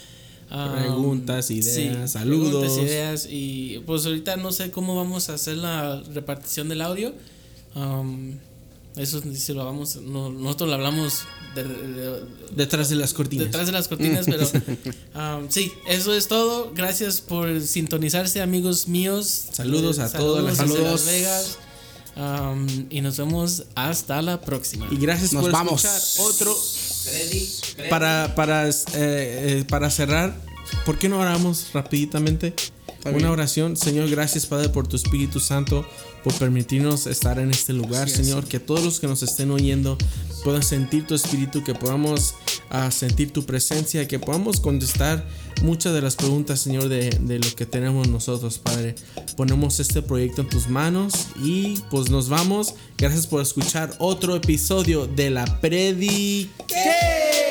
Am, 0.49 0.77
Preguntas, 0.79 1.49
ideas, 1.49 2.11
saludos. 2.11 2.61
preguntas, 2.63 2.77
ideas 2.85 3.27
y 3.29 3.79
pues 3.87 4.05
ahorita 4.05 4.35
no 4.37 4.51
sé 4.51 4.69
cómo 4.69 4.95
vamos 4.95 5.29
a 5.29 5.33
hacer 5.35 5.57
la 5.57 6.01
repartición 6.13 6.69
del 6.69 6.81
audio. 6.81 7.13
Am, 7.73 8.37
eso 8.95 9.21
si 9.33 9.53
lo 9.53 9.65
vamos, 9.65 9.97
no- 9.97 10.29
nosotros 10.29 10.69
lo 10.69 10.75
hablamos 10.75 11.23
de- 11.55 11.63
de- 11.63 12.21
Detrás 12.55 12.89
de 12.89 12.95
las 12.95 13.13
cortinas. 13.13 13.45
detrás 13.47 13.65
de 13.67 13.73
las 13.73 13.87
cortinas, 13.89 14.25
pero 14.25 14.43
um, 15.39 15.47
sí, 15.49 15.71
eso 15.87 16.13
es 16.13 16.27
todo. 16.29 16.71
Gracias 16.75 17.19
por 17.21 17.59
sintonizarse, 17.61 18.39
amigos 18.41 18.87
míos. 18.87 19.47
Saludos 19.51 19.99
a 19.99 20.11
todas 20.11 20.43
las- 20.45 20.57
desde 20.59 20.73
Saludos. 20.73 20.91
Las 20.91 21.05
Vegas. 21.07 21.57
Um, 22.15 22.85
y 22.89 23.01
nos 23.01 23.17
vemos 23.17 23.65
hasta 23.75 24.21
la 24.21 24.39
próxima. 24.39 24.87
Y 24.89 24.95
gracias 24.97 25.33
Nos 25.33 25.43
por 25.43 25.51
vamos. 25.51 25.83
escuchar 25.83 26.31
otro. 26.31 26.57
Para, 27.89 28.33
para, 28.35 28.69
eh, 28.69 28.73
eh, 28.93 29.65
para 29.67 29.89
cerrar, 29.89 30.35
¿por 30.85 30.97
qué 30.97 31.09
no 31.09 31.19
oramos 31.19 31.67
rapiditamente? 31.73 32.53
Una 33.13 33.31
oración. 33.31 33.77
Señor, 33.77 34.09
gracias 34.09 34.47
Padre 34.47 34.69
por 34.69 34.87
tu 34.87 34.95
Espíritu 34.95 35.39
Santo, 35.39 35.85
por 36.23 36.33
permitirnos 36.33 37.05
estar 37.05 37.37
en 37.37 37.51
este 37.51 37.73
lugar, 37.73 38.07
Así 38.07 38.21
es. 38.21 38.27
Señor. 38.27 38.45
Que 38.45 38.59
todos 38.59 38.83
los 38.83 38.99
que 38.99 39.07
nos 39.07 39.21
estén 39.21 39.51
oyendo 39.51 39.97
puedan 40.45 40.61
sentir 40.61 41.07
tu 41.07 41.15
Espíritu, 41.15 41.63
que 41.63 41.73
podamos 41.73 42.35
ah, 42.69 42.91
sentir 42.91 43.33
tu 43.33 43.43
presencia, 43.47 44.07
que 44.07 44.19
podamos 44.19 44.59
contestar 44.59 45.25
muchas 45.63 45.95
de 45.95 46.01
las 46.01 46.15
preguntas, 46.15 46.59
Señor, 46.59 46.87
de, 46.87 47.09
de 47.09 47.39
lo 47.39 47.55
que 47.55 47.65
tenemos 47.65 48.07
nosotros, 48.07 48.59
Padre. 48.59 48.93
Ponemos 49.35 49.79
este 49.79 50.03
proyecto 50.03 50.43
en 50.43 50.49
tus 50.49 50.69
manos 50.69 51.29
y 51.43 51.79
pues 51.89 52.11
nos 52.11 52.29
vamos. 52.29 52.75
Gracias 52.95 53.25
por 53.25 53.41
escuchar 53.41 53.95
otro 53.97 54.35
episodio 54.35 55.07
de 55.07 55.31
la 55.31 55.45
Predique. 55.59 57.44